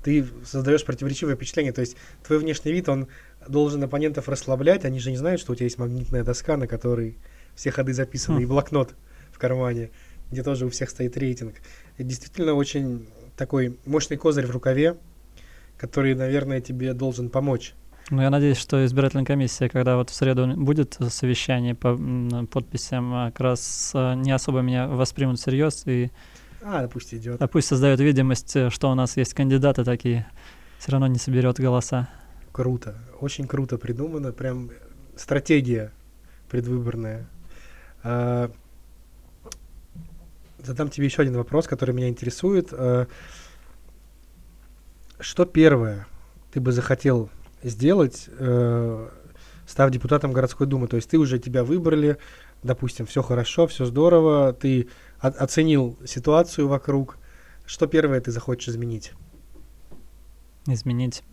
ты 0.03 0.25
создаешь 0.45 0.83
противоречивое 0.83 1.35
впечатление. 1.35 1.73
То 1.73 1.81
есть 1.81 1.95
твой 2.25 2.39
внешний 2.39 2.71
вид, 2.71 2.89
он 2.89 3.07
должен 3.47 3.83
оппонентов 3.83 4.27
расслаблять. 4.29 4.85
Они 4.85 4.99
же 4.99 5.11
не 5.11 5.17
знают, 5.17 5.41
что 5.41 5.51
у 5.51 5.55
тебя 5.55 5.65
есть 5.65 5.77
магнитная 5.77 6.23
доска, 6.23 6.57
на 6.57 6.67
которой 6.67 7.17
все 7.55 7.71
ходы 7.71 7.93
записаны, 7.93 8.39
хм. 8.39 8.43
и 8.43 8.45
блокнот 8.45 8.95
в 9.31 9.37
кармане 9.37 9.91
где 10.31 10.43
тоже 10.43 10.65
у 10.65 10.69
всех 10.69 10.89
стоит 10.89 11.17
рейтинг. 11.17 11.55
Это 11.97 12.03
действительно 12.03 12.53
очень 12.53 13.07
такой 13.37 13.77
мощный 13.85 14.17
козырь 14.17 14.45
в 14.45 14.51
рукаве, 14.51 14.97
который, 15.77 16.15
наверное, 16.15 16.61
тебе 16.61 16.93
должен 16.93 17.29
помочь. 17.29 17.73
Ну, 18.09 18.21
я 18.21 18.29
надеюсь, 18.29 18.57
что 18.57 18.83
избирательная 18.85 19.25
комиссия, 19.25 19.69
когда 19.69 19.95
вот 19.95 20.09
в 20.09 20.13
среду 20.13 20.47
будет 20.55 20.97
совещание 21.09 21.75
по 21.75 21.97
подписям, 22.51 23.13
а, 23.13 23.31
как 23.31 23.39
раз 23.39 23.91
а, 23.93 24.15
не 24.15 24.31
особо 24.31 24.61
меня 24.61 24.87
воспримут 24.87 25.39
всерьез 25.39 25.83
и 25.85 26.11
а, 26.61 26.87
пусть 26.87 27.13
идет. 27.13 27.41
А 27.41 27.47
пусть 27.47 27.67
создает 27.67 27.99
видимость, 27.99 28.71
что 28.71 28.91
у 28.91 28.95
нас 28.95 29.17
есть 29.17 29.33
кандидаты 29.33 29.83
такие, 29.83 30.27
все 30.77 30.91
равно 30.91 31.07
не 31.07 31.19
соберет 31.19 31.59
голоса. 31.59 32.09
Круто, 32.51 32.97
очень 33.19 33.47
круто 33.47 33.77
придумано, 33.77 34.33
прям 34.33 34.71
стратегия 35.15 35.91
предвыборная. 36.49 37.27
А, 38.03 38.51
задам 40.63 40.89
тебе 40.89 41.05
еще 41.05 41.21
один 41.21 41.35
вопрос, 41.35 41.67
который 41.67 41.93
меня 41.93 42.09
интересует. 42.09 42.69
Э, 42.71 43.05
что 45.19 45.45
первое 45.45 46.07
ты 46.51 46.59
бы 46.59 46.71
захотел 46.71 47.29
сделать, 47.63 48.27
э, 48.27 49.09
став 49.65 49.91
депутатом 49.91 50.33
городской 50.33 50.67
думы? 50.67 50.87
То 50.87 50.95
есть 50.95 51.09
ты 51.09 51.17
уже 51.17 51.39
тебя 51.39 51.63
выбрали, 51.63 52.17
допустим, 52.63 53.05
все 53.05 53.21
хорошо, 53.21 53.67
все 53.67 53.85
здорово, 53.85 54.53
ты 54.53 54.87
оценил 55.19 55.97
ситуацию 56.05 56.67
вокруг. 56.67 57.17
Что 57.65 57.87
первое 57.87 58.19
ты 58.19 58.31
захочешь 58.31 58.69
изменить? 58.69 59.13
Изменить 60.67 61.23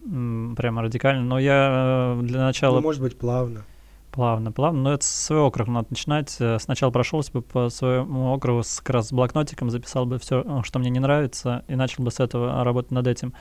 прямо 0.57 0.83
радикально. 0.83 1.23
Но 1.23 1.39
я 1.39 2.17
э, 2.19 2.23
для 2.23 2.41
начала... 2.41 2.77
Ну, 2.77 2.83
может 2.83 3.03
быть, 3.03 3.19
плавно. 3.19 3.65
Плавно, 4.11 4.53
плавно. 4.53 4.81
Но 4.83 4.93
это 4.95 5.05
с 5.05 5.11
своего 5.11 5.47
округа 5.47 5.71
надо 5.71 5.89
начинать. 5.91 6.35
Э, 6.41 6.59
сначала 6.59 6.91
прошелся 6.91 7.33
бы 7.33 7.43
по 7.43 7.69
своему 7.69 8.33
округу 8.33 8.63
с, 8.63 8.81
как 8.81 8.91
раз 8.91 9.09
с 9.09 9.13
блокнотиком, 9.13 9.71
записал 9.71 10.07
бы 10.07 10.19
все, 10.19 10.43
э, 10.45 10.63
что 10.65 10.79
мне 10.79 10.91
не 10.91 10.99
нравится, 10.99 11.65
и 11.69 11.75
начал 11.75 12.05
бы 12.05 12.11
с 12.11 12.19
этого 12.19 12.65
работать 12.65 12.91
над 12.91 13.07
этим. 13.07 13.35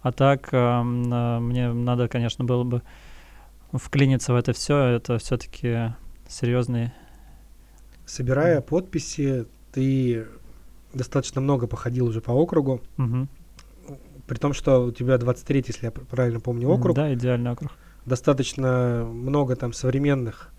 А 0.00 0.12
так 0.12 0.48
э, 0.52 0.82
мне 0.82 1.72
надо, 1.72 2.08
конечно, 2.08 2.44
было 2.44 2.62
бы 2.64 2.82
вклиниться 3.72 4.32
в 4.32 4.36
это 4.36 4.52
все. 4.52 4.78
Это 4.78 5.18
все-таки 5.18 5.92
серьезные. 6.28 6.92
Собирая 8.06 8.58
mm. 8.58 8.62
подписи, 8.62 9.46
ты 9.72 10.26
достаточно 10.94 11.40
много 11.40 11.66
походил 11.66 12.06
уже 12.06 12.20
по 12.20 12.30
округу. 12.30 12.80
Угу. 12.98 13.28
При 14.26 14.36
том, 14.36 14.52
что 14.52 14.84
у 14.84 14.92
тебя 14.92 15.18
23, 15.18 15.64
если 15.66 15.86
я 15.86 15.90
правильно 15.90 16.40
помню, 16.40 16.68
округ. 16.68 16.94
Да, 16.94 17.12
идеальный 17.12 17.50
округ 17.50 17.72
достаточно 18.06 19.04
много 19.04 19.56
там 19.56 19.72
современных 19.72 20.52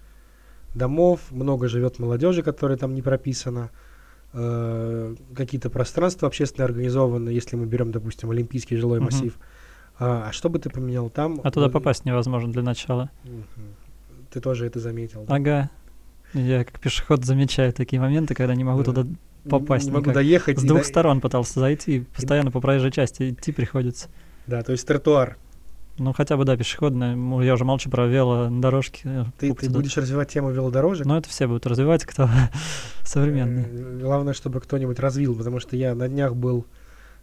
домов, 0.74 1.20
много 1.32 1.68
живет 1.68 2.00
молодежи, 2.00 2.42
которая 2.42 2.78
там 2.78 2.94
не 2.96 3.02
прописана, 3.02 3.70
э, 4.34 5.16
какие-то 5.36 5.70
пространства 5.70 6.28
общественно 6.28 6.66
организованы, 6.66 7.30
если 7.30 7.56
мы 7.56 7.66
берем, 7.66 7.92
допустим, 7.92 8.32
Олимпийский 8.32 8.76
жилой 8.78 9.00
угу. 9.00 9.06
массив. 9.06 9.38
А, 10.00 10.30
а 10.30 10.32
что 10.32 10.50
бы 10.50 10.60
ты 10.60 10.70
поменял 10.70 11.10
там? 11.10 11.40
А 11.44 11.52
туда 11.52 11.70
попасть 11.70 12.06
невозможно 12.06 12.52
для 12.52 12.64
начала. 12.64 13.12
Угу. 13.26 13.62
Ты 14.32 14.42
тоже 14.42 14.66
это 14.66 14.80
заметил. 14.80 15.26
Да? 15.28 15.36
Ага. 15.36 15.70
Я 16.34 16.64
как 16.64 16.80
пешеход 16.80 17.24
замечаю 17.24 17.72
такие 17.74 18.02
моменты, 18.02 18.34
когда 18.34 18.56
не 18.56 18.64
могу 18.64 18.84
да. 18.84 18.86
туда 18.86 19.08
попасть. 19.48 19.86
Не 19.86 19.92
могу 19.92 20.06
никак. 20.06 20.16
доехать. 20.16 20.60
С 20.60 20.64
двух 20.64 20.82
до... 20.82 20.88
сторон 20.88 21.22
пытался 21.22 21.60
зайти, 21.60 22.06
постоянно 22.16 22.50
по 22.50 22.60
проезжей 22.60 22.92
части 22.92 23.30
идти 23.30 23.52
приходится. 23.52 24.10
Да, 24.48 24.64
то 24.64 24.72
есть 24.72 24.88
тротуар 24.88 25.38
ну, 25.98 26.12
хотя 26.12 26.38
бы, 26.38 26.46
да, 26.46 26.58
пешеходная. 26.58 27.16
Я 27.44 27.54
уже 27.54 27.66
молчу 27.66 27.90
про 27.90 28.08
велодорожки. 28.08 29.02
Э, 29.06 29.26
ты, 29.38 29.54
ты 29.54 29.70
будешь 29.70 29.96
развивать 29.96 30.30
тему 30.30 30.50
велодорожек? 30.50 31.06
Ну, 31.06 31.16
это 31.16 31.30
все 31.30 31.46
будут 31.46 31.68
развивать, 31.68 32.04
кто 32.04 32.28
современный. 33.04 33.64
Э, 33.64 34.00
главное, 34.02 34.34
чтобы 34.34 34.60
кто-нибудь 34.60 35.00
развил, 35.00 35.36
потому 35.36 35.60
что 35.60 35.76
я 35.76 35.94
на 35.94 36.08
днях 36.08 36.36
был 36.36 36.66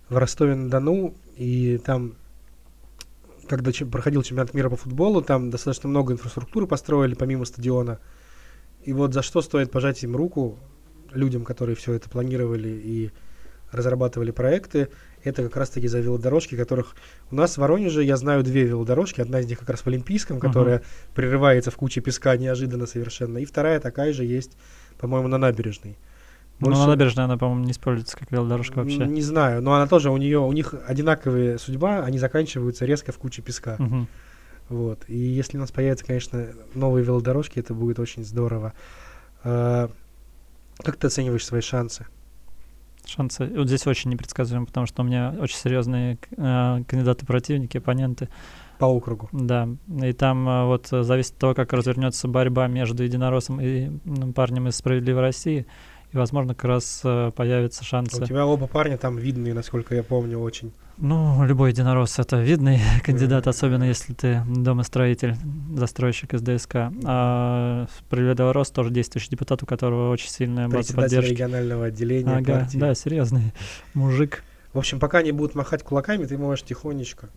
в 0.08 0.16
Ростове-на-Дону, 0.16 1.14
и 1.36 1.78
там, 1.84 2.14
когда 3.48 3.72
проходил 3.90 4.22
чемпионат 4.22 4.54
мира 4.54 4.70
по 4.70 4.76
футболу, 4.76 5.20
там 5.20 5.50
достаточно 5.50 5.88
много 5.88 6.12
инфраструктуры 6.12 6.68
построили 6.68 7.14
помимо 7.14 7.44
стадиона. 7.44 7.98
И 8.84 8.92
вот 8.92 9.12
за 9.14 9.22
что 9.22 9.42
стоит 9.42 9.72
пожать 9.72 10.02
им 10.04 10.14
руку, 10.14 10.58
людям, 11.12 11.44
которые 11.44 11.74
все 11.74 11.94
это 11.94 12.08
планировали 12.08 12.68
и 12.68 13.10
разрабатывали 13.72 14.30
проекты, 14.30 14.88
это 15.24 15.42
как 15.44 15.56
раз-таки 15.56 15.88
за 15.88 16.00
велодорожки, 16.00 16.56
которых 16.56 16.94
у 17.30 17.34
нас 17.34 17.54
в 17.54 17.58
Воронеже, 17.58 18.02
я 18.04 18.16
знаю 18.16 18.42
две 18.42 18.64
велодорожки, 18.64 19.20
одна 19.20 19.40
из 19.40 19.46
них 19.46 19.58
как 19.58 19.70
раз 19.70 19.80
в 19.80 19.86
Олимпийском, 19.86 20.38
которая 20.40 20.82
прерывается 21.14 21.70
в 21.70 21.76
куче 21.76 22.00
песка 22.00 22.36
неожиданно 22.36 22.86
совершенно, 22.86 23.38
и 23.38 23.44
вторая 23.44 23.80
такая 23.80 24.12
же 24.12 24.24
есть, 24.24 24.56
по-моему, 24.98 25.28
на 25.28 25.38
набережной. 25.38 25.96
Ну, 26.58 26.66
Больше- 26.66 26.80
на 26.82 26.86
набережной 26.88 27.24
она, 27.24 27.38
по-моему, 27.38 27.64
не 27.64 27.72
используется 27.72 28.16
как 28.18 28.30
велодорожка 28.32 28.78
вообще. 28.78 29.06
Не 29.06 29.22
знаю, 29.22 29.62
но 29.62 29.74
она 29.74 29.86
тоже, 29.86 30.10
у 30.10 30.16
нее, 30.18 30.38
у 30.40 30.52
них 30.52 30.74
одинаковая 30.86 31.56
судьба, 31.58 32.04
они 32.04 32.18
заканчиваются 32.18 32.84
резко 32.84 33.12
в 33.12 33.18
куче 33.18 33.40
песка. 33.40 33.76
Мгм. 33.78 34.08
Вот. 34.68 35.00
И 35.08 35.16
если 35.16 35.56
у 35.56 35.60
нас 35.60 35.72
появятся, 35.72 36.04
конечно, 36.04 36.48
новые 36.74 37.04
велодорожки, 37.04 37.58
это 37.58 37.74
будет 37.74 37.98
очень 37.98 38.24
здорово. 38.24 38.72
А, 39.42 39.90
Как 40.82 40.96
ты 40.96 41.08
оцениваешь 41.08 41.44
свои 41.44 41.60
шансы? 41.60 42.06
Шансы 43.10 43.46
вот 43.46 43.66
здесь 43.66 43.86
очень 43.86 44.10
непредсказуемы, 44.10 44.66
потому 44.66 44.86
что 44.86 45.02
у 45.02 45.04
меня 45.04 45.34
очень 45.40 45.56
серьезные 45.56 46.18
э, 46.36 46.82
кандидаты-противники, 46.86 47.78
оппоненты. 47.78 48.28
По 48.78 48.84
округу. 48.84 49.28
Да, 49.32 49.68
и 50.02 50.12
там 50.12 50.48
э, 50.48 50.64
вот 50.66 50.92
э, 50.92 51.02
зависит 51.02 51.32
от 51.32 51.38
того, 51.38 51.54
как 51.54 51.72
развернется 51.72 52.28
борьба 52.28 52.68
между 52.68 53.02
единороссом 53.02 53.60
и 53.60 53.86
м, 54.04 54.32
парнем 54.32 54.68
из 54.68 54.76
«Справедливой 54.76 55.22
России», 55.22 55.66
и, 56.12 56.16
возможно, 56.16 56.54
как 56.54 56.64
раз 56.64 57.00
э, 57.04 57.30
появятся 57.34 57.82
У 57.82 57.84
шансы. 57.86 58.24
тебя 58.26 58.44
оба 58.46 58.66
парня 58.66 58.98
там 58.98 59.16
видные, 59.16 59.54
насколько 59.54 59.94
я 59.94 60.02
помню, 60.02 60.38
очень. 60.38 60.72
Ну, 60.98 61.44
любой 61.46 61.70
единорос— 61.70 62.18
это 62.18 62.40
видный 62.40 62.78
кандидат, 63.04 63.46
особенно 63.46 63.84
если 63.84 64.12
ты 64.12 64.42
домостроитель, 64.46 65.34
застройщик 65.74 66.34
из 66.34 66.42
ДСК. 66.42 66.90
А 67.04 67.86
«Справедливый 68.00 68.52
рост» 68.52 68.74
тоже 68.74 68.90
действующий 68.90 69.30
депутат, 69.30 69.62
у 69.62 69.66
которого 69.66 70.10
очень 70.10 70.28
сильная 70.28 70.68
база 70.68 70.94
поддержки. 70.94 71.30
регионального 71.30 71.86
отделения 71.86 72.36
Ага, 72.36 72.60
партии. 72.60 72.76
да, 72.78 72.94
серьезный 72.94 73.52
мужик. 73.94 74.42
В 74.74 74.78
общем, 74.78 75.00
пока 75.00 75.18
они 75.18 75.32
будут 75.32 75.54
махать 75.54 75.82
кулаками, 75.82 76.26
ты 76.26 76.36
можешь 76.38 76.64
тихонечко 76.64 77.28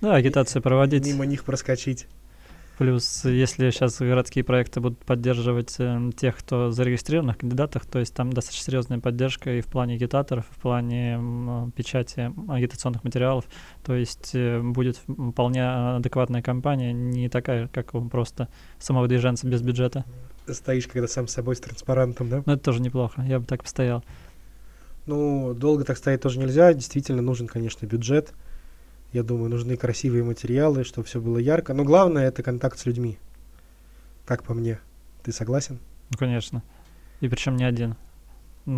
Да, 0.00 0.14
агитацию 0.14 0.60
проводить. 0.62 1.06
мимо 1.06 1.24
них 1.26 1.44
проскочить. 1.44 2.06
Плюс, 2.78 3.24
если 3.24 3.70
сейчас 3.70 3.98
городские 3.98 4.44
проекты 4.44 4.80
будут 4.80 4.98
поддерживать 4.98 5.76
э, 5.78 6.10
тех, 6.14 6.36
кто 6.36 6.70
зарегистрированных 6.70 7.38
кандидатов, 7.38 7.86
то 7.86 7.98
есть 7.98 8.14
там 8.14 8.30
достаточно 8.30 8.66
серьезная 8.66 8.98
поддержка 8.98 9.50
и 9.50 9.62
в 9.62 9.66
плане 9.66 9.94
агитаторов, 9.94 10.44
и 10.50 10.54
в 10.54 10.58
плане 10.58 11.14
м, 11.14 11.72
печати 11.74 12.32
агитационных 12.48 13.02
материалов. 13.02 13.46
То 13.82 13.94
есть 13.94 14.32
э, 14.34 14.60
будет 14.60 15.00
вполне 15.06 15.66
адекватная 15.66 16.42
кампания, 16.42 16.92
не 16.92 17.30
такая, 17.30 17.68
как 17.68 17.92
просто 18.10 18.48
самовыдвиженца 18.78 19.46
без 19.48 19.62
бюджета. 19.62 20.04
Стоишь, 20.46 20.86
когда 20.86 21.08
сам 21.08 21.28
с 21.28 21.32
собой 21.32 21.56
с 21.56 21.60
транспарантом, 21.60 22.28
да? 22.28 22.42
Но 22.44 22.52
это 22.52 22.62
тоже 22.62 22.82
неплохо, 22.82 23.22
я 23.22 23.40
бы 23.40 23.46
так 23.46 23.62
постоял. 23.62 24.04
Ну, 25.06 25.54
долго 25.54 25.84
так 25.84 25.96
стоять 25.96 26.20
тоже 26.20 26.38
нельзя. 26.38 26.74
Действительно, 26.74 27.22
нужен, 27.22 27.46
конечно, 27.46 27.86
бюджет. 27.86 28.34
Я 29.12 29.22
думаю, 29.22 29.50
нужны 29.50 29.76
красивые 29.76 30.24
материалы, 30.24 30.84
чтобы 30.84 31.06
все 31.06 31.20
было 31.20 31.38
ярко. 31.38 31.74
Но 31.74 31.84
главное 31.84 32.28
это 32.28 32.42
контакт 32.42 32.78
с 32.78 32.86
людьми. 32.86 33.18
Как 34.24 34.42
по 34.42 34.54
мне. 34.54 34.78
Ты 35.22 35.32
согласен? 35.32 35.78
Ну, 36.10 36.18
конечно. 36.18 36.62
И 37.20 37.28
причем 37.28 37.56
не 37.56 37.64
один. 37.64 37.96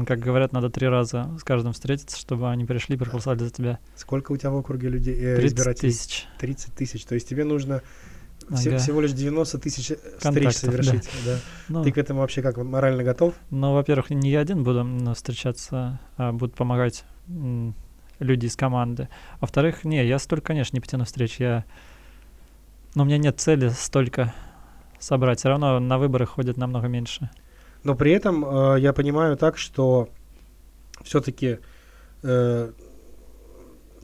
Как 0.06 0.18
говорят, 0.18 0.52
надо 0.52 0.68
три 0.68 0.86
раза 0.86 1.30
с 1.40 1.44
каждым 1.44 1.72
встретиться, 1.72 2.18
чтобы 2.18 2.50
они 2.50 2.66
пришли 2.66 2.96
и 2.96 2.98
проголосовали 2.98 3.38
за 3.38 3.50
тебя. 3.50 3.78
Сколько 3.96 4.32
у 4.32 4.36
тебя 4.36 4.50
в 4.50 4.56
округе 4.56 4.88
людей, 4.88 5.16
э, 5.18 5.36
30 5.36 5.58
избирателей? 5.58 5.90
тысяч. 5.92 6.26
30 6.38 6.74
тысяч. 6.74 7.04
То 7.04 7.14
есть 7.14 7.26
тебе 7.26 7.44
нужно 7.44 7.82
Ага. 8.50 8.78
всего 8.78 9.00
лишь 9.00 9.12
90 9.12 9.58
тысяч 9.58 9.90
э, 9.90 9.96
встреч 9.96 10.20
Контактов, 10.22 10.62
да. 10.62 10.70
совершить. 10.82 11.10
Да. 11.24 11.38
Ну, 11.68 11.84
Ты 11.84 11.92
к 11.92 11.98
этому 11.98 12.20
вообще 12.20 12.42
как 12.42 12.58
морально 12.58 13.02
готов? 13.02 13.34
Ну, 13.50 13.72
во-первых, 13.72 14.10
не 14.10 14.30
я 14.30 14.40
один 14.40 14.62
буду 14.62 14.86
встречаться, 15.14 16.00
а 16.18 16.32
будут 16.32 16.54
помогать 16.54 17.04
люди 18.18 18.46
из 18.46 18.56
команды. 18.56 19.08
Во-вторых, 19.40 19.84
не, 19.84 20.06
я 20.06 20.18
столько, 20.18 20.48
конечно, 20.48 20.76
не 20.76 20.80
потяну 20.80 21.04
встреч. 21.04 21.36
Я... 21.38 21.64
Но 22.94 23.02
у 23.02 23.06
меня 23.06 23.18
нет 23.18 23.38
цели 23.40 23.68
столько 23.68 24.34
собрать. 24.98 25.38
Все 25.38 25.48
равно 25.48 25.78
на 25.78 25.98
выборы 25.98 26.26
ходят 26.26 26.56
намного 26.56 26.88
меньше. 26.88 27.30
Но 27.84 27.94
при 27.94 28.12
этом 28.12 28.44
э, 28.44 28.80
я 28.80 28.92
понимаю 28.92 29.36
так, 29.36 29.56
что 29.58 30.08
все-таки 31.02 31.58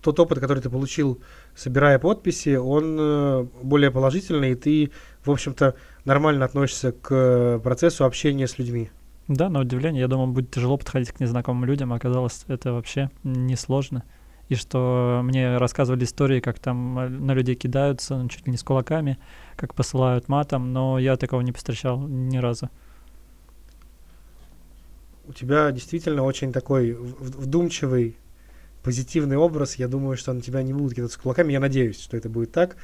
тот 0.05 0.21
опыт, 0.21 0.39
который 0.39 0.61
ты 0.61 0.71
получил, 0.71 1.21
собирая 1.57 1.99
подписи, 1.99 2.57
он 2.57 2.97
э, 3.01 3.47
более 3.63 3.91
положительный, 3.91 4.53
и 4.53 4.55
ты, 4.55 4.91
в 5.25 5.31
общем-то, 5.31 5.75
нормально 6.05 6.45
относишься 6.45 6.93
к 6.93 7.59
процессу 7.65 8.05
общения 8.05 8.47
с 8.47 8.59
людьми. 8.59 8.91
Да, 9.29 9.49
на 9.49 9.61
удивление, 9.61 10.01
я 10.01 10.09
думал, 10.09 10.27
будет 10.27 10.51
тяжело 10.51 10.77
подходить 10.77 11.13
к 11.13 11.21
незнакомым 11.21 11.65
людям, 11.65 11.93
а 11.93 11.97
оказалось, 11.97 12.45
это 12.49 12.73
вообще 12.73 13.11
несложно. 13.23 14.05
И 14.51 14.55
что 14.55 15.23
мне 15.25 15.57
рассказывали 15.57 16.05
истории, 16.05 16.41
как 16.41 16.59
там 16.59 16.99
э, 16.99 17.09
на 17.09 17.33
людей 17.33 17.55
кидаются, 17.55 18.19
ну, 18.19 18.29
чуть 18.29 18.47
ли 18.47 18.51
не 18.51 18.59
с 18.59 18.63
кулаками, 18.63 19.19
как 19.57 19.75
посылают 19.75 20.29
матом, 20.29 20.75
но 20.75 20.99
я 20.99 21.17
такого 21.17 21.41
не 21.41 21.53
встречал 21.53 21.99
ни 22.07 22.37
разу. 22.37 22.69
У 25.27 25.33
тебя 25.33 25.71
действительно 25.73 26.25
очень 26.25 26.53
такой 26.53 26.93
вдумчивый, 26.93 28.19
позитивный 28.83 29.39
образ. 29.39 29.77
Я 29.77 29.89
думаю, 29.89 30.19
что 30.19 30.35
на 30.35 30.43
тебя 30.43 30.63
не 30.63 30.75
будут 30.75 30.95
кидаться 30.95 31.19
кулаками. 31.19 31.53
Я 31.53 31.61
надеюсь, 31.61 31.99
что 31.99 32.19
это 32.19 32.29
будет 32.29 32.53
так. 32.53 32.77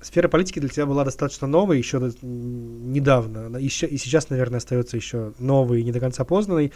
Э, 0.00 0.04
Сфера 0.04 0.28
политики 0.28 0.58
для 0.58 0.68
тебя 0.68 0.86
была 0.86 1.04
достаточно 1.04 1.46
новой 1.46 1.78
еще 1.78 1.98
недавно. 2.22 3.56
Еще, 3.58 3.86
и 3.86 3.96
сейчас, 3.96 4.30
наверное, 4.30 4.58
остается 4.58 4.96
еще 4.96 5.32
новой 5.38 5.80
и 5.80 5.84
не 5.84 5.92
до 5.92 6.00
конца 6.00 6.24
познанной. 6.24 6.72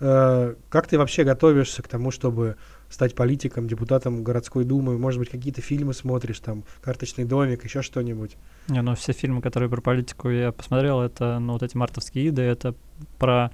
Э, 0.00 0.54
Как 0.68 0.86
ты 0.86 0.98
вообще 0.98 1.24
готовишься 1.24 1.82
к 1.82 1.88
тому, 1.88 2.10
чтобы 2.10 2.56
стать 2.88 3.14
политиком, 3.14 3.68
депутатом 3.68 4.22
городской 4.22 4.64
думы? 4.64 4.98
Может 4.98 5.18
быть, 5.20 5.30
какие-то 5.30 5.60
фильмы 5.60 5.92
смотришь, 5.92 6.38
там, 6.40 6.64
«Карточный 6.80 7.24
домик», 7.24 7.64
еще 7.64 7.82
что-нибудь? 7.82 8.36
Не, 8.68 8.82
ну 8.82 8.94
все 8.94 9.12
фильмы, 9.12 9.42
которые 9.42 9.68
про 9.68 9.80
политику 9.80 10.30
я 10.30 10.52
посмотрел, 10.52 11.00
это 11.00 11.38
ну 11.38 11.54
вот 11.54 11.62
эти 11.62 11.76
мартовские 11.76 12.28
иды, 12.28 12.42
это 12.42 12.74
про 13.18 13.50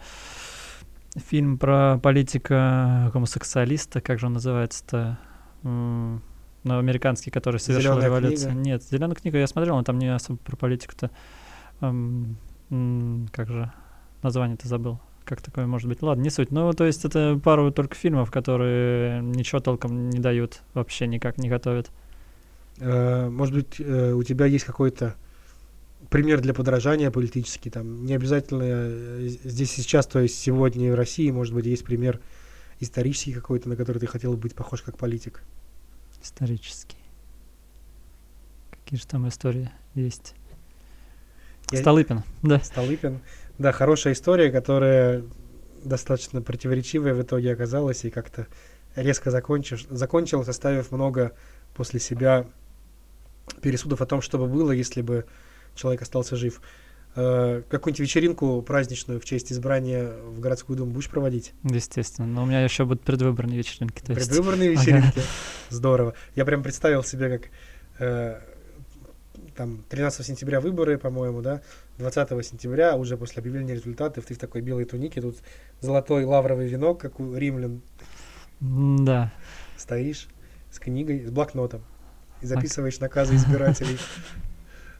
фильм 1.16 1.58
про 1.58 1.98
политика 2.02 3.10
гомосексуалиста, 3.12 4.00
как 4.00 4.18
же 4.18 4.26
он 4.26 4.34
называется-то? 4.34 5.18
Ну, 6.64 6.78
американский, 6.78 7.30
который 7.30 7.60
совершил 7.60 7.92
«Зелёная 7.92 8.06
революцию. 8.06 8.50
книга». 8.52 8.64
Нет, 8.64 8.82
зеленая 8.82 9.14
книга 9.14 9.38
я 9.38 9.46
смотрел, 9.46 9.76
но 9.76 9.82
там 9.82 9.98
не 9.98 10.12
особо 10.14 10.38
про 10.38 10.56
политику-то. 10.56 11.10
М, 11.80 12.36
м, 12.70 13.28
Как 13.32 13.48
же 13.48 13.70
название-то 14.22 14.66
забыл. 14.66 14.98
Как 15.24 15.40
такое 15.40 15.66
может 15.66 15.88
быть? 15.88 16.02
Ладно, 16.02 16.22
не 16.22 16.30
суть. 16.30 16.50
Ну, 16.50 16.72
то 16.72 16.84
есть 16.84 17.04
это 17.04 17.40
пару 17.42 17.70
только 17.70 17.94
фильмов, 17.94 18.30
которые 18.30 19.22
ничего 19.22 19.60
толком 19.60 20.10
не 20.10 20.18
дают, 20.18 20.62
вообще 20.74 21.06
никак 21.06 21.38
не 21.38 21.48
готовят. 21.48 21.90
Э, 22.78 23.28
Может 23.28 23.54
быть, 23.54 23.76
э, 23.78 24.12
у 24.12 24.22
тебя 24.22 24.46
есть 24.46 24.64
какой-то 24.64 25.14
пример 26.10 26.40
для 26.40 26.52
подражания 26.54 27.10
политический, 27.10 27.70
там, 27.70 28.04
не 28.04 28.14
обязательно 28.14 28.62
э, 28.66 29.28
здесь 29.44 29.70
сейчас, 29.70 30.06
то 30.06 30.18
есть 30.20 30.38
сегодня 30.38 30.92
в 30.92 30.94
России, 30.94 31.30
может 31.30 31.54
быть, 31.54 31.66
есть 31.66 31.84
пример 31.84 32.20
исторический 32.80 33.32
какой-то, 33.32 33.68
на 33.68 33.76
который 33.76 33.98
ты 33.98 34.06
хотел 34.06 34.36
быть 34.36 34.54
похож 34.54 34.82
как 34.82 34.98
политик. 34.98 35.42
Исторический. 36.24 36.96
Какие 38.70 38.98
же 38.98 39.06
там 39.06 39.28
истории 39.28 39.70
есть? 39.94 40.34
Я- 41.70 41.80
Столыпин, 41.80 42.22
да. 42.42 42.60
Столыпин. 42.60 43.20
Да, 43.58 43.72
хорошая 43.72 44.14
история, 44.14 44.50
которая 44.50 45.22
достаточно 45.84 46.40
противоречивая 46.40 47.12
в 47.12 47.20
итоге 47.20 47.52
оказалась 47.52 48.06
и 48.06 48.10
как-то 48.10 48.46
резко 48.96 49.30
закончиш, 49.30 49.84
закончилась, 49.90 50.48
оставив 50.48 50.92
много 50.92 51.32
после 51.74 52.00
себя 52.00 52.46
пересудов 53.60 54.00
о 54.00 54.06
том, 54.06 54.22
что 54.22 54.38
бы 54.38 54.46
было, 54.46 54.72
если 54.72 55.02
бы 55.02 55.26
человек 55.74 56.00
остался 56.00 56.36
жив. 56.36 56.62
Э, 57.16 57.62
Какую-нибудь 57.68 58.00
вечеринку 58.00 58.60
праздничную 58.62 59.20
в 59.20 59.24
честь 59.24 59.52
избрания 59.52 60.12
в 60.26 60.40
городскую 60.40 60.76
думу 60.76 60.92
будешь 60.92 61.08
проводить? 61.08 61.52
Естественно. 61.62 62.26
Но 62.26 62.42
у 62.42 62.46
меня 62.46 62.62
еще 62.62 62.84
будут 62.84 63.02
предвыборные 63.02 63.58
вечеринки. 63.58 64.02
То 64.02 64.12
есть... 64.12 64.28
Предвыборные 64.28 64.72
Ага. 64.72 64.80
вечеринки. 64.80 65.20
Здорово. 65.70 66.14
Я 66.34 66.44
прям 66.44 66.62
представил 66.62 67.04
себе, 67.04 67.38
как 67.38 67.50
э, 68.00 68.40
там 69.56 69.84
13 69.88 70.26
сентября 70.26 70.60
выборы, 70.60 70.98
по-моему, 70.98 71.40
да, 71.40 71.62
20 71.98 72.44
сентября, 72.44 72.96
уже 72.96 73.16
после 73.16 73.40
объявления 73.40 73.74
результатов, 73.74 74.24
ты 74.26 74.34
в 74.34 74.38
такой 74.38 74.60
белой 74.62 74.84
тунике, 74.84 75.20
тут 75.20 75.36
золотой 75.80 76.24
лавровый 76.24 76.66
венок, 76.66 77.00
как 77.00 77.20
у 77.20 77.36
римлян, 77.36 77.80
Да. 78.60 79.32
стоишь 79.76 80.26
с 80.72 80.80
книгой, 80.80 81.24
с 81.26 81.30
блокнотом 81.30 81.82
и 82.40 82.46
записываешь 82.46 82.98
наказы 82.98 83.36
избирателей. 83.36 83.98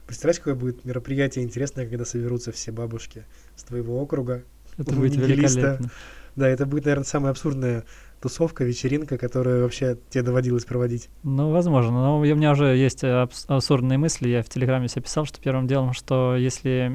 Представляешь, 0.05 0.39
какое 0.39 0.55
будет 0.55 0.85
мероприятие 0.85 1.43
интересное, 1.43 1.87
когда 1.87 2.05
соберутся 2.05 2.51
все 2.51 2.71
бабушки 2.71 3.25
с 3.55 3.63
твоего 3.63 4.01
округа. 4.01 4.43
Это 4.77 4.93
будет 4.93 5.15
великолепно. 5.15 5.89
Да, 6.35 6.49
это 6.49 6.65
будет, 6.65 6.85
наверное, 6.85 7.05
самое 7.05 7.31
абсурдное 7.31 7.85
тусовка, 8.19 8.63
вечеринка, 8.65 9.17
которую 9.17 9.63
вообще 9.63 9.97
тебе 10.09 10.23
доводилось 10.23 10.65
проводить? 10.65 11.09
Ну, 11.23 11.51
возможно. 11.51 11.91
Но 11.91 12.19
у 12.19 12.23
меня 12.23 12.51
уже 12.51 12.75
есть 12.75 13.03
абс- 13.03 13.45
абсурдные 13.47 13.97
мысли. 13.97 14.29
Я 14.29 14.43
в 14.43 14.49
Телеграме 14.49 14.89
себе 14.89 15.03
писал, 15.03 15.25
что 15.25 15.39
первым 15.39 15.67
делом, 15.67 15.93
что 15.93 16.35
если 16.35 16.91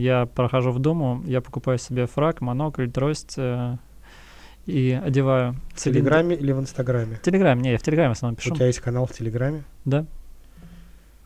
я 0.00 0.26
прохожу 0.26 0.70
в 0.70 0.78
Думу, 0.78 1.22
я 1.26 1.40
покупаю 1.40 1.78
себе 1.78 2.06
фраг, 2.06 2.40
монокль, 2.40 2.88
трость 2.88 3.34
э, 3.38 3.76
и 4.66 5.00
одеваю 5.02 5.56
В 5.74 5.82
Телеграме 5.82 6.36
или 6.36 6.52
в 6.52 6.60
Инстаграме? 6.60 7.16
В 7.16 7.22
Телеграме, 7.22 7.62
не, 7.62 7.72
я 7.72 7.78
в 7.78 7.82
Телеграме 7.82 8.10
в 8.10 8.16
основном 8.16 8.36
пишу. 8.36 8.52
У 8.52 8.56
тебя 8.56 8.66
есть 8.66 8.80
канал 8.80 9.06
в 9.06 9.12
Телеграме? 9.12 9.64
Да. 9.84 10.06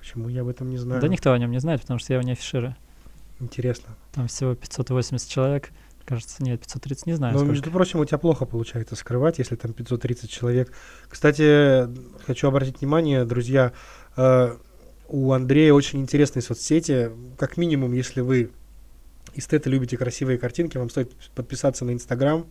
Почему 0.01 0.29
я 0.29 0.41
об 0.41 0.49
этом 0.49 0.71
не 0.71 0.79
знаю? 0.79 1.01
Да 1.01 1.09
никто 1.09 1.33
о 1.33 1.39
нем 1.39 1.51
не 1.51 1.61
знает, 1.61 1.83
потому 1.83 2.01
что 2.01 2.13
я 2.13 2.19
его 2.19 2.27
не 2.27 2.33
афиширую. 2.33 2.75
Интересно. 3.39 3.97
Там 4.13 4.27
всего 4.29 4.55
580 4.55 5.29
человек. 5.29 5.71
Кажется, 6.07 6.43
нет, 6.43 6.61
530, 6.61 7.07
не 7.07 7.13
знаю. 7.13 7.35
Сколько. 7.35 7.53
между 7.53 7.71
прочим, 7.71 8.01
у 8.01 8.05
тебя 8.05 8.19
плохо 8.19 8.47
получается 8.47 8.97
скрывать, 8.97 9.39
если 9.39 9.55
там 9.57 9.73
530 9.73 10.29
человек. 10.29 10.73
Кстати, 11.09 11.87
хочу 12.27 12.49
обратить 12.49 12.81
внимание, 12.81 13.25
друзья, 13.25 13.73
э, 14.17 14.57
у 15.09 15.33
Андрея 15.33 15.75
очень 15.75 16.01
интересные 16.01 16.43
соцсети. 16.43 17.13
Как 17.39 17.57
минимум, 17.57 17.93
если 17.93 18.23
вы 18.23 18.51
эстеты 19.35 19.71
любите 19.71 19.97
красивые 19.97 20.39
картинки, 20.39 20.79
вам 20.79 20.91
стоит 20.91 21.13
подписаться 21.35 21.85
на 21.85 21.93
Инстаграм. 21.93 22.47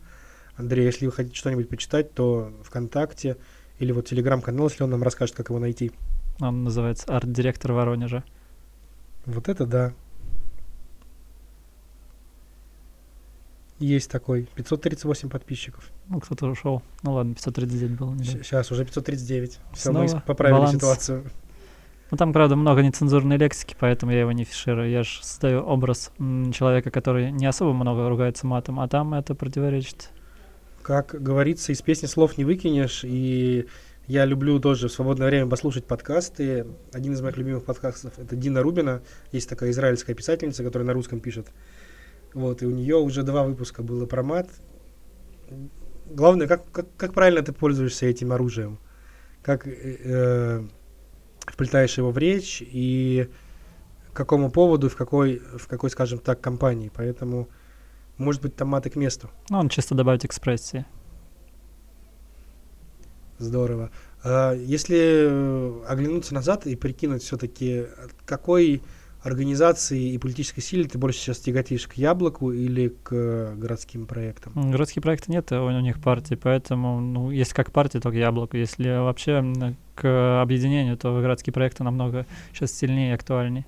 Андрей, 0.55 0.85
если 0.85 1.05
вы 1.05 1.11
хотите 1.11 1.35
что-нибудь 1.35 1.67
почитать, 1.67 2.13
то 2.13 2.53
ВКонтакте 2.63 3.37
или 3.79 3.91
вот 3.91 4.07
Телеграм-канал, 4.07 4.67
если 4.67 4.83
он 4.83 4.91
нам 4.91 5.03
расскажет, 5.03 5.35
как 5.35 5.49
его 5.49 5.59
найти. 5.59 5.91
Он 6.39 6.63
называется 6.63 7.05
арт-директор 7.13 7.73
Воронежа. 7.73 8.23
Вот 9.25 9.49
это 9.49 9.65
да. 9.65 9.93
Есть 13.79 14.11
такой. 14.11 14.47
538 14.55 15.29
подписчиков. 15.29 15.89
Ну, 16.09 16.19
кто-то 16.19 16.47
ушел. 16.47 16.81
Ну 17.01 17.13
ладно, 17.13 17.33
539 17.33 17.97
было. 17.97 18.17
Сейчас 18.23 18.71
уже 18.71 18.83
539. 18.83 19.59
Все, 19.73 19.91
Снова 19.91 20.03
мы 20.03 20.21
поправили 20.21 20.57
баланс. 20.57 20.75
ситуацию. 20.75 21.25
Ну, 22.11 22.17
там, 22.17 22.33
правда, 22.33 22.55
много 22.55 22.81
нецензурной 22.81 23.37
лексики, 23.37 23.75
поэтому 23.79 24.11
я 24.11 24.21
его 24.21 24.31
не 24.31 24.43
фиширую. 24.43 24.89
Я 24.89 25.03
же 25.03 25.23
создаю 25.23 25.61
образ 25.61 26.11
человека, 26.17 26.89
который 26.89 27.31
не 27.31 27.45
особо 27.45 27.71
много 27.73 28.09
ругается 28.09 28.47
матом, 28.47 28.79
а 28.79 28.87
там 28.87 29.13
это 29.13 29.35
противоречит. 29.35 30.09
Как 30.81 31.15
говорится, 31.21 31.71
из 31.71 31.81
песни 31.81 32.07
слов 32.07 32.37
не 32.37 32.45
выкинешь. 32.45 33.01
И 33.03 33.67
я 34.09 34.25
люблю 34.25 34.59
тоже 34.59 34.87
в 34.87 34.91
свободное 34.91 35.27
время 35.27 35.47
послушать 35.47 35.85
подкасты. 35.85 36.65
Один 36.91 37.13
из 37.13 37.21
моих 37.21 37.37
любимых 37.37 37.63
подкастов 37.63 38.17
это 38.17 38.35
Дина 38.35 38.63
Рубина. 38.63 39.03
Есть 39.31 39.47
такая 39.47 39.69
израильская 39.69 40.15
писательница, 40.15 40.63
которая 40.63 40.87
на 40.87 40.93
русском 40.93 41.19
пишет. 41.19 41.51
Вот, 42.33 42.63
и 42.63 42.65
у 42.65 42.71
нее 42.71 42.95
уже 42.95 43.21
два 43.21 43.43
выпуска 43.43 43.83
было 43.83 44.07
про 44.07 44.23
мат. 44.23 44.49
Главное, 46.07 46.47
как, 46.47 46.71
как, 46.71 46.87
как 46.97 47.13
правильно 47.13 47.43
ты 47.43 47.53
пользуешься 47.53 48.07
этим 48.07 48.31
оружием. 48.31 48.79
Как 49.43 49.67
э, 49.67 49.97
э, 50.03 50.67
вплетаешь 51.45 51.95
его 51.99 52.09
в 52.09 52.17
речь 52.17 52.63
и 52.65 53.29
к 54.11 54.15
какому 54.15 54.49
поводу, 54.49 54.89
в 54.89 54.95
какой, 54.95 55.37
в 55.37 55.67
какой, 55.67 55.91
скажем 55.91 56.17
так, 56.17 56.41
компании. 56.41 56.91
Поэтому, 56.91 57.47
может 58.17 58.41
быть, 58.41 58.55
там 58.55 58.69
маты 58.69 58.89
к 58.89 58.95
месту. 58.95 59.29
Ну, 59.51 59.59
он 59.59 59.69
чисто 59.69 59.93
добавить 59.93 60.25
экспрессии. 60.25 60.87
Здорово. 63.39 63.89
А 64.23 64.53
Если 64.53 64.97
э, 64.97 65.81
оглянуться 65.87 66.33
назад 66.33 66.67
и 66.67 66.75
прикинуть 66.75 67.23
все-таки, 67.23 67.85
какой 68.25 68.81
организации 69.23 70.13
и 70.13 70.17
политической 70.17 70.61
силе 70.61 70.85
ты 70.85 70.97
больше 70.97 71.19
сейчас 71.19 71.39
тяготишь 71.39 71.87
к 71.87 71.93
яблоку 71.93 72.51
или 72.51 72.89
к 73.03 73.53
городским 73.55 74.05
проектам? 74.05 74.71
Городские 74.71 75.01
проекты 75.01 75.31
нет 75.31 75.51
у 75.51 75.65
у 75.65 75.79
них 75.81 76.01
партии, 76.01 76.35
поэтому, 76.35 76.99
ну, 76.99 77.31
если 77.31 77.53
как 77.53 77.71
партия, 77.71 77.99
то 77.99 78.11
к 78.11 78.13
яблоку. 78.13 78.57
Если 78.57 78.89
вообще 78.89 79.75
к 79.95 80.41
объединению, 80.41 80.97
то 80.97 81.19
городские 81.19 81.53
проекты 81.53 81.83
намного 81.83 82.25
сейчас 82.53 82.71
сильнее 82.71 83.11
и 83.11 83.13
актуальнее. 83.13 83.65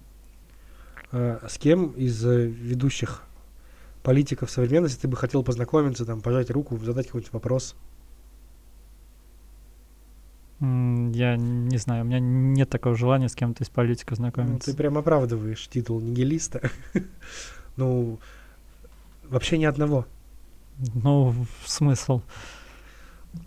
А 1.12 1.46
С 1.48 1.58
кем 1.58 1.92
из 1.92 2.26
э, 2.26 2.46
ведущих 2.46 3.24
политиков 4.04 4.50
современности 4.50 5.02
ты 5.02 5.08
бы 5.08 5.18
хотел 5.18 5.44
познакомиться, 5.44 6.06
там, 6.06 6.22
пожать 6.22 6.50
руку, 6.50 6.78
задать 6.78 7.08
какой-нибудь 7.08 7.34
вопрос? 7.34 7.76
Я 10.62 11.38
не 11.38 11.78
знаю, 11.78 12.04
у 12.04 12.08
меня 12.08 12.20
нет 12.20 12.70
такого 12.70 12.96
желания 12.96 13.28
с 13.30 13.36
кем-то 13.36 13.64
из 13.64 13.70
политиков 13.70 14.20
Ну, 14.20 14.26
знакомиться. 14.26 14.70
ты 14.72 14.78
прям 14.78 14.98
оправдываешь 14.98 15.68
титул 15.68 16.00
нигилиста. 16.00 16.62
Ну, 17.78 18.20
вообще 19.30 19.58
ни 19.58 19.64
одного. 19.64 20.06
Ну, 20.94 21.34
смысл. 21.66 22.22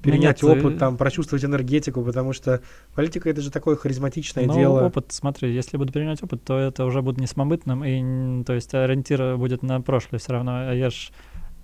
Перенять 0.02 0.42
нет, 0.42 0.58
опыт, 0.58 0.78
там, 0.78 0.96
прочувствовать 0.96 1.44
энергетику, 1.44 2.02
потому 2.02 2.32
что 2.32 2.62
политика 2.94 3.28
это 3.28 3.42
же 3.42 3.50
такое 3.50 3.76
харизматичное 3.76 4.46
Ну, 4.46 4.54
дело. 4.54 4.80
опыт, 4.86 5.12
смотри, 5.12 5.52
если 5.54 5.76
буду 5.76 5.92
применять 5.92 6.22
опыт, 6.22 6.42
то 6.42 6.58
это 6.58 6.86
уже 6.86 7.02
будет 7.02 7.18
не 7.18 7.26
самобытным, 7.26 7.84
и, 7.84 8.42
то 8.44 8.54
есть 8.54 8.72
ориентир 8.74 9.36
будет 9.36 9.62
на 9.62 9.82
прошлое 9.82 10.18
все 10.18 10.32
равно. 10.32 10.70
А 10.70 10.72
я 10.72 10.88
ж 10.88 11.10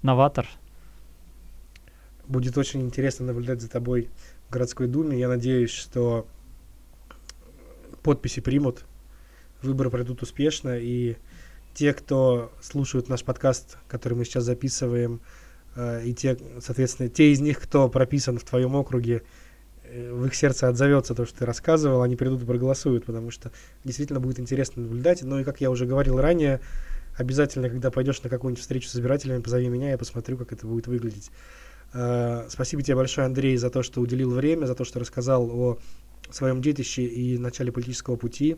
новатор. 0.03 0.47
Будет 2.29 2.59
очень 2.59 2.83
интересно 2.83 3.25
наблюдать 3.27 3.63
за 3.63 3.71
тобой 3.71 4.11
городской 4.51 4.87
думе. 4.87 5.19
Я 5.19 5.29
надеюсь, 5.29 5.71
что 5.71 6.27
подписи 8.03 8.41
примут, 8.41 8.85
выборы 9.63 9.91
пройдут 9.91 10.23
успешно, 10.23 10.79
и 10.79 11.17
те, 11.75 11.93
кто 11.93 12.53
слушают 12.61 13.09
наш 13.09 13.25
подкаст, 13.25 13.79
который 13.89 14.15
мы 14.15 14.25
сейчас 14.25 14.45
записываем, 14.45 15.21
э, 15.77 16.05
и 16.05 16.15
те, 16.15 16.37
соответственно, 16.61 17.09
те 17.09 17.33
из 17.33 17.41
них, 17.41 17.61
кто 17.61 17.89
прописан 17.89 18.39
в 18.39 18.45
твоем 18.45 18.75
округе, 18.75 19.23
э, 19.85 20.13
в 20.13 20.27
их 20.27 20.35
сердце 20.35 20.69
отзовется 20.69 21.15
то, 21.15 21.27
что 21.27 21.41
ты 21.41 21.47
рассказывал, 21.47 22.03
они 22.03 22.17
придут 22.17 22.43
и 22.43 22.47
проголосуют, 22.47 23.05
потому 23.05 23.31
что 23.31 23.53
действительно 23.85 24.21
будет 24.21 24.41
интересно 24.41 24.83
наблюдать. 24.83 25.23
Ну 25.23 25.39
и, 25.39 25.45
как 25.45 25.61
я 25.61 25.71
уже 25.71 25.87
говорил 25.87 26.19
ранее, 26.19 26.61
обязательно, 27.17 27.69
когда 27.69 27.91
пойдешь 27.91 28.23
на 28.23 28.31
какую-нибудь 28.31 28.61
встречу 28.61 28.89
с 28.89 28.97
избирателями, 28.97 29.43
позови 29.43 29.69
меня, 29.69 29.91
я 29.91 29.99
посмотрю, 29.99 30.37
как 30.37 30.53
это 30.53 30.67
будет 30.67 30.87
выглядеть. 30.87 31.31
Э, 31.93 32.47
Спасибо 32.49 32.83
тебе 32.83 32.97
большое, 32.97 33.27
Андрей, 33.27 33.57
за 33.57 33.71
то, 33.71 33.83
что 33.83 34.01
уделил 34.01 34.31
время, 34.31 34.67
за 34.67 34.75
то, 34.75 34.85
что 34.85 35.01
рассказал 35.01 35.51
о 35.51 35.79
своем 36.31 36.63
детище 36.63 37.05
и 37.05 37.39
начале 37.39 37.73
политического 37.73 38.17
пути. 38.17 38.57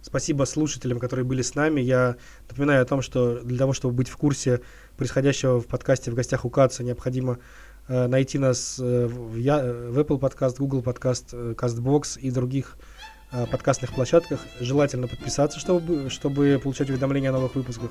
Спасибо 0.00 0.44
слушателям, 0.44 1.00
которые 1.00 1.26
были 1.26 1.42
с 1.42 1.54
нами. 1.54 1.80
Я 1.80 2.16
напоминаю 2.48 2.82
о 2.82 2.86
том, 2.86 3.02
что 3.02 3.40
для 3.40 3.58
того, 3.58 3.72
чтобы 3.72 3.94
быть 3.94 4.08
в 4.08 4.16
курсе 4.16 4.60
происходящего 4.96 5.60
в 5.60 5.66
подкасте 5.66 6.10
«В 6.10 6.14
гостях 6.14 6.44
у 6.44 6.50
Каца», 6.50 6.84
необходимо 6.84 7.40
э, 7.88 8.06
найти 8.06 8.38
нас 8.38 8.78
э, 8.80 9.06
в, 9.06 9.36
я, 9.36 9.58
в 9.58 9.98
Apple 9.98 10.18
подкаст, 10.18 10.58
Google 10.58 10.82
подкаст, 10.82 11.30
э, 11.32 11.54
CastBox 11.56 12.20
и 12.20 12.30
других 12.30 12.76
э, 12.78 12.97
подкастных 13.30 13.92
площадках. 13.92 14.40
Желательно 14.60 15.06
подписаться, 15.06 15.58
чтобы, 15.58 16.10
чтобы 16.10 16.58
получать 16.62 16.88
уведомления 16.90 17.30
о 17.30 17.32
новых 17.32 17.54
выпусках. 17.54 17.90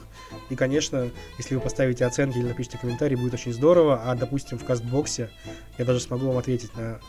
И, 0.49 0.55
конечно, 0.55 1.09
если 1.37 1.55
вы 1.55 1.61
поставите 1.61 2.05
оценки 2.05 2.37
или 2.37 2.47
напишите 2.47 2.77
комментарий, 2.77 3.15
будет 3.15 3.33
очень 3.35 3.53
здорово. 3.53 4.01
А, 4.05 4.15
допустим, 4.15 4.57
в 4.57 4.65
Кастбоксе 4.65 5.29
я 5.77 5.85
даже 5.85 5.99
смогу 5.99 6.27
вам 6.27 6.37
ответить 6.37 6.75
на 6.75 6.99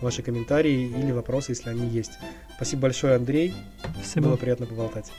ваши 0.00 0.22
комментарии 0.22 0.88
или 0.88 1.12
вопросы, 1.12 1.52
если 1.52 1.70
они 1.70 1.88
есть. 1.88 2.12
Спасибо 2.56 2.82
большое, 2.82 3.16
Андрей. 3.16 3.54
Спасибо. 3.94 4.28
Было 4.28 4.36
приятно 4.36 4.66
поболтать. 4.66 5.12